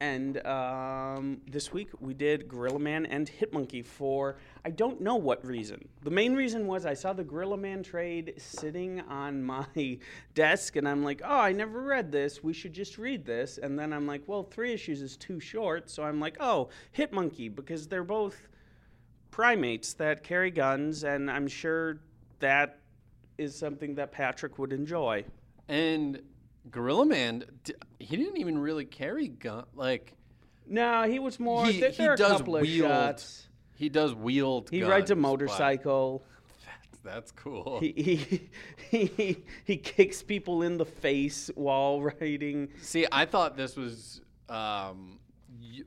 And 0.00 0.44
um, 0.46 1.40
this 1.50 1.72
week 1.72 1.88
we 2.00 2.12
did 2.12 2.48
Gorilla 2.48 2.78
Man 2.78 3.06
and 3.06 3.28
Hit-Monkey 3.28 3.82
for 3.82 4.36
I 4.64 4.70
don't 4.70 5.00
know 5.00 5.16
what 5.16 5.44
reason. 5.44 5.88
The 6.02 6.10
main 6.10 6.34
reason 6.34 6.66
was 6.66 6.84
I 6.84 6.94
saw 6.94 7.12
the 7.12 7.24
Gorilla 7.24 7.56
Man 7.56 7.82
trade 7.82 8.34
sitting 8.36 9.00
on 9.02 9.42
my 9.44 9.98
desk, 10.34 10.76
and 10.76 10.86
I'm 10.86 11.02
like, 11.02 11.22
oh, 11.24 11.38
I 11.38 11.52
never 11.52 11.80
read 11.80 12.12
this. 12.12 12.42
We 12.42 12.52
should 12.52 12.74
just 12.74 12.98
read 12.98 13.24
this. 13.24 13.58
And 13.58 13.78
then 13.78 13.92
I'm 13.92 14.06
like, 14.06 14.22
well, 14.26 14.42
three 14.42 14.72
issues 14.72 15.00
is 15.00 15.16
too 15.16 15.40
short. 15.40 15.88
So 15.88 16.02
I'm 16.02 16.20
like, 16.20 16.36
oh, 16.40 16.68
Hit-Monkey, 16.92 17.48
because 17.48 17.86
they're 17.86 18.04
both 18.04 18.48
primates 19.30 19.94
that 19.94 20.22
carry 20.22 20.50
guns, 20.50 21.04
and 21.04 21.30
I'm 21.30 21.48
sure 21.48 22.00
that 22.40 22.78
is 23.38 23.56
something 23.56 23.94
that 23.94 24.12
Patrick 24.12 24.58
would 24.58 24.72
enjoy. 24.72 25.24
And 25.68 26.20
Gorilla 26.70 27.06
Man, 27.06 27.44
he 27.98 28.16
didn't 28.16 28.38
even 28.38 28.58
really 28.58 28.84
carry 28.84 29.28
gun. 29.28 29.64
Like 29.74 30.14
No, 30.66 31.04
he 31.04 31.18
was 31.18 31.38
more. 31.38 31.66
He- 31.66 31.80
there, 31.80 31.90
he 31.90 31.96
there 31.96 32.16
does 32.16 32.42
wield 32.42 32.90
shots. 32.90 33.48
he 33.74 33.88
does 33.88 34.14
wield. 34.14 34.70
He 34.70 34.82
rides 34.82 35.10
a 35.10 35.16
motorcycle. 35.16 36.22
That's, 36.64 36.98
that's 37.04 37.32
cool. 37.32 37.78
He, 37.80 37.92
he 37.92 38.50
he 39.06 39.44
he 39.64 39.76
kicks 39.76 40.22
people 40.22 40.62
in 40.62 40.76
the 40.76 40.84
face 40.84 41.50
while 41.54 42.00
riding. 42.20 42.68
See, 42.82 43.06
I 43.12 43.26
thought 43.26 43.56
this 43.56 43.76
was 43.76 44.20
um, 44.48 45.18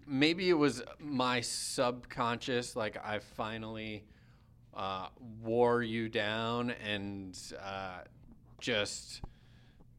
maybe 0.08 0.50
it 0.50 0.54
was 0.54 0.82
my 1.00 1.42
subconscious. 1.42 2.76
Like 2.76 2.98
I 3.04 3.20
finally 3.20 4.06
uh, 4.74 5.08
wore 5.42 5.84
you 5.84 6.08
down 6.10 6.72
and 6.72 7.38
uh, 7.62 8.00
just 8.60 9.22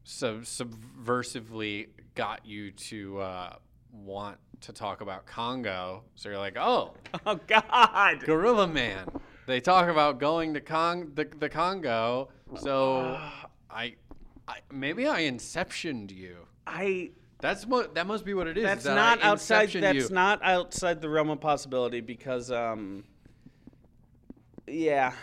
sub- 0.03 0.43
subversively 0.43 1.87
got 2.15 2.45
you 2.45 2.71
to 2.71 3.19
uh, 3.19 3.55
want 3.93 4.37
to 4.61 4.73
talk 4.73 5.01
about 5.01 5.25
Congo. 5.25 6.03
So 6.15 6.29
you're 6.29 6.37
like, 6.37 6.57
oh, 6.57 6.93
Oh 7.25 7.39
God! 7.47 8.19
Gorilla 8.25 8.67
Man. 8.67 9.07
They 9.47 9.59
talk 9.59 9.89
about 9.89 10.19
going 10.19 10.53
to 10.53 10.61
Cong- 10.61 11.11
the, 11.15 11.27
the 11.39 11.49
Congo. 11.49 12.29
So 12.59 13.19
I, 13.69 13.95
I 14.47 14.57
maybe 14.71 15.07
I 15.07 15.21
inceptioned 15.21 16.11
you. 16.11 16.37
I 16.67 17.11
That's 17.39 17.65
what 17.65 17.95
that 17.95 18.05
must 18.07 18.23
be 18.23 18.33
what 18.33 18.47
it 18.47 18.57
is. 18.57 18.63
that's 18.63 18.79
is 18.79 18.85
that 18.85 18.95
not 18.95 19.21
outside. 19.23 19.71
That's 19.71 20.09
you. 20.09 20.15
not 20.15 20.41
outside 20.43 21.01
the 21.01 21.09
realm 21.09 21.29
of 21.29 21.41
possibility 21.41 22.01
because 22.01 22.51
um. 22.51 23.03
Yeah, 24.67 25.13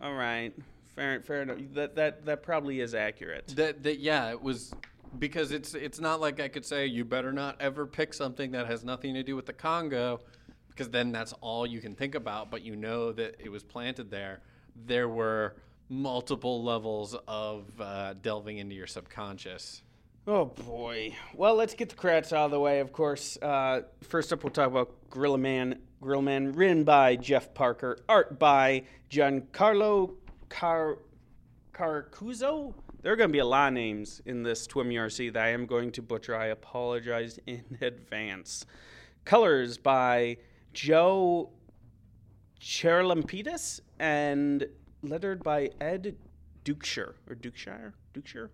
all 0.00 0.12
right, 0.14 0.52
fair 0.94 1.20
fair 1.22 1.42
enough. 1.42 1.58
That 1.74 1.96
that 1.96 2.24
that 2.26 2.42
probably 2.42 2.80
is 2.80 2.94
accurate. 2.94 3.48
that 3.56 3.82
that 3.82 3.98
yeah, 4.00 4.30
it 4.30 4.42
was 4.42 4.72
because 5.18 5.52
it's 5.52 5.74
it's 5.74 6.00
not 6.00 6.20
like 6.20 6.40
I 6.40 6.48
could 6.48 6.64
say 6.64 6.86
you 6.86 7.04
better 7.04 7.32
not 7.32 7.60
ever 7.60 7.86
pick 7.86 8.14
something 8.14 8.52
that 8.52 8.66
has 8.66 8.84
nothing 8.84 9.14
to 9.14 9.22
do 9.22 9.36
with 9.36 9.46
the 9.46 9.52
Congo 9.52 10.20
because 10.68 10.90
then 10.90 11.12
that's 11.12 11.32
all 11.40 11.66
you 11.66 11.80
can 11.80 11.94
think 11.94 12.14
about, 12.14 12.50
but 12.50 12.62
you 12.62 12.74
know 12.74 13.12
that 13.12 13.36
it 13.38 13.48
was 13.48 13.62
planted 13.62 14.10
there. 14.10 14.40
There 14.86 15.08
were 15.08 15.54
multiple 15.88 16.64
levels 16.64 17.14
of 17.28 17.68
uh, 17.80 18.14
delving 18.14 18.58
into 18.58 18.74
your 18.74 18.88
subconscious. 18.88 19.82
Oh 20.26 20.46
boy. 20.46 21.14
Well, 21.34 21.54
let's 21.54 21.74
get 21.74 21.90
the 21.90 21.94
crats 21.94 22.32
out 22.32 22.46
of 22.46 22.50
the 22.50 22.58
way. 22.58 22.80
Of 22.80 22.92
course, 22.92 23.36
uh, 23.40 23.82
first 24.02 24.32
up, 24.32 24.42
we'll 24.42 24.50
talk 24.50 24.68
about 24.68 24.94
Gorilla 25.10 25.38
Man. 25.38 25.80
Gorilla 26.00 26.22
Man, 26.22 26.52
written 26.52 26.84
by 26.84 27.16
Jeff 27.16 27.54
Parker, 27.54 27.98
art 28.08 28.38
by 28.38 28.84
Giancarlo 29.10 30.14
Car. 30.54 30.98
There 31.76 33.12
are 33.12 33.16
going 33.16 33.28
to 33.28 33.32
be 33.32 33.40
a 33.40 33.44
lot 33.44 33.68
of 33.68 33.74
names 33.74 34.22
in 34.24 34.44
this 34.44 34.68
TWIM 34.68 34.88
URC 34.90 35.32
that 35.32 35.42
I 35.42 35.48
am 35.48 35.66
going 35.66 35.90
to 35.90 36.02
butcher. 36.02 36.36
I 36.36 36.46
apologize 36.46 37.40
in 37.46 37.64
advance. 37.80 38.64
Colors 39.24 39.76
by 39.76 40.36
Joe 40.72 41.50
Cherlampidis 42.60 43.80
and 43.98 44.64
lettered 45.02 45.42
by 45.42 45.70
Ed 45.80 46.14
Dukeshire 46.64 47.14
or 47.28 47.34
Dukeshire, 47.34 47.92
Dukeshire. 48.14 48.50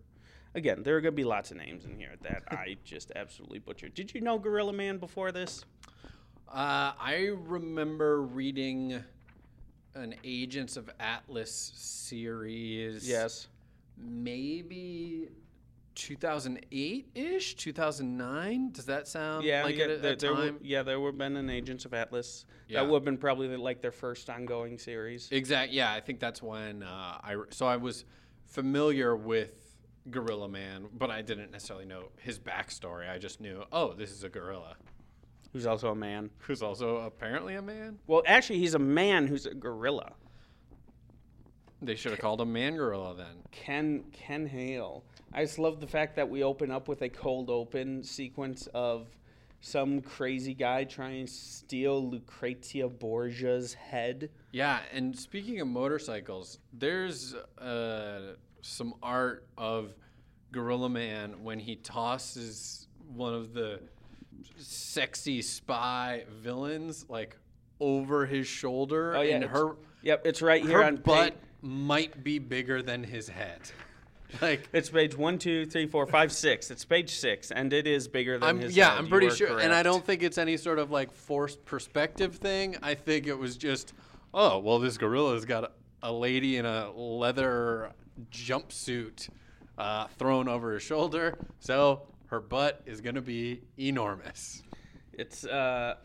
Again, 0.55 0.83
there 0.83 0.97
are 0.97 1.03
going 1.03 1.13
to 1.13 1.17
be 1.17 1.25
lots 1.25 1.51
of 1.51 1.59
names 1.59 1.85
in 1.85 1.95
here 1.97 2.15
that 2.23 2.45
I 2.51 2.79
just 2.83 3.13
absolutely 3.15 3.59
butchered. 3.59 3.93
Did 3.93 4.15
you 4.15 4.23
know 4.23 4.39
Gorilla 4.39 4.73
Man 4.73 4.97
before 4.97 5.33
this? 5.33 5.67
Uh, 6.49 6.93
I 6.99 7.33
remember 7.35 8.23
reading 8.23 9.05
an 9.95 10.15
Agents 10.25 10.77
of 10.77 10.91
Atlas 11.01 11.73
series. 11.75 13.09
Yes. 13.09 13.49
Maybe 13.97 15.29
2008 15.95 17.11
ish, 17.15 17.55
2009. 17.57 18.71
Does 18.73 18.87
that 18.87 19.09
sound 19.09 19.45
Yeah, 19.45 19.65
like 19.65 19.77
yeah, 19.77 19.85
it 19.85 19.91
at 20.05 20.19
there, 20.19 20.33
time? 20.33 20.55
would, 20.55 20.59
yeah, 20.63 20.83
there 20.83 21.01
would 21.01 21.09
have 21.11 21.19
been 21.19 21.37
an 21.37 21.51
Agents 21.51 21.85
of 21.85 21.95
Atlas. 21.95 22.47
Yeah. 22.69 22.81
That 22.81 22.89
would 22.89 22.97
have 22.99 23.05
been 23.05 23.19
probably 23.19 23.49
the, 23.49 23.59
like 23.59 23.81
their 23.81 23.93
first 23.93 24.31
ongoing 24.31 24.79
series. 24.79 25.29
Exact. 25.31 25.73
Yeah, 25.73 25.93
I 25.93 26.01
think 26.01 26.21
that's 26.21 26.43
when 26.43 26.83
uh, 26.83 27.19
I. 27.23 27.37
So 27.51 27.67
I 27.67 27.77
was 27.77 28.05
familiar 28.47 29.17
with 29.17 29.77
Gorilla 30.11 30.49
Man, 30.49 30.87
but 30.97 31.11
I 31.11 31.21
didn't 31.23 31.51
necessarily 31.51 31.85
know 31.85 32.05
his 32.19 32.39
backstory. 32.39 33.11
I 33.11 33.19
just 33.19 33.41
knew, 33.41 33.65
oh, 33.73 33.93
this 33.93 34.11
is 34.11 34.25
a 34.25 34.29
gorilla 34.29 34.77
Who's 35.53 35.67
also 35.67 35.91
a 35.91 35.95
man. 35.95 36.31
who's 36.39 36.63
also 36.63 36.99
apparently 36.99 37.57
a 37.57 37.63
man. 37.63 37.99
Well, 38.07 38.23
actually, 38.27 38.61
he's 38.61 38.75
a 38.75 38.79
man 38.79 39.27
who's 39.27 39.47
a 39.47 39.55
gorilla. 39.55 40.13
They 41.83 41.95
should 41.95 42.13
have 42.13 42.21
called 42.21 42.41
him 42.41 42.53
Man 42.53 42.77
Gorilla 42.77 43.15
then. 43.15 43.43
Ken 43.51 44.05
Ken 44.13 44.47
Hale. 44.47 45.03
I 45.33 45.45
just 45.45 45.59
love 45.59 45.81
the 45.81 45.87
fact 45.87 46.17
that 46.17 46.29
we 46.29 46.43
open 46.45 46.71
up 46.71 46.89
with 46.89 47.03
a 47.03 47.09
cold 47.09 47.49
open 47.49 48.03
sequence 48.03 48.69
of 48.75 49.09
some 49.61 50.01
crazy 50.01 50.55
guy 50.55 50.85
trying 50.85 51.27
to 51.27 51.33
steal 51.33 52.11
Lucrezia 52.11 52.89
Borgia's 52.89 53.75
head. 53.75 54.31
Yeah, 54.53 54.81
and 54.93 55.19
speaking 55.19 55.61
of 55.61 55.69
motorcycles, 55.69 56.59
there's 56.73 57.35
uh, 57.59 58.35
some 58.63 58.95
art 59.03 59.47
of 59.57 59.95
Gorilla 60.53 60.89
Man 60.89 61.43
when 61.43 61.59
he 61.59 61.77
tosses 61.77 62.89
one 63.15 63.35
of 63.35 63.55
the 63.55 63.81
sexy 64.59 65.43
spy 65.43 66.25
villains 66.43 67.07
like 67.09 67.37
over 67.81 68.27
his 68.27 68.47
shoulder, 68.47 69.15
Oh, 69.17 69.23
yeah, 69.23 69.37
and 69.37 69.45
her 69.45 69.77
Yep, 70.03 70.27
it's 70.27 70.43
right 70.43 70.63
here 70.65 70.79
her 70.79 70.85
on 70.85 70.97
butt 70.97 71.33
page. 71.35 71.41
might 71.63 72.25
be 72.25 72.39
bigger 72.39 72.83
than 72.83 73.05
his 73.05 73.29
head. 73.29 73.61
Like 74.41 74.69
It's 74.73 74.89
page 74.89 75.17
one, 75.17 75.39
two, 75.39 75.67
three, 75.67 75.87
four, 75.89 76.07
five, 76.07 76.31
six. 76.31 76.71
It's 76.71 76.85
page 76.85 77.11
six, 77.11 77.51
and 77.51 77.73
it 77.73 77.89
is 77.89 78.07
bigger 78.07 78.39
than 78.39 78.49
I'm 78.49 78.61
his. 78.61 78.77
yeah, 78.77 78.91
head. 78.91 78.99
I'm 78.99 79.09
pretty 79.09 79.29
sure, 79.31 79.59
and 79.59 79.73
I 79.73 79.83
don't 79.83 80.05
think 80.07 80.23
it's 80.23 80.39
any 80.39 80.57
sort 80.57 80.79
of 80.79 80.93
like 80.93 81.11
forced 81.11 81.65
perspective 81.65 82.37
thing. 82.37 82.77
I 82.81 82.95
think 82.95 83.27
it 83.27 83.37
was 83.37 83.57
just, 83.57 83.93
oh, 84.33 84.61
well, 84.61 84.79
this 84.79 84.97
gorilla's 84.99 85.45
got 85.45 85.65
a, 85.65 85.71
a 86.05 86.13
lady 86.13 86.59
in 86.59 86.65
a 86.65 86.93
leather 86.93 87.91
jumpsuit 88.31 89.29
uh, 89.79 90.07
thrown 90.17 90.47
over 90.49 90.73
her 90.75 90.81
shoulder, 90.81 91.37
so 91.59 92.03
her 92.31 92.41
butt 92.41 92.81
is 92.87 93.01
gonna 93.01 93.21
be 93.21 93.61
enormous. 93.79 94.63
It's 95.13 95.45
uh, 95.45 95.97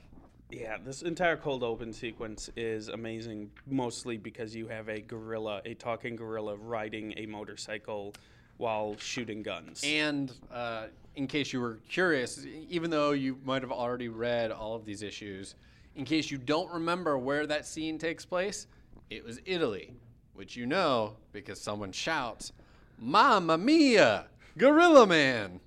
yeah. 0.49 0.77
This 0.83 1.03
entire 1.03 1.37
cold 1.37 1.63
open 1.63 1.93
sequence 1.93 2.49
is 2.57 2.87
amazing, 2.87 3.51
mostly 3.67 4.17
because 4.17 4.55
you 4.55 4.67
have 4.67 4.89
a 4.89 5.01
gorilla, 5.01 5.61
a 5.65 5.75
talking 5.75 6.15
gorilla, 6.15 6.55
riding 6.55 7.13
a 7.17 7.27
motorcycle 7.27 8.13
while 8.57 8.95
shooting 8.97 9.43
guns. 9.43 9.83
And 9.85 10.33
uh, 10.51 10.87
in 11.15 11.27
case 11.27 11.53
you 11.53 11.61
were 11.61 11.77
curious, 11.89 12.43
even 12.69 12.89
though 12.89 13.11
you 13.11 13.37
might 13.45 13.61
have 13.61 13.71
already 13.71 14.09
read 14.09 14.51
all 14.51 14.75
of 14.75 14.83
these 14.83 15.03
issues, 15.03 15.53
in 15.95 16.05
case 16.05 16.31
you 16.31 16.39
don't 16.39 16.71
remember 16.71 17.19
where 17.19 17.45
that 17.45 17.67
scene 17.67 17.99
takes 17.99 18.25
place, 18.25 18.65
it 19.11 19.23
was 19.23 19.39
Italy, 19.45 19.93
which 20.33 20.55
you 20.55 20.65
know 20.65 21.17
because 21.33 21.61
someone 21.61 21.91
shouts, 21.91 22.51
"Mamma 22.97 23.59
mia, 23.59 24.25
Gorilla 24.57 25.05
Man!" 25.05 25.59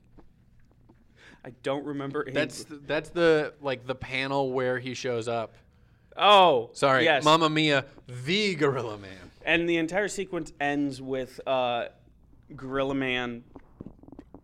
I 1.45 1.51
don't 1.63 1.85
remember. 1.85 2.23
a- 2.23 2.33
That's 2.33 2.65
the, 2.65 2.77
that's 2.77 3.11
the 3.11 3.55
like 3.61 3.87
the 3.87 3.95
panel 3.95 4.53
where 4.53 4.79
he 4.79 4.95
shows 4.95 5.29
up. 5.29 5.55
oh, 6.17 6.71
Sorry, 6.73 7.05
yes. 7.05 7.25
Mamma 7.25 7.49
mia, 7.49 7.85
the 8.27 8.55
Gorilla 8.55 8.99
Man. 8.99 9.31
And 9.45 9.69
the 9.69 9.77
entire 9.79 10.09
sequence 10.09 10.53
ends 10.61 11.01
with 11.01 11.41
uh, 11.47 11.87
Gorilla 12.55 12.95
Man 12.95 13.45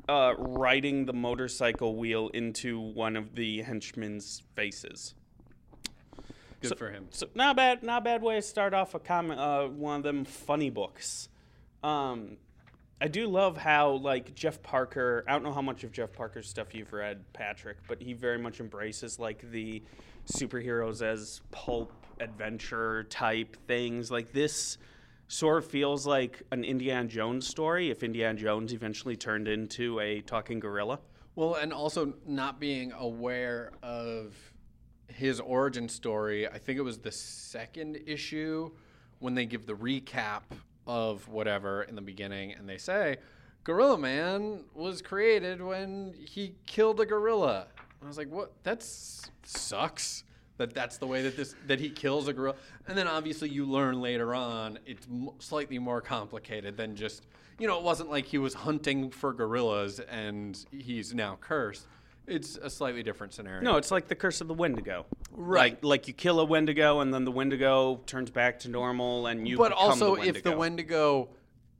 uh, 0.08 0.34
riding 0.38 1.04
the 1.04 1.12
motorcycle 1.12 1.96
wheel 1.96 2.28
into 2.28 2.78
one 2.80 3.16
of 3.16 3.34
the 3.34 3.62
henchmen's 3.62 4.42
faces. 4.54 5.14
Good 6.60 6.78
for 6.78 6.90
him. 6.90 7.08
So 7.10 7.26
not 7.34 7.56
bad, 7.56 7.82
not 7.82 8.04
bad 8.04 8.22
way 8.22 8.36
to 8.36 8.42
start 8.42 8.72
off 8.72 8.94
a 8.94 8.98
comic, 8.98 9.36
uh, 9.38 9.66
one 9.66 9.96
of 9.98 10.02
them 10.02 10.24
funny 10.24 10.70
books. 10.70 11.28
Um, 11.82 12.38
I 13.04 13.08
do 13.08 13.28
love 13.28 13.58
how 13.58 13.96
like 13.96 14.34
Jeff 14.34 14.62
Parker. 14.62 15.24
I 15.28 15.32
don't 15.32 15.42
know 15.42 15.52
how 15.52 15.60
much 15.60 15.84
of 15.84 15.92
Jeff 15.92 16.10
Parker's 16.10 16.48
stuff 16.48 16.74
you've 16.74 16.94
read, 16.94 17.22
Patrick, 17.34 17.76
but 17.86 18.00
he 18.00 18.14
very 18.14 18.38
much 18.38 18.60
embraces 18.60 19.18
like 19.18 19.50
the 19.50 19.82
superheroes 20.26 21.02
as 21.02 21.42
pulp 21.50 21.92
adventure 22.18 23.04
type 23.10 23.58
things. 23.68 24.10
Like 24.10 24.32
this 24.32 24.78
sort 25.28 25.58
of 25.58 25.70
feels 25.70 26.06
like 26.06 26.44
an 26.50 26.64
Indiana 26.64 27.06
Jones 27.06 27.46
story. 27.46 27.90
If 27.90 28.02
Indiana 28.02 28.38
Jones 28.38 28.72
eventually 28.72 29.16
turned 29.16 29.48
into 29.48 30.00
a 30.00 30.22
talking 30.22 30.58
gorilla. 30.58 30.98
Well, 31.34 31.56
and 31.56 31.74
also 31.74 32.14
not 32.26 32.58
being 32.58 32.90
aware 32.92 33.72
of 33.82 34.34
his 35.08 35.40
origin 35.40 35.90
story. 35.90 36.48
I 36.48 36.56
think 36.56 36.78
it 36.78 36.82
was 36.82 36.96
the 36.96 37.12
second 37.12 37.98
issue 38.06 38.70
when 39.18 39.34
they 39.34 39.44
give 39.44 39.66
the 39.66 39.74
recap 39.74 40.44
of 40.86 41.28
whatever 41.28 41.82
in 41.82 41.94
the 41.94 42.02
beginning, 42.02 42.52
and 42.52 42.68
they 42.68 42.78
say 42.78 43.16
Gorilla 43.64 43.96
Man 43.98 44.64
was 44.74 45.00
created 45.00 45.62
when 45.62 46.14
he 46.18 46.54
killed 46.66 47.00
a 47.00 47.06
gorilla. 47.06 47.66
I 48.02 48.06
was 48.06 48.18
like, 48.18 48.30
what? 48.30 48.52
That 48.64 48.82
sucks. 49.42 50.24
That 50.56 50.72
that's 50.72 50.98
the 50.98 51.06
way 51.06 51.22
that 51.22 51.36
this 51.36 51.54
that 51.66 51.80
he 51.80 51.90
kills 51.90 52.28
a 52.28 52.32
gorilla, 52.32 52.54
and 52.86 52.96
then 52.96 53.08
obviously 53.08 53.48
you 53.48 53.64
learn 53.64 54.00
later 54.00 54.34
on 54.36 54.78
it's 54.86 55.04
m- 55.10 55.30
slightly 55.40 55.80
more 55.80 56.00
complicated 56.00 56.76
than 56.76 56.94
just 56.94 57.26
you 57.58 57.66
know 57.66 57.76
it 57.76 57.82
wasn't 57.82 58.08
like 58.08 58.24
he 58.26 58.38
was 58.38 58.54
hunting 58.54 59.10
for 59.10 59.32
gorillas 59.32 59.98
and 59.98 60.64
he's 60.70 61.12
now 61.12 61.36
cursed. 61.40 61.88
It's 62.26 62.56
a 62.56 62.70
slightly 62.70 63.02
different 63.02 63.34
scenario. 63.34 63.60
No, 63.62 63.76
it's 63.76 63.90
like 63.90 64.08
the 64.08 64.14
curse 64.14 64.40
of 64.40 64.48
the 64.48 64.54
Wendigo. 64.54 65.04
Right. 65.30 65.74
Like, 65.74 65.84
like 65.84 66.08
you 66.08 66.14
kill 66.14 66.40
a 66.40 66.44
Wendigo, 66.44 67.00
and 67.00 67.12
then 67.12 67.24
the 67.24 67.30
Wendigo 67.32 67.96
turns 68.06 68.30
back 68.30 68.60
to 68.60 68.68
normal, 68.70 69.26
and 69.26 69.46
you. 69.46 69.56
but 69.58 69.72
also 69.72 70.16
the 70.16 70.22
if 70.22 70.42
the 70.42 70.56
Wendigo. 70.56 71.28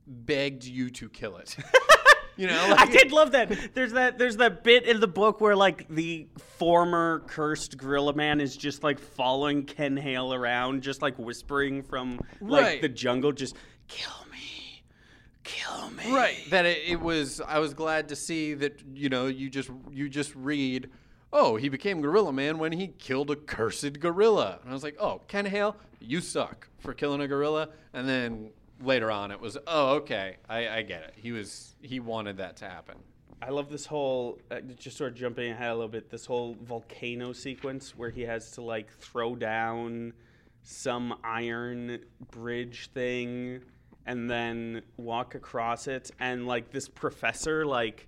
Begged 0.07 0.63
you 0.65 0.91
to 0.91 1.09
kill 1.09 1.37
it, 1.37 1.55
you 2.37 2.45
know, 2.45 2.75
I 2.77 2.85
did 2.85 3.11
love 3.11 3.31
that. 3.31 3.73
There's 3.73 3.93
that. 3.93 4.19
There's 4.19 4.37
that 4.37 4.63
bit 4.63 4.83
in 4.83 4.99
the 4.99 5.07
book 5.07 5.41
where 5.41 5.55
like 5.55 5.87
the 5.89 6.27
former 6.59 7.23
cursed 7.25 7.75
gorilla 7.79 8.13
man 8.13 8.39
is 8.39 8.55
just 8.55 8.83
like 8.83 8.99
following 8.99 9.63
Ken 9.63 9.97
Hale 9.97 10.31
around, 10.31 10.83
just 10.83 11.01
like 11.01 11.17
whispering 11.17 11.81
from 11.81 12.19
like 12.39 12.63
Right. 12.63 12.81
the 12.83 12.87
jungle, 12.89 13.31
just 13.31 13.55
kill 13.87 14.11
me, 14.24 14.24
kill 15.45 15.89
me. 15.91 16.13
right. 16.13 16.37
That 16.49 16.65
it, 16.65 16.79
it 16.85 16.99
was 16.99 17.39
i 17.39 17.59
was 17.59 17.73
glad 17.73 18.09
to 18.09 18.15
see 18.15 18.53
that 18.55 18.81
you 18.93 19.07
know 19.07 19.27
you 19.27 19.49
just 19.49 19.69
you 19.91 20.09
just 20.09 20.35
read 20.35 20.89
oh 21.31 21.55
he 21.55 21.69
became 21.69 22.01
gorilla 22.01 22.33
man 22.33 22.57
when 22.57 22.73
he 22.73 22.87
killed 22.87 23.31
a 23.31 23.35
cursed 23.37 23.99
gorilla. 24.01 24.59
And 24.61 24.69
i 24.69 24.73
was 24.73 24.83
like 24.83 24.97
oh 24.99 25.21
ken 25.27 25.45
hale 25.45 25.77
you 25.99 26.21
suck 26.21 26.67
for 26.79 26.93
killing 26.93 27.21
a 27.21 27.27
gorilla. 27.27 27.69
And 27.93 28.07
then 28.07 28.49
later 28.81 29.11
on 29.11 29.31
it 29.31 29.39
was 29.39 29.57
oh 29.67 29.95
okay. 29.95 30.37
I, 30.49 30.67
I 30.69 30.81
get 30.81 31.03
it. 31.03 31.13
He 31.15 31.31
was 31.31 31.75
he 31.81 31.99
wanted 31.99 32.37
that 32.37 32.57
to 32.57 32.65
happen. 32.69 32.95
I 33.41 33.49
love 33.49 33.69
this 33.69 33.85
whole 33.85 34.39
uh, 34.49 34.61
just 34.77 34.97
sort 34.97 35.11
of 35.11 35.17
jumping 35.17 35.51
ahead 35.51 35.69
a 35.69 35.73
little 35.73 35.89
bit. 35.89 36.09
This 36.09 36.25
whole 36.25 36.55
volcano 36.61 37.33
sequence 37.33 37.95
where 37.95 38.09
he 38.09 38.21
has 38.21 38.51
to 38.51 38.61
like 38.61 38.91
throw 38.97 39.35
down 39.35 40.13
some 40.63 41.15
iron 41.23 41.99
bridge 42.31 42.89
thing 42.93 43.61
and 44.05 44.29
then 44.29 44.81
walk 44.97 45.35
across 45.35 45.87
it, 45.87 46.11
and 46.19 46.47
like 46.47 46.71
this 46.71 46.87
professor, 46.87 47.65
like 47.65 48.07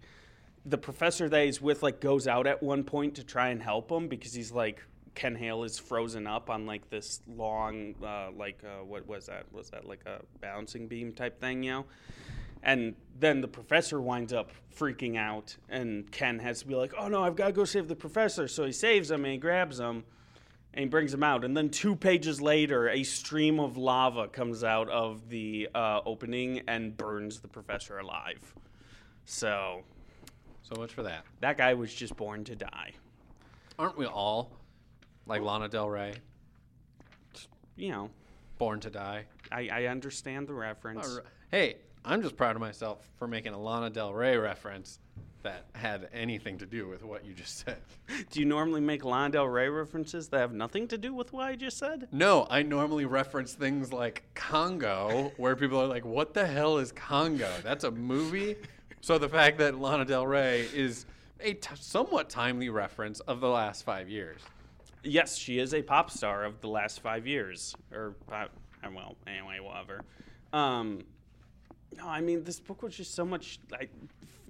the 0.66 0.78
professor 0.78 1.30
that 1.30 1.45
he's 1.45 1.62
with, 1.62 1.84
like 1.84 2.00
goes 2.02 2.28
out 2.28 2.48
at 2.48 2.62
one 2.62 2.84
point 2.84 3.16
to 3.16 3.24
try 3.24 3.50
and 3.50 3.62
help 3.62 3.91
him 3.91 4.08
because 4.08 4.34
he's 4.34 4.52
like 4.52 4.82
Ken 5.18 5.36
Hale 5.36 5.64
is 5.64 5.80
frozen 5.80 6.28
up 6.28 6.52
on 6.52 6.68
like 6.68 6.91
this 6.91 7.22
long, 7.36 7.95
uh, 8.06 8.30
like 8.38 8.60
uh, 8.64 8.84
what 8.84 9.08
was 9.08 9.26
that? 9.26 9.52
Was 9.52 9.72
that 9.72 9.88
like 9.88 10.06
a 10.06 10.22
bouncing 10.41 10.88
beam 10.88 11.12
type 11.12 11.41
thing? 11.41 11.64
You 11.64 11.72
know. 11.72 11.86
And 12.62 12.95
then 13.20 13.41
the 13.41 13.48
professor 13.48 14.00
winds 14.00 14.32
up 14.32 14.52
freaking 14.76 15.18
out, 15.18 15.56
and 15.70 16.12
Ken 16.12 16.38
has 16.39 16.60
to 16.60 16.68
be 16.68 16.76
like, 16.76 16.93
"Oh 16.98 17.08
no, 17.08 17.24
I've 17.24 17.36
got 17.36 17.48
to 17.48 17.52
go 17.54 17.66
save 17.66 17.88
the 17.88 17.95
professor." 17.95 18.48
So 18.48 18.66
he 18.66 18.72
saves 18.72 19.10
him 19.10 19.26
and 19.26 19.32
he 19.32 19.39
grabs 19.39 19.80
him, 19.80 20.04
and 20.78 20.84
he 20.84 20.89
brings 20.89 21.11
him 21.11 21.23
out. 21.23 21.43
And 21.43 21.57
then 21.57 21.69
two 21.69 21.95
pages 21.95 22.39
later, 22.39 22.88
a 22.88 23.01
stream 23.01 23.59
of 23.59 23.78
lava 23.78 24.28
comes 24.28 24.63
out 24.63 24.88
of 24.89 25.28
the 25.28 25.67
uh, 25.73 26.01
opening 26.05 26.61
and 26.67 26.95
burns 26.95 27.39
the 27.39 27.47
professor 27.47 27.97
alive. 27.97 28.53
So 29.25 29.84
so 30.61 30.75
much 30.80 30.93
for 30.93 31.01
that 31.03 31.25
that 31.39 31.57
guy 31.57 31.73
was 31.73 31.93
just 31.93 32.15
born 32.15 32.43
to 32.43 32.55
die. 32.55 32.91
aren't 33.80 33.97
we 33.97 34.05
all 34.05 34.51
like 35.25 35.41
lana 35.41 35.67
del 35.67 35.89
rey 35.89 36.13
You 37.75 37.91
know, 37.91 38.09
born 38.57 38.80
to 38.82 38.89
die 38.89 39.25
I, 39.51 39.69
I 39.71 39.86
understand 39.86 40.47
the 40.47 40.53
reference. 40.53 41.07
Right. 41.07 41.25
Hey, 41.49 41.78
I'm 42.05 42.21
just 42.21 42.38
proud 42.38 42.55
of 42.55 42.61
myself 42.61 43.09
for 43.17 43.28
making 43.28 43.53
a 43.53 43.59
Lana 43.59 43.89
Del 43.89 44.13
Rey 44.13 44.38
reference 44.38 44.99
that 45.44 45.66
had 45.74 46.10
anything 46.14 46.58
to 46.58 46.66
do 46.66 46.88
with 46.88 47.04
what 47.04 47.26
you 47.26 47.34
just 47.34 47.58
said. 47.66 47.78
Do 48.32 48.40
you 48.40 48.46
normally 48.46 48.82
make 48.82 49.06
Lana 49.06 49.32
Del 49.32 49.48
Rey 49.48 49.70
references 49.70 50.28
that 50.30 50.40
have 50.40 50.54
nothing 50.54 50.88
to 50.90 50.98
do 50.98 51.14
with 51.14 51.34
what 51.34 51.46
I 51.46 51.56
just 51.56 51.78
said? 51.78 52.08
No, 52.12 52.48
I 52.50 52.64
normally 52.64 53.06
reference 53.06 53.54
things 53.54 53.94
like 53.94 54.24
Congo, 54.34 55.32
where 55.38 55.56
people 55.56 55.82
are 55.82 55.88
like, 55.88 56.06
what 56.06 56.34
the 56.34 56.46
hell 56.46 56.78
is 56.78 56.92
Congo? 56.92 57.52
That's 57.64 57.84
a 57.84 57.92
movie? 57.92 58.56
so 59.02 59.18
the 59.18 59.30
fact 59.30 59.58
that 59.60 59.80
Lana 59.80 60.06
Del 60.06 60.28
Rey 60.28 60.68
is 60.74 61.06
a 61.40 61.54
t- 61.54 61.70
somewhat 61.76 62.30
timely 62.30 62.70
reference 62.70 63.20
of 63.22 63.40
the 63.40 63.50
last 63.50 63.84
five 63.84 64.10
years. 64.10 64.42
Yes, 65.04 65.38
she 65.38 65.60
is 65.60 65.74
a 65.74 65.82
pop 65.82 66.12
star 66.12 66.44
of 66.44 66.60
the 66.62 66.68
last 66.68 67.02
five 67.02 67.28
years, 67.28 67.76
or 67.94 68.16
uh, 68.32 68.48
well, 68.94 69.16
anyway, 69.28 69.60
whatever. 69.62 70.02
Um, 70.52 71.04
no, 71.96 72.08
I 72.08 72.22
mean 72.22 72.44
this 72.44 72.60
book 72.60 72.82
was 72.84 72.96
just 72.96 73.14
so 73.16 73.24
much. 73.26 73.60
I, 73.74 73.88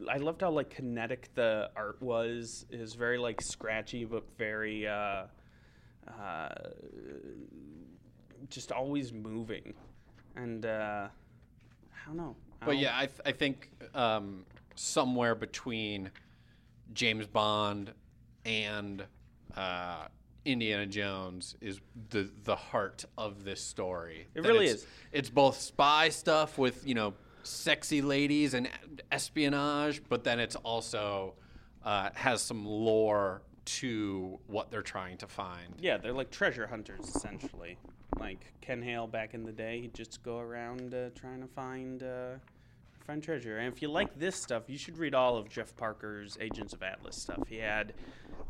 I 0.09 0.17
loved 0.17 0.41
how 0.41 0.51
like 0.51 0.69
kinetic 0.69 1.29
the 1.33 1.69
art 1.75 2.01
was. 2.01 2.65
It 2.69 2.79
was 2.79 2.93
very 2.93 3.17
like 3.17 3.41
scratchy, 3.41 4.05
but 4.05 4.23
very 4.37 4.87
uh, 4.87 5.23
uh, 6.07 6.49
just 8.49 8.71
always 8.71 9.11
moving, 9.11 9.73
and 10.35 10.65
uh, 10.65 11.07
I 11.09 12.07
don't 12.07 12.17
know. 12.17 12.35
I 12.61 12.65
But 12.65 12.71
don't- 12.73 12.81
yeah, 12.81 12.97
I, 12.97 13.05
th- 13.07 13.21
I 13.25 13.31
think 13.31 13.69
um, 13.93 14.45
somewhere 14.75 15.35
between 15.35 16.11
James 16.93 17.27
Bond 17.27 17.91
and 18.45 19.03
uh, 19.55 20.05
Indiana 20.45 20.85
Jones 20.85 21.55
is 21.59 21.81
the 22.11 22.29
the 22.43 22.55
heart 22.55 23.03
of 23.17 23.43
this 23.43 23.61
story. 23.61 24.27
It 24.35 24.43
That 24.43 24.49
really 24.49 24.65
it's- 24.67 24.81
is. 24.83 24.87
It's 25.11 25.29
both 25.29 25.59
spy 25.59 26.09
stuff 26.09 26.57
with 26.57 26.85
you 26.87 26.93
know 26.95 27.13
sexy 27.47 28.01
ladies 28.01 28.53
and 28.53 28.69
espionage, 29.11 30.01
but 30.09 30.23
then 30.23 30.39
it's 30.39 30.55
also 30.57 31.33
uh, 31.83 32.09
has 32.13 32.41
some 32.41 32.65
lore 32.65 33.41
to 33.65 34.39
what 34.47 34.71
they're 34.71 34.81
trying 34.81 35.17
to 35.17 35.27
find. 35.27 35.75
Yeah, 35.79 35.97
they're 35.97 36.13
like 36.13 36.31
treasure 36.31 36.67
hunters 36.67 37.07
essentially. 37.07 37.77
Like 38.19 38.53
Ken 38.61 38.81
Hale 38.81 39.07
back 39.07 39.33
in 39.33 39.43
the 39.43 39.51
day, 39.51 39.81
he'd 39.81 39.93
just 39.93 40.23
go 40.23 40.39
around 40.39 40.93
uh, 40.93 41.09
trying 41.15 41.41
to 41.41 41.47
find 41.47 42.03
uh, 42.03 42.35
find 43.05 43.23
treasure. 43.23 43.57
And 43.57 43.73
if 43.73 43.81
you 43.81 43.89
like 43.89 44.17
this 44.17 44.35
stuff, 44.35 44.63
you 44.67 44.77
should 44.77 44.97
read 44.97 45.13
all 45.13 45.37
of 45.37 45.49
Jeff 45.49 45.75
Parker's 45.75 46.37
Agents 46.41 46.73
of 46.73 46.83
Atlas 46.83 47.15
stuff. 47.15 47.47
He 47.47 47.57
had 47.57 47.93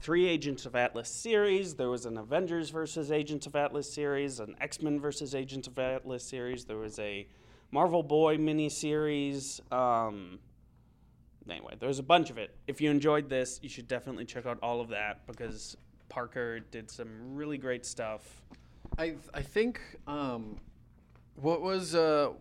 three 0.02 0.28
Agents 0.28 0.66
of 0.66 0.76
Atlas 0.76 1.10
series. 1.10 1.76
There 1.76 1.90
was 1.90 2.06
an 2.06 2.18
Avengers 2.18 2.70
versus 2.70 3.12
Agents 3.12 3.46
of 3.46 3.56
Atlas 3.56 3.92
series, 3.92 4.40
an 4.40 4.56
X 4.62 4.82
Men 4.82 5.00
versus 5.00 5.36
Agents 5.36 5.68
of 5.68 5.78
Atlas 5.78 6.24
series. 6.24 6.66
There 6.66 6.78
was 6.78 6.98
a 7.00 7.28
Marvel 7.72 8.04
Boy 8.04 8.38
miniseries. 8.38 9.60
Um, 9.72 10.40
anyway, 11.50 11.76
there's 11.80 12.00
a 12.00 12.04
bunch 12.04 12.30
of 12.30 12.38
it. 12.38 12.56
If 12.68 12.82
you 12.82 12.90
enjoyed 12.90 13.30
this, 13.30 13.60
you 13.62 13.70
should 13.70 13.88
definitely 13.88 14.26
check 14.26 14.46
out 14.46 14.58
all 14.62 14.82
of 14.82 14.90
that 14.90 15.26
because 15.28 15.78
Parker 16.10 16.60
did 16.60 16.90
some 16.90 17.36
really 17.36 17.58
great 17.58 17.86
stuff. 17.86 18.42
I 18.98 19.16
I 19.34 19.42
think 19.42 19.82
um, 20.08 20.58
what 21.36 21.62
was 21.62 21.94
uh, 21.94 22.32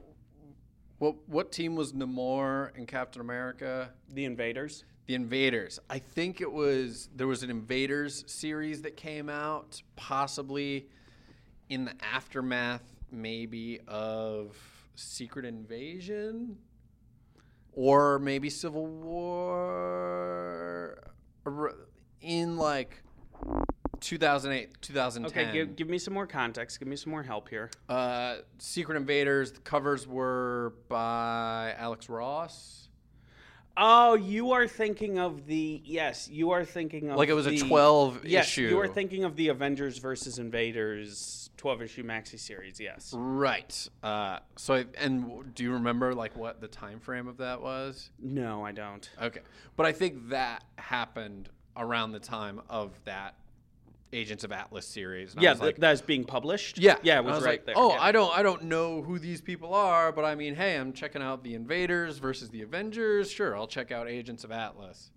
what 0.99 1.17
what 1.29 1.53
team 1.53 1.75
was 1.75 1.93
Namor 1.93 2.71
and 2.77 2.87
Captain 2.87 3.21
America? 3.21 3.91
The 4.13 4.25
Invaders. 4.25 4.85
The 5.07 5.15
Invaders. 5.15 5.79
I 5.91 5.99
think 5.99 6.41
it 6.41 6.51
was 6.51 7.09
there 7.15 7.27
was 7.27 7.43
an 7.43 7.51
Invaders 7.51 8.25
series 8.27 8.83
that 8.83 8.97
came 8.97 9.29
out, 9.29 9.83
possibly 9.97 10.87
in 11.69 11.85
the 11.85 11.95
aftermath, 12.01 12.83
maybe 13.11 13.81
of 13.89 14.57
Secret 14.97 15.45
Invasion, 15.45 16.57
or 17.73 18.19
maybe 18.19 18.51
Civil 18.51 18.87
War, 18.87 19.93
in 22.21 22.57
like 22.57 23.03
2008, 24.01 24.81
2010. 24.81 25.45
Okay, 25.45 25.53
give, 25.53 25.77
give 25.77 25.89
me 25.89 25.99
some 25.99 26.15
more 26.15 26.27
context. 26.27 26.79
Give 26.79 26.89
me 26.89 26.97
some 26.97 27.11
more 27.11 27.23
help 27.23 27.49
here. 27.49 27.71
Uh, 27.89 28.37
Secret 28.59 28.97
Invaders. 28.97 29.53
The 29.53 29.61
covers 29.61 30.07
were 30.07 30.75
by 30.89 31.75
Alex 31.79 32.09
Ross. 32.09 32.89
Oh, 33.79 34.15
you 34.15 34.53
are 34.53 34.67
thinking 34.67 35.19
of 35.19 35.47
the 35.47 35.83
yes. 35.85 36.29
You 36.31 36.53
are 36.53 36.65
thinking 36.65 37.11
of 37.11 37.19
Like 37.19 37.29
it 37.29 37.35
was 37.35 37.47
a 37.47 37.51
the- 37.51 37.59
12 37.59 38.25
yes, 38.25 38.47
issue. 38.47 38.69
You 38.69 38.81
are 38.81 38.89
thinking 38.89 39.25
of 39.25 39.37
the 39.37 39.49
Avengers 39.49 39.99
versus 39.99 40.39
Invaders 40.39 41.46
twelve 41.57 41.83
issue 41.83 42.05
maxi 42.05 42.39
series. 42.39 42.79
Yes. 42.81 43.15
Right. 43.17 43.89
Uh, 44.03 44.39
so, 44.57 44.75
I, 44.75 44.85
and 44.99 45.55
do 45.55 45.65
you 45.65 45.73
remember 45.73 46.15
like 46.15 46.37
what 46.37 46.61
the 46.61 46.69
time 46.69 47.01
frame 47.01 47.29
of 47.29 47.39
that 47.39 47.61
was? 47.63 48.11
No, 48.19 48.65
I 48.65 48.73
don't. 48.73 49.09
Okay, 49.21 49.41
but 49.77 49.87
I 49.87 49.93
think 49.93 50.29
that 50.31 50.65
happened 50.77 51.49
around 51.77 52.13
the 52.13 52.21
time 52.21 52.61
of 52.69 52.93
that 53.05 53.35
Agents 54.13 54.45
of 54.45 54.53
Atlas 54.53 54.87
series. 54.87 55.35
Yeah, 55.39 55.55
like, 55.55 55.77
that's 55.77 56.01
being 56.01 56.25
published. 56.25 56.79
yeah, 56.79 56.97
yeah, 57.03 57.17
it 57.17 57.19
I 57.19 57.21
was, 57.21 57.43
right 57.43 57.59
like, 57.59 57.67
there. 57.67 57.75
Oh, 57.77 57.91
yeah. 57.91 58.01
I 58.01 58.13
don't, 58.13 58.39
I 58.39 58.43
don't 58.43 58.63
know 58.63 59.03
who 59.03 59.19
these 59.19 59.41
people 59.41 59.75
are, 59.75 60.13
but 60.13 60.25
I 60.25 60.37
mean, 60.37 60.55
hey, 60.55 60.77
I'm 60.77 60.93
checking 60.93 61.21
out 61.21 61.43
the 61.43 61.55
Invaders 61.55 62.19
versus 62.19 62.49
the 62.49 62.63
Avengers. 62.63 63.31
Sure, 63.31 63.57
I'll 63.57 63.67
check 63.67 63.91
out 63.91 64.09
Agents 64.09 64.45
of 64.45 64.53
Atlas. 64.53 65.11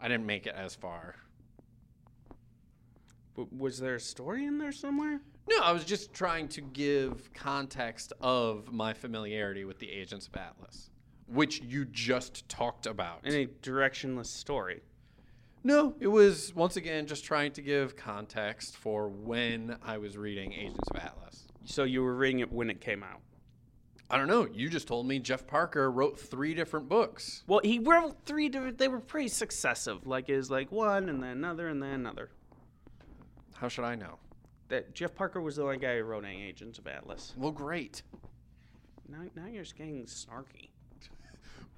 I 0.00 0.08
didn't 0.08 0.26
make 0.26 0.46
it 0.46 0.54
as 0.56 0.74
far. 0.74 1.16
Was 3.50 3.78
there 3.78 3.96
a 3.96 4.00
story 4.00 4.46
in 4.46 4.58
there 4.58 4.72
somewhere? 4.72 5.20
No, 5.48 5.60
I 5.62 5.72
was 5.72 5.84
just 5.84 6.12
trying 6.12 6.48
to 6.48 6.60
give 6.60 7.32
context 7.32 8.12
of 8.20 8.72
my 8.72 8.92
familiarity 8.92 9.64
with 9.64 9.78
the 9.78 9.90
Agents 9.90 10.26
of 10.26 10.36
Atlas, 10.36 10.90
which 11.26 11.62
you 11.62 11.84
just 11.84 12.48
talked 12.48 12.86
about. 12.86 13.24
In 13.24 13.34
a 13.34 13.46
directionless 13.46 14.26
story. 14.26 14.82
No, 15.62 15.94
it 16.00 16.08
was 16.08 16.54
once 16.54 16.76
again 16.76 17.06
just 17.06 17.24
trying 17.24 17.52
to 17.52 17.62
give 17.62 17.96
context 17.96 18.76
for 18.76 19.08
when 19.08 19.76
I 19.84 19.98
was 19.98 20.16
reading 20.16 20.52
Agents 20.52 20.88
of 20.90 20.96
Atlas. 20.96 21.44
So 21.64 21.84
you 21.84 22.02
were 22.02 22.14
reading 22.14 22.40
it 22.40 22.52
when 22.52 22.70
it 22.70 22.80
came 22.80 23.02
out. 23.02 23.20
I 24.08 24.16
don't 24.16 24.28
know. 24.28 24.46
You 24.52 24.68
just 24.68 24.86
told 24.86 25.06
me 25.06 25.18
Jeff 25.18 25.46
Parker 25.46 25.90
wrote 25.90 26.18
three 26.18 26.54
different 26.54 26.88
books. 26.88 27.42
Well, 27.48 27.60
he 27.64 27.80
wrote 27.80 28.16
three 28.24 28.48
different. 28.48 28.78
They 28.78 28.86
were 28.86 29.00
pretty 29.00 29.28
successive. 29.28 30.06
Like 30.06 30.28
is 30.30 30.50
like 30.50 30.70
one 30.70 31.08
and 31.08 31.20
then 31.22 31.30
another 31.30 31.66
and 31.68 31.82
then 31.82 31.90
another. 31.90 32.30
How 33.58 33.68
should 33.68 33.84
I 33.84 33.94
know? 33.94 34.18
That 34.68 34.94
Jeff 34.94 35.14
Parker 35.14 35.40
was 35.40 35.56
the 35.56 35.62
only 35.62 35.78
guy 35.78 35.98
who 35.98 36.04
wrote 36.04 36.24
any 36.24 36.42
Agents 36.42 36.78
of 36.78 36.86
Atlas. 36.86 37.32
Well, 37.36 37.52
great. 37.52 38.02
Now, 39.08 39.18
now 39.36 39.46
you're 39.46 39.62
just 39.62 39.76
getting 39.76 40.04
snarky. 40.04 40.70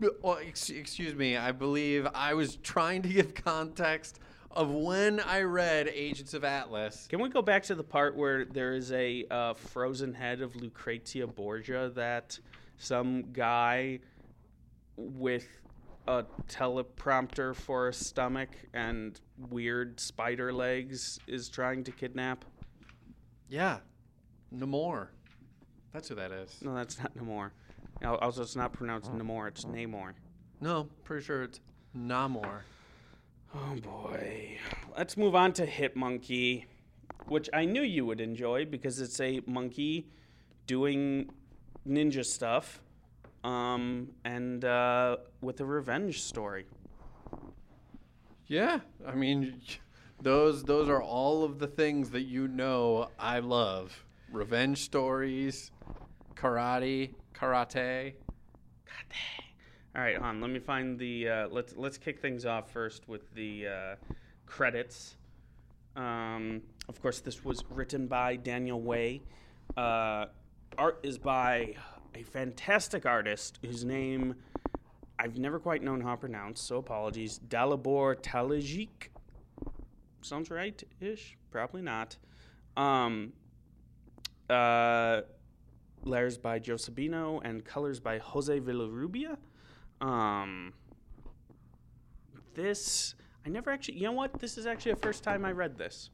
Well, 0.22 0.38
ex- 0.40 0.70
excuse 0.70 1.12
me. 1.16 1.36
I 1.36 1.50
believe 1.50 2.06
I 2.14 2.34
was 2.34 2.54
trying 2.62 3.02
to 3.02 3.08
give 3.08 3.34
context 3.34 4.20
of 4.52 4.70
when 4.70 5.18
I 5.18 5.42
read 5.42 5.88
Agents 5.88 6.34
of 6.34 6.44
Atlas. 6.44 7.08
Can 7.08 7.20
we 7.20 7.28
go 7.28 7.42
back 7.42 7.64
to 7.64 7.74
the 7.74 7.82
part 7.82 8.14
where 8.14 8.44
there 8.44 8.74
is 8.74 8.92
a 8.92 9.26
uh, 9.28 9.54
frozen 9.54 10.14
head 10.14 10.40
of 10.40 10.54
Lucrezia 10.54 11.26
Borgia 11.26 11.90
that 11.96 12.38
some 12.76 13.32
guy 13.32 13.98
with 14.96 15.48
a 16.08 16.24
teleprompter 16.48 17.54
for 17.54 17.88
a 17.88 17.92
stomach 17.92 18.48
and 18.72 19.20
weird 19.50 20.00
spider 20.00 20.52
legs 20.52 21.20
is 21.26 21.50
trying 21.50 21.84
to 21.84 21.92
kidnap? 21.92 22.46
Yeah, 23.48 23.78
Namor. 24.52 25.08
That's 25.92 26.08
who 26.08 26.14
that 26.14 26.32
is. 26.32 26.56
No, 26.62 26.74
that's 26.74 26.98
not 26.98 27.16
Namor. 27.16 27.50
Also, 28.02 28.42
it's 28.42 28.56
not 28.56 28.72
pronounced 28.72 29.10
oh. 29.14 29.18
Namor, 29.18 29.48
it's 29.48 29.66
Namor. 29.66 30.14
No, 30.60 30.88
pretty 31.04 31.24
sure 31.24 31.42
it's 31.42 31.60
Namor. 31.96 32.60
Oh 33.54 33.76
boy. 33.82 34.58
Let's 34.96 35.16
move 35.16 35.34
on 35.34 35.52
to 35.54 35.66
Hit-Monkey, 35.66 36.66
which 37.26 37.50
I 37.52 37.66
knew 37.66 37.82
you 37.82 38.06
would 38.06 38.20
enjoy 38.20 38.64
because 38.64 39.00
it's 39.00 39.20
a 39.20 39.40
monkey 39.46 40.08
doing 40.66 41.30
ninja 41.86 42.24
stuff 42.24 42.80
um, 43.48 44.08
and 44.24 44.64
uh, 44.64 45.16
with 45.40 45.60
a 45.60 45.64
revenge 45.64 46.22
story. 46.22 46.66
Yeah, 48.46 48.80
I 49.06 49.14
mean, 49.14 49.60
those 50.22 50.64
those 50.64 50.88
are 50.88 51.02
all 51.02 51.44
of 51.44 51.58
the 51.58 51.66
things 51.66 52.10
that 52.10 52.22
you 52.22 52.46
know 52.48 53.08
I 53.18 53.38
love: 53.38 54.04
revenge 54.30 54.82
stories, 54.82 55.70
karate, 56.34 57.14
karate. 57.34 58.14
Karate. 58.86 59.44
All 59.96 60.02
right, 60.02 60.18
hon. 60.18 60.40
Let 60.40 60.50
me 60.50 60.58
find 60.60 60.98
the. 60.98 61.28
Uh, 61.28 61.48
let's 61.48 61.74
let's 61.76 61.96
kick 61.96 62.20
things 62.20 62.44
off 62.44 62.70
first 62.70 63.08
with 63.08 63.32
the 63.34 63.66
uh, 63.66 63.94
credits. 64.46 65.16
Um, 65.96 66.62
of 66.88 67.00
course, 67.00 67.20
this 67.20 67.44
was 67.44 67.64
written 67.70 68.06
by 68.06 68.36
Daniel 68.36 68.80
Way. 68.80 69.22
Uh, 69.76 70.26
art 70.76 71.00
is 71.02 71.18
by 71.18 71.74
a 72.18 72.22
fantastic 72.24 73.06
artist 73.06 73.58
whose 73.62 73.84
name 73.84 74.34
I've 75.20 75.38
never 75.38 75.58
quite 75.58 75.82
known 75.82 76.00
how 76.00 76.12
to 76.12 76.16
pronounce, 76.16 76.60
so 76.60 76.76
apologies. 76.76 77.40
Dalibor 77.48 78.16
Talajic. 78.20 79.08
Sounds 80.22 80.50
right 80.50 80.82
ish? 81.00 81.36
Probably 81.50 81.82
not. 81.82 82.16
Um, 82.76 83.32
uh, 84.50 85.22
letters 86.04 86.38
by 86.38 86.58
Joe 86.58 86.74
Sabino 86.74 87.40
and 87.44 87.64
colors 87.64 88.00
by 88.00 88.18
Jose 88.18 88.60
Villarubia. 88.60 89.36
Um, 90.00 90.72
this 92.54 93.14
I 93.46 93.48
never 93.48 93.70
actually. 93.70 93.98
You 93.98 94.04
know 94.04 94.12
what? 94.12 94.38
This 94.38 94.58
is 94.58 94.66
actually 94.66 94.92
the 94.92 95.00
first 95.00 95.22
time 95.22 95.44
I 95.44 95.52
read 95.52 95.76
this. 95.78 96.10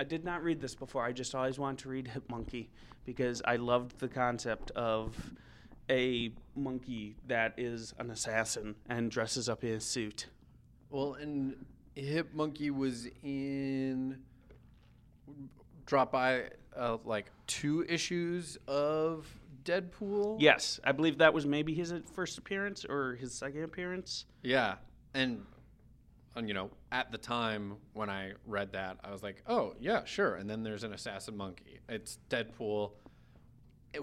I 0.00 0.04
did 0.04 0.24
not 0.24 0.42
read 0.42 0.62
this 0.62 0.74
before. 0.74 1.04
I 1.04 1.12
just 1.12 1.34
always 1.34 1.58
wanted 1.58 1.80
to 1.80 1.90
read 1.90 2.08
Hit-Monkey 2.08 2.70
because 3.04 3.42
I 3.44 3.56
loved 3.56 3.98
the 4.00 4.08
concept 4.08 4.70
of 4.70 5.34
a 5.90 6.32
monkey 6.56 7.16
that 7.28 7.52
is 7.58 7.92
an 7.98 8.10
assassin 8.10 8.76
and 8.88 9.10
dresses 9.10 9.46
up 9.46 9.62
in 9.62 9.72
a 9.72 9.80
suit. 9.80 10.28
Well, 10.88 11.14
and 11.20 11.66
Hit-Monkey 11.96 12.70
was 12.70 13.08
in 13.22 14.20
drop 15.84 16.12
by 16.12 16.44
uh, 16.74 16.96
like 17.04 17.26
two 17.46 17.84
issues 17.86 18.56
of 18.66 19.28
Deadpool. 19.64 20.36
Yes, 20.40 20.80
I 20.82 20.92
believe 20.92 21.18
that 21.18 21.34
was 21.34 21.44
maybe 21.44 21.74
his 21.74 21.92
first 22.14 22.38
appearance 22.38 22.86
or 22.86 23.16
his 23.16 23.34
second 23.34 23.64
appearance. 23.64 24.24
Yeah, 24.42 24.76
and 25.12 25.44
and 26.40 26.48
you 26.48 26.54
know, 26.54 26.70
at 26.90 27.12
the 27.12 27.18
time 27.18 27.76
when 27.92 28.10
I 28.10 28.32
read 28.46 28.72
that, 28.72 28.98
I 29.04 29.12
was 29.12 29.22
like, 29.22 29.42
"Oh, 29.46 29.74
yeah, 29.78 30.04
sure." 30.04 30.34
And 30.34 30.50
then 30.50 30.62
there's 30.62 30.82
an 30.82 30.92
assassin 30.92 31.36
monkey. 31.36 31.78
It's 31.88 32.18
Deadpool. 32.28 32.92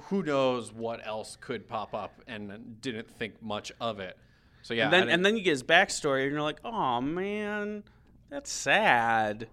Who 0.03 0.21
knows 0.23 0.71
what 0.71 1.05
else 1.05 1.35
could 1.41 1.67
pop 1.67 1.93
up 1.93 2.21
and 2.27 2.79
didn't 2.81 3.09
think 3.09 3.41
much 3.41 3.71
of 3.81 3.99
it. 3.99 4.17
So 4.61 4.73
yeah, 4.73 4.85
and 4.85 4.93
then 4.93 5.09
and 5.09 5.25
then 5.25 5.35
you 5.35 5.43
get 5.43 5.51
his 5.51 5.63
backstory, 5.63 6.23
and 6.23 6.31
you're 6.31 6.41
like, 6.41 6.59
oh 6.63 7.01
man, 7.01 7.83
that's 8.29 8.51
sad. 8.51 9.47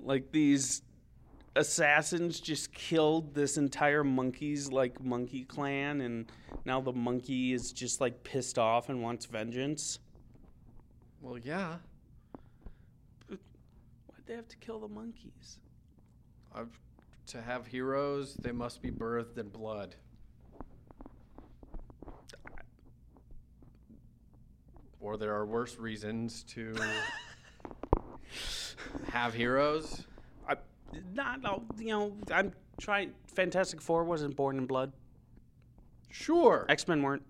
Like 0.00 0.30
these 0.30 0.82
assassins 1.56 2.38
just 2.38 2.72
killed 2.72 3.34
this 3.34 3.56
entire 3.56 4.04
monkeys 4.04 4.70
like 4.70 5.02
monkey 5.02 5.42
clan, 5.44 6.00
and 6.02 6.30
now 6.64 6.80
the 6.80 6.92
monkey 6.92 7.52
is 7.52 7.72
just 7.72 8.00
like 8.00 8.22
pissed 8.22 8.58
off 8.58 8.88
and 8.90 9.02
wants 9.02 9.26
vengeance. 9.26 9.98
well, 11.20 11.38
yeah, 11.38 11.76
they 14.26 14.34
have 14.34 14.48
to 14.48 14.56
kill 14.56 14.80
the 14.80 14.88
monkeys? 14.88 15.58
I've, 16.54 16.78
to 17.28 17.40
have 17.40 17.66
heroes, 17.66 18.34
they 18.34 18.52
must 18.52 18.82
be 18.82 18.90
birthed 18.90 19.38
in 19.38 19.48
blood. 19.48 19.94
Or 25.00 25.16
there 25.16 25.34
are 25.34 25.46
worse 25.46 25.78
reasons 25.78 26.42
to 26.54 26.74
have 29.12 29.34
heroes. 29.34 30.04
I 30.48 30.56
not 31.14 31.40
you 31.78 31.86
know 31.86 32.16
I'm 32.32 32.52
trying. 32.80 33.12
Fantastic 33.28 33.80
Four 33.80 34.04
wasn't 34.04 34.34
born 34.34 34.58
in 34.58 34.66
blood. 34.66 34.92
Sure. 36.10 36.66
X 36.68 36.88
Men 36.88 37.02
weren't. 37.02 37.22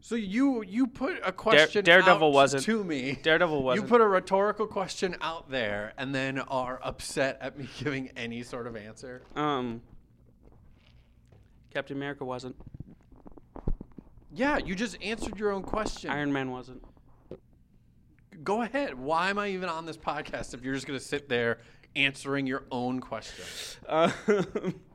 So 0.00 0.14
you 0.14 0.62
you 0.62 0.86
put 0.86 1.18
a 1.24 1.32
question 1.32 1.84
Daredevil 1.84 2.28
out 2.28 2.32
wasn't. 2.32 2.62
to 2.64 2.84
me. 2.84 3.18
Daredevil 3.22 3.62
wasn't. 3.62 3.84
You 3.84 3.88
put 3.88 4.00
a 4.00 4.06
rhetorical 4.06 4.66
question 4.66 5.16
out 5.20 5.50
there 5.50 5.92
and 5.98 6.14
then 6.14 6.38
are 6.38 6.78
upset 6.82 7.38
at 7.40 7.58
me 7.58 7.68
giving 7.78 8.10
any 8.16 8.42
sort 8.42 8.66
of 8.66 8.76
answer. 8.76 9.22
um. 9.36 9.82
Captain 11.72 11.96
America 11.96 12.24
wasn't. 12.24 12.56
Yeah, 14.32 14.58
you 14.58 14.74
just 14.74 15.00
answered 15.02 15.38
your 15.38 15.50
own 15.52 15.62
question. 15.62 16.10
Iron 16.10 16.32
Man 16.32 16.50
wasn't. 16.50 16.82
Go 18.42 18.62
ahead. 18.62 18.94
Why 18.94 19.30
am 19.30 19.38
I 19.38 19.48
even 19.48 19.68
on 19.68 19.84
this 19.84 19.96
podcast 19.96 20.54
if 20.54 20.62
you're 20.62 20.74
just 20.74 20.86
going 20.86 20.98
to 20.98 21.04
sit 21.04 21.28
there 21.28 21.58
answering 21.96 22.46
your 22.46 22.64
own 22.70 23.00
question? 23.00 23.44
Uh, 23.86 24.10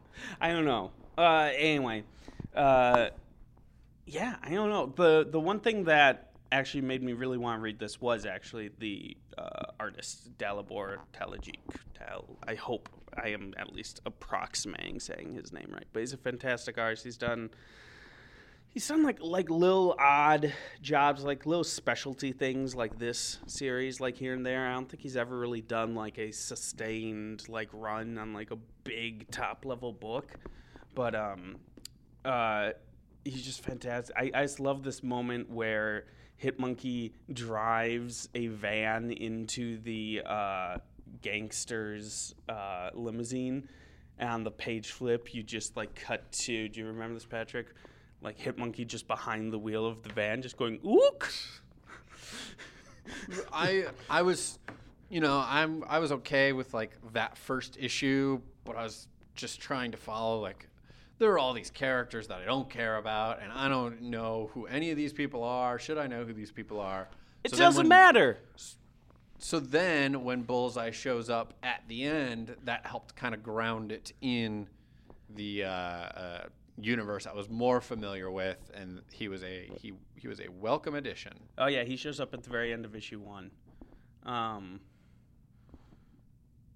I 0.42 0.52
don't 0.52 0.66
know. 0.66 0.92
Uh, 1.18 1.50
anyway, 1.56 2.04
uh, 2.56 3.10
yeah, 4.06 4.36
I 4.44 4.52
don't 4.52 4.70
know. 4.70 4.94
the 4.96 5.28
The 5.30 5.40
one 5.40 5.60
thing 5.60 5.86
that 5.86 6.32
actually 6.52 6.82
made 6.82 7.02
me 7.02 7.14
really 7.14 7.38
want 7.38 7.58
to 7.58 7.62
read 7.62 7.80
this 7.80 8.00
was 8.00 8.26
actually 8.26 8.70
the 8.78 9.18
uh, 9.38 9.66
artist 9.80 10.38
Dalibor 10.38 10.98
Talajic. 11.14 11.56
Tal, 11.96 12.38
I 12.48 12.56
hope 12.56 12.90
I 13.22 13.30
am 13.30 13.54
at 13.58 13.74
least 13.74 14.02
approximating 14.06 15.00
saying 15.00 15.34
his 15.34 15.52
name 15.52 15.70
right, 15.72 15.86
but 15.94 16.02
he's 16.02 16.14
a 16.14 16.18
fantastic 16.18 16.78
artist. 16.78 17.04
He's 17.04 17.18
done. 17.18 17.50
He's 18.70 18.88
done 18.88 19.04
like 19.04 19.20
like 19.22 19.52
little 19.52 19.96
odd 20.00 20.52
jobs, 20.82 21.24
like 21.24 21.46
little 21.46 21.64
specialty 21.64 22.32
things 22.32 22.76
like 22.76 22.98
this 22.98 23.40
series, 23.46 24.00
like 24.00 24.18
here 24.18 24.34
and 24.34 24.44
there. 24.46 24.68
I 24.68 24.74
don't 24.74 24.90
think 24.90 25.02
he's 25.04 25.16
ever 25.16 25.38
really 25.38 25.62
done 25.62 25.94
like 25.94 26.18
a 26.18 26.32
sustained 26.32 27.48
like 27.50 27.70
run 27.72 28.18
on 28.18 28.34
like 28.34 28.50
a 28.50 28.58
big 28.84 29.30
top 29.30 29.64
level 29.66 29.94
book. 29.94 30.34
But 30.96 31.14
um 31.14 31.58
uh 32.26 32.72
he's 33.26 33.44
just 33.44 33.64
fantastic. 33.64 34.16
I, 34.18 34.32
I 34.34 34.42
just 34.44 34.60
love 34.60 34.84
this 34.84 35.04
moment 35.04 35.50
where 35.50 36.06
Hit-Monkey 36.38 37.14
drives 37.32 38.30
a 38.36 38.48
van 38.48 39.12
into 39.12 39.78
the 39.80 40.22
uh 40.26 40.78
gangster's 41.22 42.34
uh 42.50 42.90
limousine 42.94 43.68
and 44.18 44.30
on 44.30 44.44
the 44.44 44.52
page 44.52 44.92
flip 44.92 45.34
you 45.34 45.44
just 45.44 45.78
like 45.78 45.94
cut 45.96 46.30
to 46.32 46.68
do 46.68 46.80
you 46.80 46.88
remember 46.88 47.14
this 47.14 47.26
Patrick? 47.26 47.68
Like 48.22 48.38
Hit-Monkey 48.38 48.86
just 48.86 49.08
behind 49.08 49.54
the 49.54 49.60
wheel 49.60 49.86
of 49.86 50.04
the 50.04 50.10
van 50.10 50.42
just 50.42 50.58
going 50.58 50.80
ook 50.84 51.32
I 53.54 53.86
I 54.10 54.22
was, 54.22 54.60
you 55.10 55.22
know, 55.22 55.44
I'm 55.46 55.84
I 55.88 56.00
was 56.00 56.12
okay 56.12 56.54
with 56.54 56.74
like 56.74 56.92
that 57.14 57.38
first 57.38 57.78
issue, 57.80 58.42
but 58.64 58.76
I 58.76 58.84
was 58.84 59.08
just 59.36 59.60
trying 59.60 59.92
to 59.92 59.98
follow 59.98 60.42
like 60.42 60.68
there 61.24 61.32
are 61.32 61.40
all 61.40 61.54
these 61.54 61.70
characters 61.72 62.28
that 62.28 62.40
I 62.42 62.46
don't 62.46 62.70
care 62.70 62.98
about, 62.98 63.42
and 63.42 63.50
I 63.52 63.70
don't 63.70 64.02
know 64.02 64.50
who 64.54 64.66
any 64.66 64.92
of 64.92 64.98
these 64.98 65.14
people 65.14 65.42
are. 65.44 65.80
Should 65.80 65.98
I 65.98 66.06
know 66.06 66.26
who 66.26 66.34
these 66.34 66.52
people 66.52 66.82
are? 66.82 67.08
It 67.46 67.52
So 67.52 67.58
doesn't 67.58 67.84
when- 67.84 67.88
matter. 67.88 68.40
So 69.40 69.60
then, 69.62 70.24
when 70.26 70.44
Bullseye 70.44 70.92
shows 70.92 71.30
up 71.30 71.54
at 71.64 71.84
the 71.88 72.04
end, 72.04 72.56
that 72.66 72.86
helped 72.86 73.16
kind 73.16 73.34
of 73.34 73.42
ground 73.42 73.92
it 73.94 74.12
in 74.22 74.68
the 75.30 75.64
uh, 75.64 75.70
uh, 75.70 76.46
universe 76.78 77.26
I 77.26 77.34
was 77.34 77.50
more 77.50 77.80
familiar 77.80 78.30
with, 78.30 78.70
and 78.74 79.02
he 79.12 79.28
was 79.30 79.44
a 79.44 79.70
he 79.80 79.94
he 80.16 80.28
was 80.28 80.40
a 80.42 80.50
welcome 80.50 80.96
addition. 80.96 81.34
Oh 81.58 81.68
yeah, 81.68 81.84
he 81.84 81.96
shows 81.96 82.20
up 82.20 82.34
at 82.34 82.44
the 82.44 82.50
very 82.50 82.72
end 82.74 82.84
of 82.86 82.96
issue 82.96 83.20
one. 83.20 83.52
Um, 84.24 84.80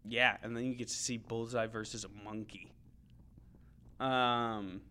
yeah, 0.06 0.38
and 0.42 0.56
then 0.56 0.64
you 0.66 0.74
get 0.76 0.88
to 0.88 0.94
see 0.94 1.18
Bullseye 1.18 1.68
versus 1.68 2.06
a 2.06 2.10
monkey. 2.24 2.72
Um, 4.00 4.82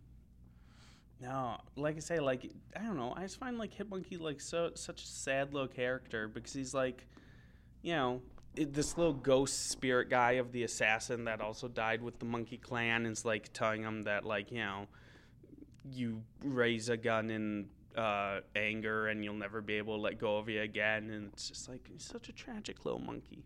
no, 1.21 1.57
like 1.75 1.95
I 1.95 1.99
say, 1.99 2.19
like 2.19 2.51
I 2.75 2.83
don't 2.83 2.97
know. 2.97 3.13
I 3.15 3.21
just 3.21 3.39
find 3.39 3.57
like 3.57 3.73
Hit-Monkey 3.73 4.17
like 4.17 4.39
so 4.39 4.71
such 4.75 5.03
a 5.03 5.07
sad 5.07 5.53
little 5.53 5.67
character 5.67 6.27
because 6.27 6.53
he's 6.53 6.73
like, 6.73 7.05
you 7.81 7.93
know, 7.93 8.21
it, 8.55 8.73
this 8.73 8.97
little 8.97 9.13
ghost 9.13 9.69
spirit 9.69 10.09
guy 10.09 10.33
of 10.33 10.51
the 10.51 10.63
assassin 10.63 11.25
that 11.25 11.41
also 11.41 11.67
died 11.67 12.01
with 12.01 12.19
the 12.19 12.25
Monkey 12.25 12.57
Clan 12.57 13.05
is 13.05 13.25
like 13.25 13.51
telling 13.53 13.81
him 13.81 14.03
that 14.03 14.25
like 14.25 14.51
you 14.51 14.59
know, 14.59 14.87
you 15.91 16.21
raise 16.43 16.89
a 16.89 16.97
gun 16.97 17.29
in 17.29 17.67
uh, 17.95 18.41
anger 18.55 19.07
and 19.07 19.23
you'll 19.23 19.33
never 19.33 19.61
be 19.61 19.73
able 19.73 19.95
to 19.95 20.01
let 20.01 20.19
go 20.19 20.37
of 20.37 20.47
you 20.49 20.61
again. 20.61 21.09
And 21.09 21.31
it's 21.33 21.47
just 21.49 21.67
like 21.67 21.87
he's 21.91 22.03
such 22.03 22.29
a 22.29 22.33
tragic 22.33 22.85
little 22.85 23.01
monkey. 23.01 23.43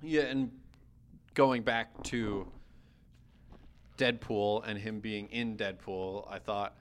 Yeah, 0.00 0.22
and 0.22 0.50
going 1.34 1.62
back 1.62 2.02
to 2.04 2.46
Deadpool 3.96 4.66
and 4.66 4.78
him 4.78 5.00
being 5.00 5.28
in 5.28 5.56
Deadpool, 5.56 6.30
I 6.30 6.38
thought, 6.38 6.76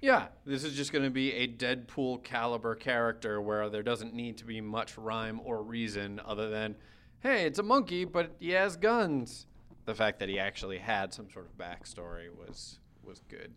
yeah, 0.00 0.28
this 0.44 0.62
is 0.62 0.76
just 0.76 0.92
going 0.92 1.04
to 1.04 1.10
be 1.10 1.32
a 1.32 1.48
Deadpool 1.48 2.22
caliber 2.22 2.74
character 2.74 3.40
where 3.40 3.68
there 3.68 3.82
doesn't 3.82 4.14
need 4.14 4.38
to 4.38 4.44
be 4.44 4.60
much 4.60 4.96
rhyme 4.96 5.40
or 5.44 5.62
reason 5.62 6.20
other 6.24 6.48
than, 6.48 6.76
hey, 7.20 7.44
it's 7.44 7.58
a 7.58 7.62
monkey, 7.62 8.04
but 8.04 8.36
he 8.38 8.50
has 8.50 8.76
guns. 8.76 9.46
The 9.86 9.94
fact 9.94 10.20
that 10.20 10.28
he 10.28 10.38
actually 10.38 10.78
had 10.78 11.12
some 11.12 11.30
sort 11.30 11.46
of 11.46 11.58
backstory 11.58 12.28
was 12.34 12.78
was 13.02 13.22
good. 13.28 13.54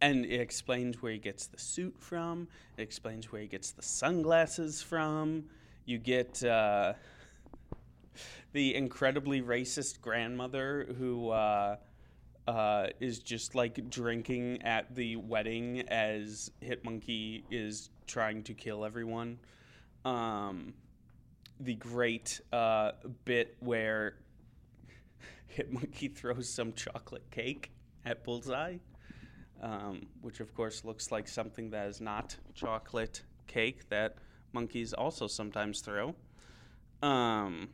And 0.00 0.24
it 0.24 0.40
explains 0.40 1.02
where 1.02 1.12
he 1.12 1.18
gets 1.18 1.46
the 1.46 1.58
suit 1.58 1.94
from. 1.98 2.48
It 2.78 2.82
explains 2.82 3.30
where 3.30 3.42
he 3.42 3.46
gets 3.46 3.72
the 3.72 3.82
sunglasses 3.82 4.82
from. 4.82 5.44
You 5.84 5.98
get 5.98 6.42
uh, 6.42 6.94
the 8.52 8.74
incredibly 8.74 9.42
racist 9.42 10.00
grandmother 10.00 10.94
who 10.98 11.28
uh, 11.28 11.76
uh, 12.50 12.88
is 12.98 13.20
just 13.20 13.54
like 13.54 13.88
drinking 13.90 14.62
at 14.62 14.94
the 14.94 15.16
wedding 15.16 15.82
as 15.88 16.50
Hit-Monkey 16.60 17.44
is 17.50 17.90
trying 18.06 18.42
to 18.44 18.54
kill 18.54 18.84
everyone. 18.84 19.38
Um, 20.04 20.74
the 21.60 21.74
great 21.74 22.40
uh, 22.52 22.92
bit 23.24 23.56
where 23.60 24.16
Hit-Monkey 25.46 26.08
throws 26.08 26.48
some 26.48 26.72
chocolate 26.72 27.30
cake 27.30 27.70
at 28.04 28.24
Bullseye 28.24 28.78
um, 29.62 30.06
which 30.22 30.40
of 30.40 30.54
course 30.54 30.84
looks 30.84 31.12
like 31.12 31.28
something 31.28 31.70
that 31.70 31.86
is 31.88 32.00
not 32.00 32.36
chocolate 32.54 33.22
cake 33.46 33.88
that 33.90 34.16
monkeys 34.52 34.92
also 34.92 35.26
sometimes 35.26 35.80
throw. 35.80 36.14
Um, 37.02 37.68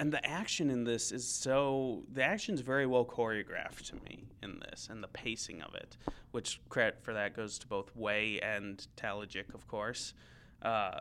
and 0.00 0.10
the 0.10 0.26
action 0.26 0.70
in 0.70 0.84
this 0.84 1.12
is 1.12 1.28
so 1.28 2.02
the 2.10 2.24
action 2.24 2.54
is 2.54 2.62
very 2.62 2.86
well 2.86 3.04
choreographed 3.04 3.82
to 3.90 3.96
me 3.96 4.24
in 4.42 4.58
this, 4.60 4.88
and 4.90 5.02
the 5.02 5.08
pacing 5.08 5.60
of 5.60 5.74
it, 5.74 5.98
which 6.30 6.58
credit 6.70 6.98
for 7.02 7.12
that 7.12 7.36
goes 7.36 7.58
to 7.58 7.66
both 7.66 7.94
Way 7.94 8.40
and 8.40 8.86
Talajic, 8.96 9.52
of 9.54 9.68
course. 9.68 10.14
Uh, 10.62 11.00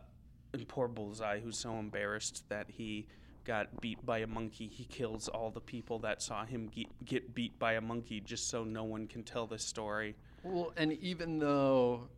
and 0.52 0.68
poor 0.68 0.90
Bullseye, 0.90 1.40
who's 1.40 1.58
so 1.58 1.80
embarrassed 1.80 2.44
that 2.50 2.66
he 2.70 3.08
got 3.46 3.80
beat 3.80 4.06
by 4.06 4.18
a 4.18 4.28
monkey, 4.28 4.68
he 4.68 4.84
kills 4.84 5.30
all 5.30 5.50
the 5.50 5.62
people 5.62 6.00
that 6.00 6.22
saw 6.22 6.44
him 6.44 6.70
ge- 6.76 6.88
get 7.06 7.34
beat 7.34 7.58
by 7.58 7.74
a 7.74 7.82
monkey 7.82 8.20
just 8.20 8.50
so 8.50 8.66
no 8.66 8.84
one 8.84 9.08
can 9.08 9.24
tell 9.24 9.48
this 9.48 9.64
story. 9.64 10.14
Well, 10.44 10.74
and 10.76 10.92
even 10.92 11.40
though 11.40 12.10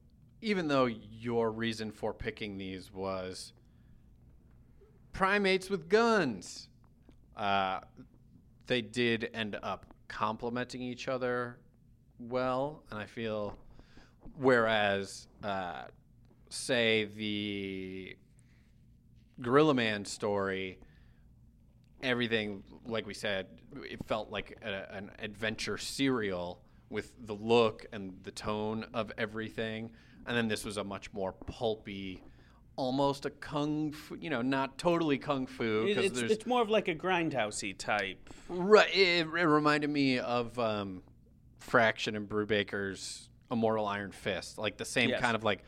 even 0.42 0.68
though 0.68 0.86
your 0.86 1.52
reason 1.52 1.92
for 1.92 2.12
picking 2.12 2.58
these 2.58 2.92
was 2.92 3.54
primates 5.14 5.70
with 5.70 5.88
guns, 5.88 6.70
uh, 7.38 7.80
they 8.68 8.82
did 8.82 9.30
end 9.34 9.58
up 9.64 9.86
complementing 10.08 10.82
each 10.82 11.08
other 11.08 11.58
well, 12.20 12.84
and 12.92 13.00
I 13.00 13.06
feel 13.06 13.58
whereas 14.38 15.28
uh, 15.44 15.84
say 16.50 17.06
the 17.16 18.16
Gorilla 19.42 19.74
Man 19.74 20.06
story 20.06 20.80
everything 22.04 22.64
like 22.86 23.06
we 23.06 23.14
said 23.14 23.48
it 23.84 24.00
felt 24.08 24.30
like 24.32 24.58
a, 24.64 24.94
an 24.94 25.12
adventure 25.20 25.78
serial 25.78 26.62
with 26.90 27.14
the 27.26 27.34
look 27.34 27.86
and 27.92 28.14
the 28.24 28.32
tone 28.32 28.86
of 28.94 29.12
everything 29.18 29.90
and 30.26 30.36
then 30.36 30.48
this 30.48 30.66
was 30.66 30.78
a 30.78 30.84
much 30.84 31.14
more 31.14 31.32
pulpy 31.32 32.24
almost 32.78 33.26
a 33.26 33.30
kung 33.30 33.92
fu 33.92 34.16
you 34.16 34.30
know 34.30 34.42
not 34.42 34.78
totally 34.78 35.18
kung 35.18 35.46
fu 35.46 35.86
It- 35.88 35.98
it's, 35.98 36.20
there's 36.20 36.32
it's 36.32 36.46
more 36.46 36.62
of 36.62 36.70
like 36.70 36.88
a 36.88 36.96
grindhousey 36.96 37.78
type. 37.78 38.30
right 38.50 38.90
it, 38.96 39.28
it 39.28 39.46
reminded 39.46 39.90
me 39.90 40.20
of 40.20 40.58
um, 40.58 41.04
fraction 41.60 42.16
and 42.16 42.28
brubaker's 42.28 43.30
immortal 43.52 43.86
iron 43.86 44.12
fist 44.12 44.58
like 44.58 44.78
the 44.78 44.86
same 44.86 45.10
Yes. 45.10 45.20
kind 45.22 45.36
of 45.36 45.44
like 45.44 45.64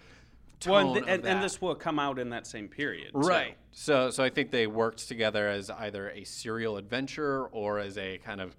tone 0.61 0.71
Well, 0.71 0.97
and, 0.97 1.09
and, 1.09 1.25
and 1.25 1.43
this 1.43 1.61
will 1.61 1.75
come 1.75 1.99
out 1.99 2.17
in 2.19 2.29
that 2.29 2.47
same 2.47 2.69
period. 2.69 3.11
so- 3.13 3.19
Right. 3.19 3.57
So 3.73 4.09
so 4.11 4.23
I 4.23 4.29
think 4.29 4.49
they 4.51 4.65
worked 4.67 5.07
together 5.07 5.49
as 5.49 5.69
either 5.69 6.09
a 6.11 6.23
serial 6.23 6.77
adventure 6.77 7.45
or 7.47 7.79
as 7.79 7.97
a 7.97 8.19
kind 8.19 8.39
of 8.39 8.55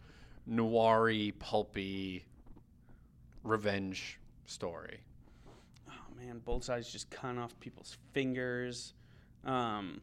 noiry, 0.51 1.32
pulpy 1.38 2.26
revenge 3.42 4.18
story. 4.47 4.99
Oh 6.18 6.38
both 6.44 6.64
sides 6.64 6.90
just 6.90 7.10
cutting 7.10 7.38
off 7.38 7.58
people's 7.60 7.96
fingers. 8.12 8.94
Um, 9.44 10.00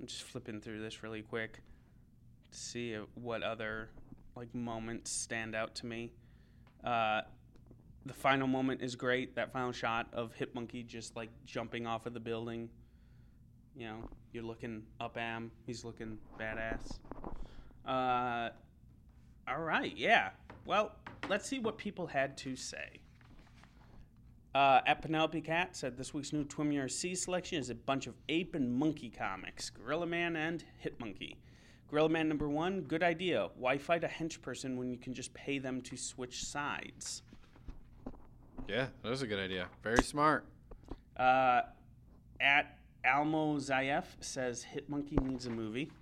I'm 0.00 0.06
just 0.06 0.22
flipping 0.22 0.60
through 0.60 0.82
this 0.82 1.02
really 1.02 1.22
quick 1.22 1.60
to 2.50 2.58
see 2.58 2.96
what 3.14 3.42
other 3.42 3.90
like 4.34 4.54
moments 4.54 5.10
stand 5.10 5.54
out 5.54 5.74
to 5.76 5.86
me. 5.86 6.12
Uh, 6.84 7.22
the 8.04 8.12
final 8.12 8.46
moment 8.46 8.82
is 8.82 8.94
great. 8.94 9.34
That 9.34 9.52
final 9.52 9.72
shot 9.72 10.06
of 10.12 10.32
Hit-Monkey 10.34 10.84
just 10.84 11.16
like 11.16 11.30
jumping 11.44 11.86
off 11.86 12.06
of 12.06 12.14
the 12.14 12.20
building. 12.20 12.68
You 13.74 13.88
know, 13.88 14.10
you're 14.32 14.44
looking 14.44 14.84
up 15.00 15.16
him. 15.16 15.50
He's 15.66 15.84
looking 15.84 16.18
badass. 16.38 16.98
Uh, 17.86 18.50
all 19.48 19.60
right, 19.60 19.96
yeah. 19.96 20.30
Well, 20.64 20.92
let's 21.28 21.48
see 21.48 21.58
what 21.58 21.78
people 21.78 22.06
had 22.06 22.36
to 22.38 22.56
say. 22.56 23.00
Uh, 24.56 24.80
at 24.86 25.02
Penelope 25.02 25.42
Cat 25.42 25.76
said 25.76 25.98
this 25.98 26.14
week's 26.14 26.32
new 26.32 26.42
TWIM 26.42 26.70
URC 26.70 27.14
selection 27.14 27.58
is 27.58 27.68
a 27.68 27.74
bunch 27.74 28.06
of 28.06 28.14
ape 28.30 28.54
and 28.54 28.72
monkey 28.72 29.10
comics, 29.10 29.68
Gorilla 29.68 30.06
Man 30.06 30.34
and 30.34 30.64
Hit-Monkey. 30.78 31.36
Gorilla 31.90 32.08
Man 32.08 32.26
number 32.26 32.48
one, 32.48 32.80
good 32.80 33.02
idea. 33.02 33.50
Why 33.58 33.76
fight 33.76 34.02
a 34.02 34.06
hench 34.06 34.40
person 34.40 34.78
when 34.78 34.88
you 34.88 34.96
can 34.96 35.12
just 35.12 35.34
pay 35.34 35.58
them 35.58 35.82
to 35.82 35.96
switch 35.98 36.42
sides? 36.42 37.20
Yeah, 38.66 38.86
that 39.02 39.10
was 39.10 39.20
a 39.20 39.26
good 39.26 39.38
idea. 39.38 39.68
Very 39.82 40.02
smart. 40.02 40.46
Uh, 41.18 41.60
at 42.40 42.78
Almo 43.04 43.58
Zayef 43.58 44.04
says 44.20 44.62
Hit-Monkey 44.62 45.18
needs 45.20 45.44
a 45.44 45.50
movie. 45.50 45.92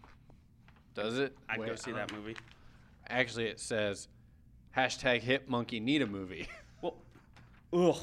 Does 0.94 1.18
it? 1.18 1.36
I'd 1.48 1.58
go 1.58 1.74
see 1.74 1.90
that 1.90 2.12
movie. 2.12 2.36
Actually, 3.08 3.46
it 3.46 3.58
says 3.58 4.06
hashtag 4.76 5.22
hit 5.22 5.48
monkey 5.48 5.80
need 5.80 6.02
a 6.02 6.06
movie. 6.06 6.46
Well, 6.80 6.96
Ugh. 7.72 7.96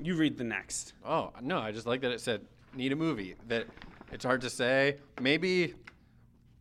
You 0.00 0.14
read 0.14 0.36
the 0.38 0.44
next. 0.44 0.92
Oh 1.04 1.32
no, 1.42 1.58
I 1.58 1.72
just 1.72 1.86
like 1.86 2.00
that 2.02 2.12
it 2.12 2.20
said 2.20 2.42
need 2.74 2.92
a 2.92 2.96
movie. 2.96 3.34
That 3.48 3.66
it's 4.12 4.24
hard 4.24 4.40
to 4.42 4.50
say. 4.50 4.96
Maybe, 5.20 5.74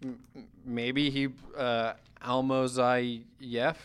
m- 0.04 0.20
maybe 0.66 1.10
he 1.10 1.30
uh, 1.56 1.94
Almozayev 2.26 3.76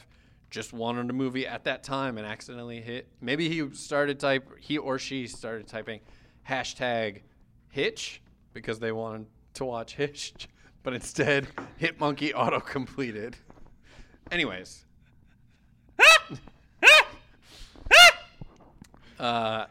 just 0.50 0.72
wanted 0.72 1.08
a 1.10 1.12
movie 1.12 1.46
at 1.46 1.64
that 1.64 1.82
time 1.82 2.18
and 2.18 2.26
accidentally 2.26 2.80
hit. 2.80 3.08
Maybe 3.20 3.48
he 3.48 3.74
started 3.74 4.18
type 4.20 4.48
he 4.58 4.78
or 4.78 4.98
she 4.98 5.26
started 5.26 5.66
typing 5.66 6.00
hashtag 6.48 7.22
Hitch 7.70 8.22
because 8.52 8.78
they 8.78 8.92
wanted 8.92 9.26
to 9.54 9.64
watch 9.64 9.94
Hitch, 9.96 10.48
but 10.82 10.94
instead 10.94 11.46
Hit-Monkey 11.76 12.34
auto 12.34 12.60
completed. 12.60 13.36
Anyways. 14.30 14.84
Uh, 19.22 19.66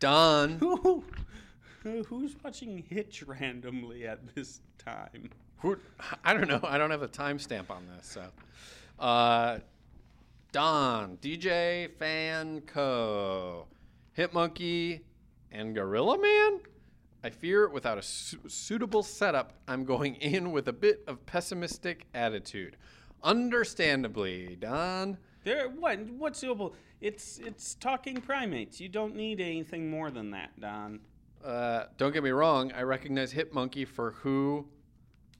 Don. 0.00 0.58
Who, 0.58 1.04
who's 1.82 2.34
watching 2.42 2.82
Hitch 2.88 3.22
randomly 3.26 4.06
at 4.06 4.34
this 4.34 4.62
time? 4.78 5.28
Who, 5.58 5.76
I 6.24 6.32
don't 6.32 6.48
know. 6.48 6.60
I 6.64 6.78
don't 6.78 6.90
have 6.90 7.02
a 7.02 7.08
timestamp 7.08 7.70
on 7.70 7.86
this. 7.94 8.06
So, 8.06 8.24
uh, 8.98 9.58
Don, 10.50 11.18
DJ 11.18 11.92
Fan 11.98 12.62
Co, 12.62 13.66
Hit-Monkey, 14.14 15.02
and 15.52 15.74
Gorilla 15.74 16.18
Man. 16.18 16.60
I 17.22 17.28
fear 17.28 17.68
without 17.68 17.98
a 17.98 18.02
su- 18.02 18.40
suitable 18.48 19.02
setup, 19.02 19.52
I'm 19.68 19.84
going 19.84 20.14
in 20.16 20.52
with 20.52 20.68
a 20.68 20.72
bit 20.72 21.04
of 21.06 21.26
pessimistic 21.26 22.06
attitude. 22.14 22.78
Understandably, 23.22 24.56
Don. 24.58 25.18
There, 25.46 25.68
what? 25.68 26.00
What's 26.18 26.42
doable? 26.42 26.74
It's 27.00 27.38
it's 27.38 27.76
talking 27.76 28.16
primates. 28.16 28.80
You 28.80 28.88
don't 28.88 29.14
need 29.14 29.40
anything 29.40 29.88
more 29.88 30.10
than 30.10 30.32
that, 30.32 30.58
Don. 30.60 30.98
Uh, 31.44 31.84
don't 31.98 32.12
get 32.12 32.24
me 32.24 32.30
wrong. 32.30 32.72
I 32.72 32.82
recognize 32.82 33.30
Hit-Monkey 33.30 33.84
for 33.84 34.10
who, 34.10 34.66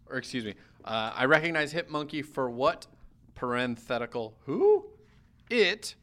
or 0.09 0.17
excuse 0.17 0.45
me, 0.45 0.55
uh, 0.85 1.11
I 1.13 1.25
recognize 1.25 1.73
Hit-Monkey 1.73 2.23
for 2.23 2.49
what 2.49 2.87
parenthetical 3.35 4.37
who, 4.45 4.85
it, 5.51 5.97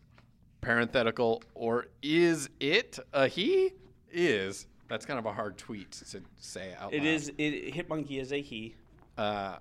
parenthetical 0.60 1.42
or 1.56 1.86
is 2.02 2.50
it 2.60 3.00
a 3.14 3.30
he 3.30 3.72
is. 4.12 4.68
That's 4.90 5.06
kind 5.06 5.18
of 5.18 5.26
a 5.26 5.32
hard 5.32 5.58
tweet 5.58 5.92
to 5.92 6.22
say 6.42 6.74
out 6.78 6.94
It 6.94 6.98
loud. 6.98 7.08
is. 7.08 7.32
It, 7.38 7.74
Hit-Monkey 7.74 8.20
is 8.20 8.34
a 8.34 8.42
he. 8.42 8.76
Uh, 9.18 9.60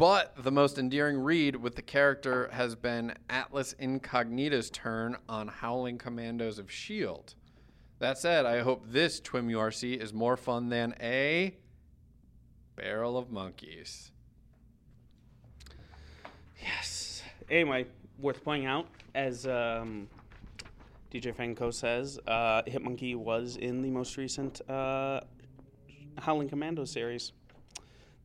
but 0.00 0.32
the 0.42 0.50
most 0.50 0.78
endearing 0.78 1.18
read 1.18 1.54
with 1.54 1.76
the 1.76 1.82
character 1.82 2.48
has 2.54 2.74
been 2.74 3.12
Atlas 3.28 3.74
Incognita's 3.74 4.70
turn 4.70 5.14
on 5.28 5.46
Howling 5.46 5.98
Commandos 5.98 6.58
of 6.58 6.70
S.H.I.E.L.D. 6.70 7.34
That 7.98 8.16
said, 8.16 8.46
I 8.46 8.60
hope 8.60 8.82
this 8.88 9.20
TWIM 9.20 9.48
URC 9.48 9.98
is 9.98 10.14
more 10.14 10.38
fun 10.38 10.70
than 10.70 10.94
a 11.02 11.54
Barrel 12.76 13.18
of 13.18 13.30
Monkeys. 13.30 14.10
Yes. 16.62 17.22
Anyway, 17.50 17.84
worth 18.18 18.42
pointing 18.42 18.66
out, 18.66 18.86
as 19.14 19.46
um, 19.46 20.08
DJ 21.12 21.34
Fanco 21.34 21.74
says, 21.74 22.18
uh, 22.26 22.62
Hit-Monkey 22.66 23.16
was 23.16 23.58
in 23.58 23.82
the 23.82 23.90
most 23.90 24.16
recent 24.16 24.62
uh, 24.66 25.20
Howling 26.16 26.48
Commando 26.48 26.86
series 26.86 27.32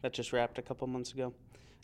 that 0.02 0.14
just 0.14 0.32
wrapped 0.32 0.58
a 0.58 0.62
couple 0.62 0.88
months 0.88 1.12
ago. 1.12 1.34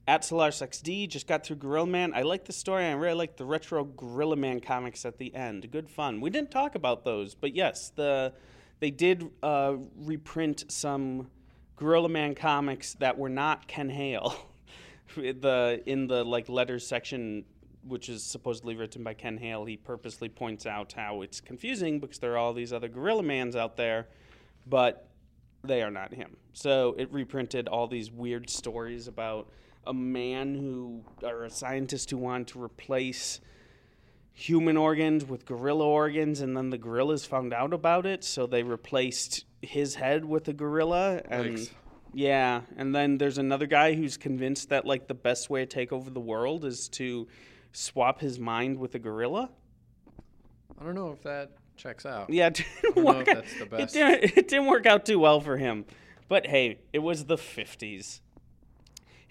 At 0.08 0.26
Solaris 0.26 0.62
XD 0.62 1.10
just 1.10 1.28
got 1.28 1.46
through 1.46 1.58
Gorilla 1.58 1.86
Man. 1.86 2.14
I 2.16 2.24
like 2.24 2.46
the 2.46 2.54
story. 2.54 2.86
I 2.86 2.94
really 2.94 3.16
like 3.16 3.38
the 3.38 3.46
retro 3.46 3.84
Gorilla 3.84 4.36
Man 4.36 4.60
comics 4.60 5.06
at 5.06 5.18
the 5.18 5.34
end. 5.36 5.70
Good 5.72 5.90
fun. 5.90 6.22
We 6.22 6.30
didn't 6.32 6.50
talk 6.50 6.76
about 6.76 7.06
those, 7.06 7.36
but 7.36 7.56
yes, 7.56 7.92
the 7.96 8.34
they 8.80 8.90
did 8.90 9.30
uh, 9.44 9.76
reprint 9.96 10.66
some 10.72 11.30
Gorilla 11.76 12.10
Man 12.10 12.34
comics 12.34 12.96
that 12.96 13.18
were 13.18 13.30
not 13.30 13.68
Ken 13.68 13.90
Hale. 13.90 14.36
the 15.16 15.84
in 15.86 16.08
the 16.08 16.24
like 16.24 16.50
letters 16.50 16.86
section, 16.86 17.46
which 17.88 18.10
is 18.10 18.24
supposedly 18.24 18.76
written 18.76 19.04
by 19.04 19.14
Ken 19.14 19.38
Hale, 19.38 19.66
he 19.66 19.78
purposely 19.78 20.30
points 20.30 20.66
out 20.66 20.94
how 20.94 21.22
it's 21.22 21.40
confusing 21.40 22.00
because 22.00 22.18
there 22.18 22.34
are 22.34 22.38
all 22.38 22.54
these 22.54 22.74
other 22.74 22.88
Gorilla 22.88 23.24
Mans 23.24 23.56
out 23.56 23.78
there, 23.78 24.08
but 24.66 25.08
they 25.64 25.84
are 25.84 25.92
not 25.92 26.12
him. 26.12 26.38
So 26.54 26.96
it 26.98 27.12
reprinted 27.14 27.68
all 27.68 27.88
these 27.88 28.12
weird 28.12 28.50
stories 28.50 29.08
about 29.08 29.48
a 29.86 29.94
man 29.94 30.56
who, 30.56 31.04
or 31.24 31.44
a 31.44 31.50
scientist 31.50 32.12
who 32.12 32.18
wanted 32.18 32.48
to 32.48 32.62
replace 32.64 33.40
human 34.34 34.78
organs 34.78 35.26
with 35.26 35.46
gorilla 35.46 35.86
organs, 35.86 36.42
and 36.42 36.56
then 36.56 36.70
the 36.70 36.78
gorillas 36.78 37.26
found 37.26 37.54
out 37.54 37.74
about 37.74 38.06
it, 38.06 38.24
so 38.24 38.46
they 38.48 38.64
replaced 38.64 39.46
his 39.62 39.96
head 39.96 40.26
with 40.26 40.48
a 40.48 40.54
gorilla. 40.54 41.22
And 41.30 41.58
Yikes. 41.58 41.72
yeah, 42.14 42.62
and 42.78 42.94
then 42.96 43.18
there's 43.18 43.38
another 43.38 43.68
guy 43.68 43.94
who's 43.94 44.18
convinced 44.18 44.70
that 44.70 44.86
like 44.86 45.08
the 45.08 45.14
best 45.14 45.50
way 45.50 45.62
to 45.62 45.66
take 45.66 45.92
over 45.92 46.10
the 46.10 46.20
world 46.20 46.66
is 46.66 46.88
to 46.90 47.28
swap 47.74 48.20
his 48.22 48.40
mind 48.40 48.78
with 48.78 48.96
a 48.96 49.00
gorilla. 49.00 49.50
I 50.80 50.84
don't 50.84 50.96
know 50.96 51.12
if 51.12 51.22
that 51.24 51.52
checks 51.78 52.06
out. 52.06 52.30
Yeah, 52.30 52.48
it 52.48 52.64
didn't 52.82 53.04
work. 53.04 53.28
out- 53.28 53.36
that's 53.36 53.54
the 53.60 53.76
It 53.78 53.90
didn't, 53.92 54.38
it 54.38 54.48
didn't 54.48 54.68
work 54.68 54.86
out 54.86 55.06
too 55.06 55.20
well 55.20 55.40
for 55.40 55.58
him. 55.58 55.86
But 56.28 56.48
hey, 56.48 56.80
it 56.94 57.00
was 57.00 57.26
the 57.26 57.36
50s. 57.36 58.22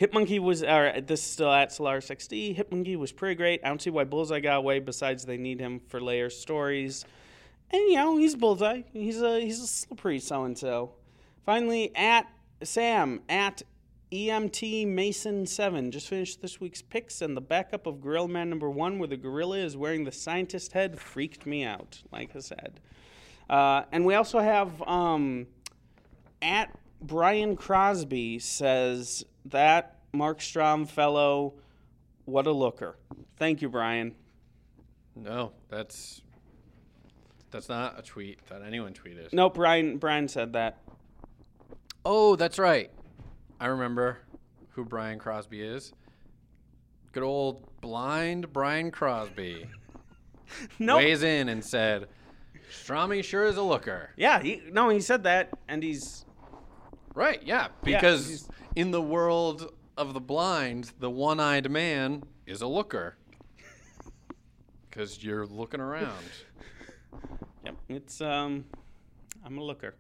Hit-Monkey 0.01 0.39
was, 0.39 0.63
or 0.63 0.95
this 1.03 1.21
is 1.21 1.27
still 1.27 1.53
at 1.53 1.73
Solaris 1.73 2.09
XD. 2.09 2.55
Hit-Monkey 2.55 2.97
was 2.97 3.13
pretty 3.13 3.35
great. 3.35 3.61
I 3.63 3.69
don't 3.69 3.83
see 3.83 3.91
why 3.91 4.05
Bullseye 4.05 4.41
got 4.41 4.57
away. 4.57 4.79
Besides, 4.79 5.27
they 5.27 5.37
need 5.37 5.61
him 5.61 5.79
for 5.89 6.01
layer 6.01 6.31
stories, 6.31 7.05
and 7.71 7.83
you 7.83 7.97
know 7.97 8.17
he's 8.17 8.35
Bullseye. 8.35 8.81
He's 8.95 9.21
a 9.21 9.41
he's 9.41 9.61
a 9.61 9.67
slippery 9.67 10.19
so 10.19 10.45
and 10.45 10.57
so. 10.57 10.93
Finally, 11.45 11.95
at 11.95 12.27
Sam 12.63 13.21
at 13.29 13.61
EMT 14.11 14.89
Mason 14.89 15.45
Seven 15.45 15.91
just 15.91 16.09
finished 16.09 16.41
this 16.41 16.63
week's 16.63 16.81
picks, 16.81 17.21
and 17.21 17.37
the 17.37 17.43
backup 17.43 17.87
of 17.87 18.01
Gorilla 18.01 18.27
Man 18.27 18.49
number 18.49 18.71
one, 18.71 18.99
where 18.99 19.09
the 19.09 19.19
gorilla 19.19 19.59
is 19.59 19.77
wearing 19.77 20.05
the 20.05 20.13
scientist 20.13 20.73
head, 20.73 20.99
freaked 20.99 21.45
me 21.45 21.63
out. 21.63 22.03
Like 22.11 22.35
I 22.35 22.39
said, 22.39 22.81
uh, 23.51 23.83
and 23.93 24.07
we 24.07 24.15
also 24.15 24.39
have 24.39 24.81
um, 24.89 25.47
at 26.41 26.75
Brian 27.03 27.55
Crosby 27.55 28.39
says 28.39 29.27
that 29.47 29.97
Marc 30.13 30.41
Strom 30.41 30.87
fellow, 30.87 31.55
what 32.25 32.47
a 32.47 32.53
looker. 32.53 32.97
Thank 33.39 33.63
you, 33.63 33.69
Brian. 33.69 34.15
No, 35.17 35.53
that's 35.69 36.23
that's 37.51 37.69
not 37.69 37.99
a 37.99 38.03
tweet 38.03 38.45
that 38.47 38.63
anyone 38.63 38.93
tweeted. 38.93 39.33
Nope, 39.33 39.55
Brian. 39.55 39.99
Brian 39.99 40.29
said 40.29 40.53
that. 40.53 40.79
Oh, 42.05 42.37
that's 42.37 42.59
right. 42.59 42.91
I 43.61 43.67
remember 43.67 44.19
who 44.71 44.85
Brian 44.85 45.19
Crosby 45.19 45.61
is. 45.61 45.93
Good 47.13 47.23
old 47.25 47.67
blind 47.81 48.53
Brian 48.53 48.91
Crosby 48.91 49.67
No. 50.79 50.97
weighs 50.97 51.23
in 51.23 51.49
and 51.49 51.65
said, 51.65 52.07
"Strami 52.73 53.23
sure 53.25 53.45
is 53.47 53.57
a 53.57 53.63
looker." 53.63 54.11
Yeah. 54.17 54.41
He, 54.41 54.63
no, 54.71 54.89
he 54.89 55.01
said 55.01 55.25
that, 55.25 55.51
and 55.69 55.83
he's 55.83 56.25
Right? 57.15 57.43
Yeah, 57.45 57.65
Yeah, 57.65 57.69
because 57.99 58.29
he's- 58.29 58.49
in 58.77 58.91
the 58.91 59.03
world 59.03 59.73
of 59.97 60.15
the 60.15 60.21
blind, 60.21 60.93
the 60.99 61.11
one-eyed 61.11 61.71
man 61.71 62.25
is 62.47 62.61
a 62.61 62.67
looker. 62.67 63.17
Because 64.89 65.23
you're 65.23 65.47
looking 65.47 65.79
around. 65.81 66.19
yep. 67.65 67.77
It's 67.89 68.21
um, 68.21 68.65
I'm 69.45 69.57
a 69.57 69.63
looker. 69.63 69.95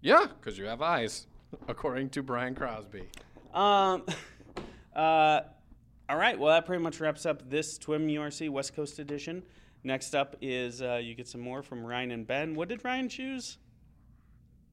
Yeah, 0.00 0.26
because 0.26 0.58
you 0.58 0.64
have 0.64 0.82
eyes, 0.82 1.28
according 1.68 2.10
to 2.10 2.22
Brian 2.24 2.56
Crosby. 2.56 3.04
Um, 3.54 4.02
uh, 4.96 5.40
all 6.08 6.16
right. 6.16 6.36
Well, 6.36 6.52
that 6.52 6.66
pretty 6.66 6.82
much 6.82 6.98
wraps 6.98 7.24
up 7.24 7.48
this 7.48 7.78
TWIM 7.78 8.08
URC 8.08 8.50
West 8.50 8.74
Coast 8.74 8.98
edition. 8.98 9.44
Next 9.84 10.14
up 10.14 10.34
is 10.40 10.82
uh, 10.82 11.00
you 11.02 11.14
get 11.14 11.28
some 11.28 11.40
more 11.40 11.62
from 11.62 11.84
Ryan 11.84 12.10
and 12.10 12.26
Ben. 12.26 12.54
What 12.54 12.68
did 12.68 12.84
Ryan 12.84 13.08
choose? 13.08 13.58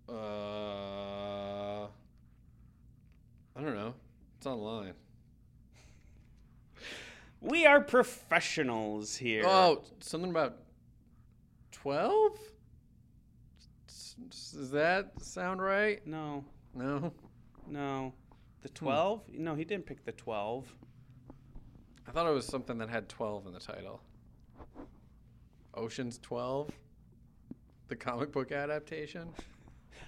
Uh, 0.09 1.40
I 3.61 3.63
don't 3.63 3.75
know. 3.75 3.93
It's 4.37 4.47
online. 4.47 4.93
We 7.41 7.67
are 7.67 7.79
professionals 7.79 9.15
here. 9.15 9.43
Oh, 9.45 9.83
something 9.99 10.31
about 10.31 10.57
12? 11.71 12.39
Does 14.29 14.71
that 14.71 15.11
sound 15.21 15.61
right? 15.61 16.05
no, 16.07 16.43
No? 16.73 17.13
no, 17.67 18.13
the 18.63 18.69
hmm. 18.69 18.73
twelve. 18.73 19.21
No, 19.31 19.53
he 19.53 19.63
didn't 19.63 19.85
pick 19.85 20.05
the 20.05 20.11
twelve. 20.11 20.73
I 22.07 22.11
thought 22.11 22.25
it 22.25 22.33
was 22.33 22.47
something 22.47 22.79
that 22.79 22.89
had 22.89 23.09
12 23.09 23.45
in 23.45 23.53
the 23.53 23.59
title. 23.59 24.01
Ocean's 25.75 26.17
12? 26.17 26.71
The 27.89 27.95
comic 27.95 28.31
book 28.31 28.51
adaptation? 28.51 29.29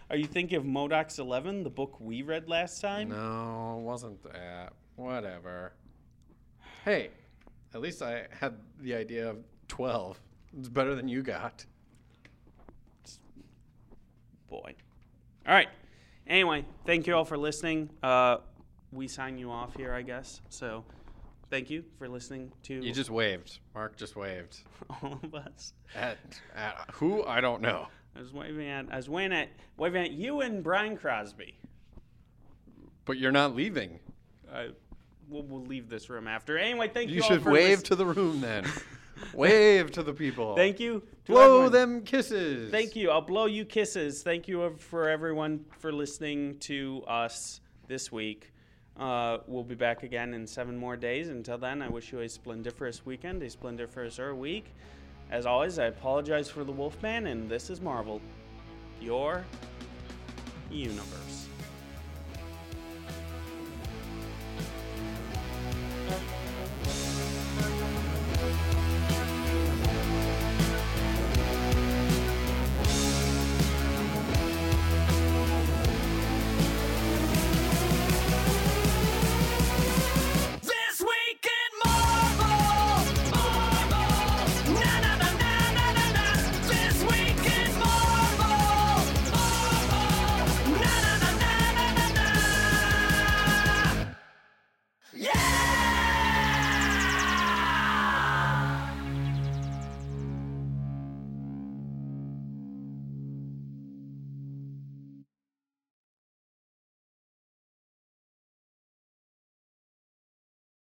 Are 0.10 0.16
you 0.16 0.26
thinking 0.26 0.58
of 0.58 0.64
MODOK's 0.64 1.20
Eleven, 1.20 1.64
the 1.64 1.70
book 1.70 2.00
we 2.00 2.22
read 2.22 2.50
last 2.50 2.82
time? 2.82 3.10
No, 3.10 3.78
it 3.80 3.84
wasn't 3.84 4.22
that. 4.24 4.74
Whatever. 4.96 5.74
Hey, 6.86 7.10
at 7.74 7.82
least 7.82 8.02
I 8.02 8.28
had 8.40 8.56
the 8.82 8.94
idea 8.94 9.30
of 9.30 9.38
12. 9.70 10.20
It's 10.60 10.70
better 10.70 10.94
than 10.96 11.08
you 11.08 11.24
got. 11.24 11.66
Boy. 14.50 14.76
All 15.48 15.54
right. 15.54 15.70
Anyway, 16.28 16.66
thank 16.86 17.08
you 17.08 17.16
all 17.16 17.26
for 17.26 17.38
listening. 17.38 17.90
Uh, 18.04 18.38
we 18.92 19.08
sign 19.08 19.38
you 19.38 19.50
off 19.50 19.76
here, 19.76 19.94
I 19.94 20.04
guess. 20.04 20.42
So, 20.50 20.86
thank 21.50 21.70
you 21.70 21.84
for 21.98 22.08
listening 22.08 22.52
to 22.64 22.76
You 22.76 22.94
just 22.94 23.10
waved. 23.10 23.60
Mark 23.74 23.98
just 23.98 24.16
waved. 24.16 24.60
all 25.02 25.20
of 25.24 25.34
us. 25.34 25.74
At, 25.96 26.18
at 26.56 26.90
who? 26.94 27.26
I 27.26 27.42
don't 27.42 27.62
know. 27.62 27.88
I 28.16 28.20
was 28.20 28.34
waving 28.34 28.68
at 28.68 28.86
I 28.92 28.98
was 28.98 29.10
waving 29.10 29.38
at 29.38 29.50
waving 29.78 30.04
at 30.04 30.12
you 30.12 30.42
and 30.42 30.64
Brian 30.64 30.98
Crosby. 30.98 31.58
But 33.06 33.18
you're 33.18 33.32
not 33.32 33.56
leaving. 33.56 34.00
I, 34.52 34.70
we'll, 35.28 35.44
we'll 35.44 35.66
leave 35.66 35.90
this 35.90 36.10
room 36.10 36.28
after. 36.28 36.58
Anyway, 36.58 36.90
thank 36.94 37.10
you. 37.10 37.18
You 37.18 37.24
should 37.24 37.44
wave 37.44 37.84
to 37.84 37.96
the 37.96 38.06
room 38.06 38.40
then. 38.40 38.66
wave 39.34 39.92
to 39.92 40.04
the 40.04 40.14
people. 40.14 40.56
Thank 40.56 40.80
you. 40.80 41.04
Blow 41.26 41.66
everyone. 41.66 41.72
them 41.72 42.02
kisses. 42.04 42.72
Thank 42.72 42.96
you. 42.96 43.10
I'll 43.10 43.22
blow 43.22 43.46
you 43.46 43.66
kisses. 43.66 44.24
Thank 44.24 44.48
you 44.48 44.76
for 44.78 45.10
everyone 45.10 45.66
for 45.80 45.92
listening 45.92 46.60
to 46.60 47.04
us 47.08 47.62
this 47.88 48.12
week. 48.12 48.54
Uh, 48.98 49.40
we'll 49.48 49.64
be 49.64 49.76
back 49.76 50.04
again 50.04 50.34
in 50.34 50.46
seven 50.46 50.78
more 50.78 50.96
days. 50.96 51.30
Until 51.30 51.58
then, 51.58 51.82
I 51.82 51.90
wish 51.90 52.12
you 52.12 52.22
a 52.22 52.30
splendiferous 52.30 53.06
weekend, 53.06 53.42
a 53.42 53.50
splendiferous 53.50 54.20
week. 54.36 54.66
As 55.32 55.46
always, 55.46 55.80
I 55.80 55.86
apologize 55.86 56.50
for 56.50 56.64
the 56.64 56.72
Wolfman, 56.72 57.28
and 57.28 57.50
this 57.50 57.70
is 57.70 57.82
Marvel, 57.82 58.22
your 59.02 59.44
universe. 60.70 61.48